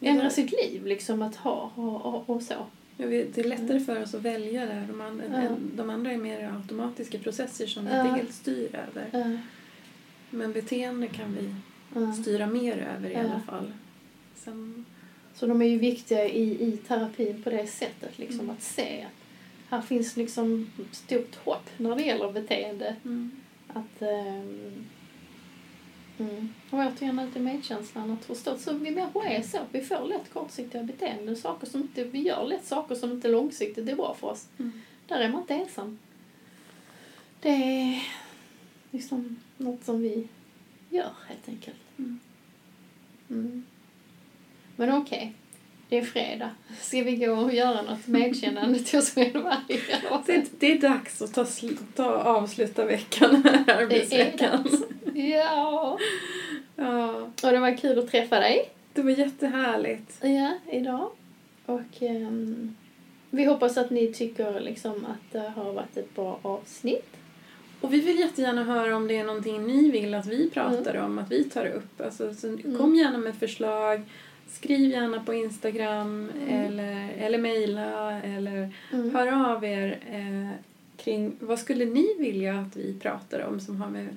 ändra 0.00 0.30
sitt 0.30 0.52
liv 0.52 0.86
liksom 0.86 1.22
att 1.22 1.36
ha 1.36 1.72
och, 1.74 2.06
och, 2.06 2.30
och 2.30 2.42
så. 2.42 2.54
Vet, 2.96 3.34
det 3.34 3.40
är 3.40 3.48
lättare 3.48 3.80
för 3.80 4.02
oss 4.02 4.14
att 4.14 4.22
välja 4.22 4.66
det 4.66 4.84
De 4.88 5.00
andra, 5.00 5.24
ja. 5.44 5.50
de 5.74 5.90
andra 5.90 6.12
är 6.12 6.16
mer 6.16 6.52
automatiska 6.56 7.18
processer 7.18 7.66
som 7.66 7.84
vi 7.84 7.90
inte 7.90 8.08
helt 8.08 8.34
styr 8.34 8.70
över. 8.74 9.08
Ja. 9.12 9.38
Men 10.30 10.52
beteende 10.52 11.06
kan 11.06 11.34
vi 11.34 11.54
ja. 11.94 12.12
styra 12.12 12.46
mer 12.46 12.78
över 12.96 13.10
i 13.10 13.16
alla 13.16 13.40
fall. 13.40 13.72
Sen... 14.34 14.84
Så 15.34 15.46
de 15.46 15.62
är 15.62 15.66
ju 15.66 15.78
viktiga 15.78 16.28
i, 16.28 16.68
i 16.68 16.76
terapin 16.76 17.42
på 17.42 17.50
det 17.50 17.66
sättet, 17.66 18.18
liksom 18.18 18.40
mm. 18.40 18.50
att 18.50 18.62
se 18.62 19.02
att 19.02 19.12
här 19.70 19.80
finns 19.80 20.16
liksom 20.16 20.70
stort 20.92 21.36
hopp 21.44 21.70
när 21.76 21.96
det 21.96 22.02
gäller 22.02 22.32
beteende. 22.32 22.96
Mm. 23.04 23.30
Att 23.68 24.02
um, 24.02 24.86
Mm. 26.20 26.48
Och 26.70 26.78
återigen 26.78 27.16
lite 27.16 27.38
medkänslan 27.38 28.10
att 28.10 28.24
förstå. 28.24 28.56
Så 28.58 28.72
vi 28.72 28.90
människor 28.90 29.26
är 29.26 29.42
så. 29.42 29.58
Vi 29.72 29.80
får 29.80 30.08
lätt 30.08 30.32
kortsiktiga 30.32 30.82
beteenden. 30.82 31.36
Saker 31.36 31.66
som 31.66 31.80
inte, 31.80 32.04
vi 32.04 32.18
gör 32.18 32.46
lätt 32.46 32.64
saker 32.64 32.94
som 32.94 33.12
inte 33.12 33.28
långsiktigt 33.28 33.88
är 33.88 33.96
bra 33.96 34.16
för 34.20 34.26
oss. 34.26 34.48
Mm. 34.58 34.82
Där 35.06 35.20
är 35.20 35.28
man 35.28 35.40
inte 35.40 35.54
ensam. 35.54 35.98
Det 37.40 37.48
är 37.48 38.02
liksom 38.90 39.36
något 39.56 39.84
som 39.84 40.02
vi 40.02 40.28
gör 40.90 41.10
helt 41.28 41.48
enkelt. 41.48 41.76
Mm. 41.98 42.20
Mm. 43.30 43.64
Men 44.76 44.94
okej. 44.94 45.18
Okay. 45.18 45.32
Det 45.88 45.98
är 45.98 46.02
fredag. 46.02 46.50
Ska 46.80 47.02
vi 47.02 47.16
gå 47.16 47.32
och 47.32 47.54
göra 47.54 47.82
något 47.82 48.06
medkännande 48.06 48.78
till 48.78 48.98
oss 48.98 49.14
själva? 49.14 49.62
Det, 50.26 50.44
det 50.58 50.72
är 50.72 50.78
dags 50.78 51.22
att 51.22 51.34
ta, 51.34 51.46
ta 51.96 52.04
avsluta 52.04 52.84
veckan, 52.84 53.42
arbetsveckan. 53.66 54.68
Ja. 55.14 55.98
ja. 56.76 57.12
Och 57.42 57.52
det 57.52 57.58
var 57.58 57.76
kul 57.76 57.98
att 57.98 58.10
träffa 58.10 58.40
dig. 58.40 58.70
Det 58.92 59.02
var 59.02 59.10
jättehärligt. 59.10 60.18
Ja, 60.20 60.58
idag. 60.72 61.10
Och 61.66 62.00
um, 62.02 62.76
vi 63.30 63.44
hoppas 63.44 63.76
att 63.76 63.90
ni 63.90 64.12
tycker 64.12 64.60
liksom 64.60 65.04
att 65.04 65.32
det 65.32 65.52
har 65.56 65.72
varit 65.72 65.96
ett 65.96 66.14
bra 66.14 66.38
avsnitt. 66.42 67.17
Och 67.80 67.92
vi 67.92 68.00
vill 68.00 68.18
jättegärna 68.18 68.64
höra 68.64 68.96
om 68.96 69.08
det 69.08 69.16
är 69.16 69.24
någonting 69.24 69.66
ni 69.66 69.90
vill 69.90 70.14
att 70.14 70.26
vi 70.26 70.50
pratar 70.50 70.94
mm. 70.94 71.04
om, 71.04 71.18
att 71.18 71.30
vi 71.30 71.44
tar 71.44 71.66
upp. 71.66 72.00
Alltså, 72.00 72.34
så 72.34 72.46
mm. 72.46 72.78
Kom 72.78 72.94
gärna 72.94 73.18
med 73.18 73.34
förslag. 73.34 74.02
Skriv 74.48 74.90
gärna 74.90 75.24
på 75.24 75.34
Instagram 75.34 76.30
mm. 76.42 76.64
eller, 76.64 77.12
eller 77.18 77.38
mejla 77.38 78.22
eller 78.22 78.72
mm. 78.92 79.14
hör 79.14 79.54
av 79.54 79.64
er 79.64 79.98
eh, 80.10 80.64
kring 80.96 81.36
vad 81.40 81.58
skulle 81.58 81.84
ni 81.84 82.06
vilja 82.18 82.58
att 82.58 82.76
vi 82.76 82.94
pratar 83.00 83.40
om 83.40 83.60
som 83.60 83.80
har 83.80 83.90
med 83.90 84.16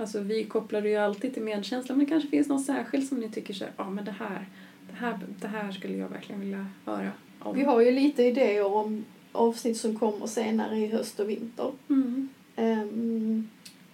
Alltså 0.00 0.20
vi 0.20 0.44
kopplar 0.44 0.82
ju 0.82 0.96
alltid 0.96 1.34
till 1.34 1.42
medkänsla 1.42 1.94
men 1.94 2.04
det 2.04 2.10
kanske 2.10 2.28
finns 2.28 2.48
något 2.48 2.64
särskilt 2.64 3.08
som 3.08 3.20
ni 3.20 3.30
tycker 3.30 3.54
så 3.54 3.64
ja 3.76 3.90
men 3.90 4.04
det 4.04 4.14
här, 4.18 4.46
det 4.90 4.96
här, 4.96 5.18
det 5.40 5.48
här 5.48 5.72
skulle 5.72 5.96
jag 5.96 6.08
verkligen 6.08 6.40
vilja 6.40 6.66
höra 6.84 7.12
om. 7.38 7.56
Vi 7.56 7.64
har 7.64 7.80
ju 7.80 7.90
lite 7.90 8.22
idéer 8.22 8.66
om 8.66 9.04
avsnitt 9.32 9.76
som 9.76 9.98
kommer 9.98 10.26
senare 10.26 10.76
i 10.76 10.86
höst 10.86 11.20
och 11.20 11.30
vinter. 11.30 11.72
Mm. 11.88 12.28
Um, 12.58 13.48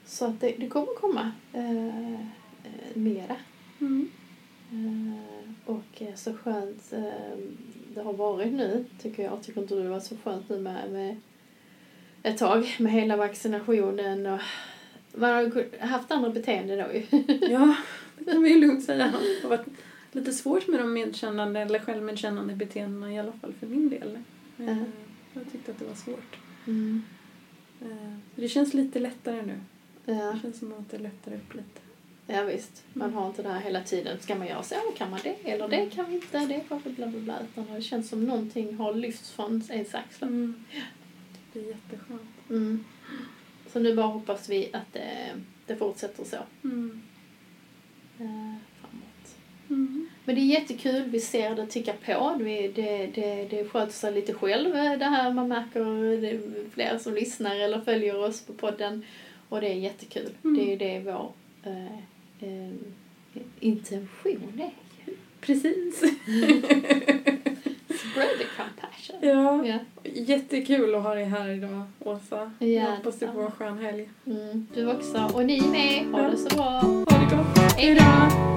så 0.04 0.24
att 0.24 0.40
det, 0.40 0.54
det 0.58 0.68
kommer 0.68 0.94
komma 0.94 1.32
uh, 1.54 2.26
mera. 2.94 3.36
Mm. 3.80 4.10
Uh, 4.72 5.14
och 5.64 6.02
så 6.14 6.34
skönt 6.34 6.92
uh, 6.92 7.38
det 7.94 8.02
har 8.02 8.12
varit 8.12 8.52
nu 8.52 8.84
tycker 9.02 9.22
jag. 9.22 9.42
Tycker 9.42 9.60
inte 9.60 9.74
du 9.74 9.82
det 9.82 9.88
var 9.88 10.00
så 10.00 10.16
skönt 10.16 10.48
nu 10.48 10.58
med, 10.60 10.90
med 10.92 11.16
ett 12.22 12.38
tag 12.38 12.76
med 12.78 12.92
hela 12.92 13.16
vaccinationen 13.16 14.26
och 14.26 14.40
man 15.12 15.30
har 15.30 15.86
haft 15.86 16.10
andra 16.10 16.30
beteenden 16.30 16.78
då 16.78 16.94
ju. 16.94 17.24
ja, 17.50 17.76
det 18.18 18.24
kan 18.24 18.42
vi 18.42 18.50
ju 18.50 18.60
lugnt 18.60 18.84
säga. 18.84 19.04
Det 19.06 19.42
har 19.42 19.48
varit 19.48 19.66
lite 20.12 20.32
svårt 20.32 20.68
med 20.68 20.80
de 20.80 20.92
medkännande 20.92 21.60
eller 21.60 21.78
självmedkännande 21.78 22.54
beteendena 22.54 23.12
i 23.12 23.18
alla 23.18 23.32
fall 23.32 23.52
för 23.60 23.66
min 23.66 23.88
del. 23.88 24.18
Uh. 24.60 24.82
Jag 25.32 25.52
tyckte 25.52 25.72
att 25.72 25.78
det 25.78 25.84
var 25.84 25.94
svårt. 25.94 26.36
Mm. 26.66 27.02
Eh, 27.84 28.14
det 28.34 28.48
känns 28.48 28.74
lite 28.74 28.98
lättare 28.98 29.42
nu. 29.42 29.60
Ja. 30.04 30.32
Det 30.32 30.40
känns 30.42 30.58
som 30.58 30.72
att 30.72 30.90
det 30.90 30.98
lättar 30.98 31.34
upp 31.34 31.54
lite. 31.54 31.80
Ja, 32.26 32.42
visst. 32.42 32.84
Man 32.92 33.14
har 33.14 33.26
inte 33.26 33.42
det 33.42 33.48
här 33.48 33.60
hela 33.60 33.82
tiden. 33.82 34.20
Ska 34.20 34.34
man 34.34 34.46
göra 34.46 34.62
så? 34.62 34.74
Kan 34.96 35.10
man 35.10 35.20
det? 35.22 35.36
Eller 35.50 35.68
det 35.68 35.90
kan 35.90 36.10
vi 36.10 36.14
inte. 36.14 36.38
Det 36.38 36.54
är 36.54 36.64
bla 36.68 36.80
bla 36.84 37.06
bla 37.06 37.20
bla. 37.20 37.38
Utan 37.40 37.74
det 37.74 37.82
känns 37.82 38.08
som 38.08 38.24
någonting 38.24 38.76
har 38.76 38.94
lyfts 38.94 39.30
från 39.30 39.62
ens 39.70 39.94
axlar. 39.94 40.28
Mm. 40.28 40.64
Det 41.52 41.60
är 41.60 41.64
jätteskönt. 41.64 42.50
Mm. 42.50 42.84
Så 43.72 43.80
nu 43.80 43.94
bara 43.96 44.06
hoppas 44.06 44.48
vi 44.48 44.70
att 44.72 44.92
det, 44.92 45.30
det 45.66 45.76
fortsätter 45.76 46.24
så. 46.24 46.36
Mm. 46.64 47.02
Mm. 49.74 50.06
Men 50.24 50.34
det 50.34 50.40
är 50.40 50.44
jättekul, 50.60 51.02
vi 51.06 51.20
ser 51.20 51.54
det 51.54 51.66
ticka 51.66 51.92
på. 52.06 52.36
Det, 52.38 52.68
det, 52.68 53.06
det, 53.06 53.46
det 53.50 53.64
sköter 53.68 53.92
sig 53.92 54.12
lite 54.14 54.34
själv 54.34 54.76
eh, 54.76 54.98
det 54.98 55.04
här. 55.04 55.32
Man 55.32 55.48
märker 55.48 55.80
det 56.20 56.30
är 56.30 56.40
fler 56.74 56.98
som 56.98 57.14
lyssnar 57.14 57.56
eller 57.56 57.80
följer 57.80 58.24
oss 58.24 58.42
på 58.42 58.52
podden. 58.52 59.04
Och 59.48 59.60
det 59.60 59.68
är 59.68 59.74
jättekul. 59.74 60.30
Mm. 60.44 60.56
Det 60.56 60.62
är 60.62 60.70
ju 60.70 60.76
det 60.76 61.10
vår 61.12 61.32
eh, 61.62 61.98
eh, 62.40 62.72
intention 63.60 64.60
är. 64.60 64.70
Precis. 65.40 65.98
Spread 67.88 68.38
the 68.38 68.46
compassion. 68.56 69.16
ja. 69.20 69.66
Ja. 69.66 69.78
Jättekul 70.02 70.94
att 70.94 71.02
ha 71.02 71.14
dig 71.14 71.24
här 71.24 71.48
idag, 71.48 71.82
Åsa. 71.98 72.52
Ja, 72.58 72.66
Jag 72.66 72.90
hoppas 72.96 73.18
du 73.18 73.26
får 73.26 73.44
en 73.44 73.50
skön 73.50 73.78
helg. 73.78 74.08
Mm, 74.26 74.66
du 74.74 74.90
också. 74.90 75.30
Och 75.34 75.44
ni 75.46 75.60
med. 75.60 76.06
Ha 76.12 76.28
det 76.30 76.36
så 76.36 76.56
bra. 76.56 76.64
Ha 76.64 77.04
det 77.04 77.36
gott. 77.36 77.72
Hej 77.76 77.94
då! 77.94 78.53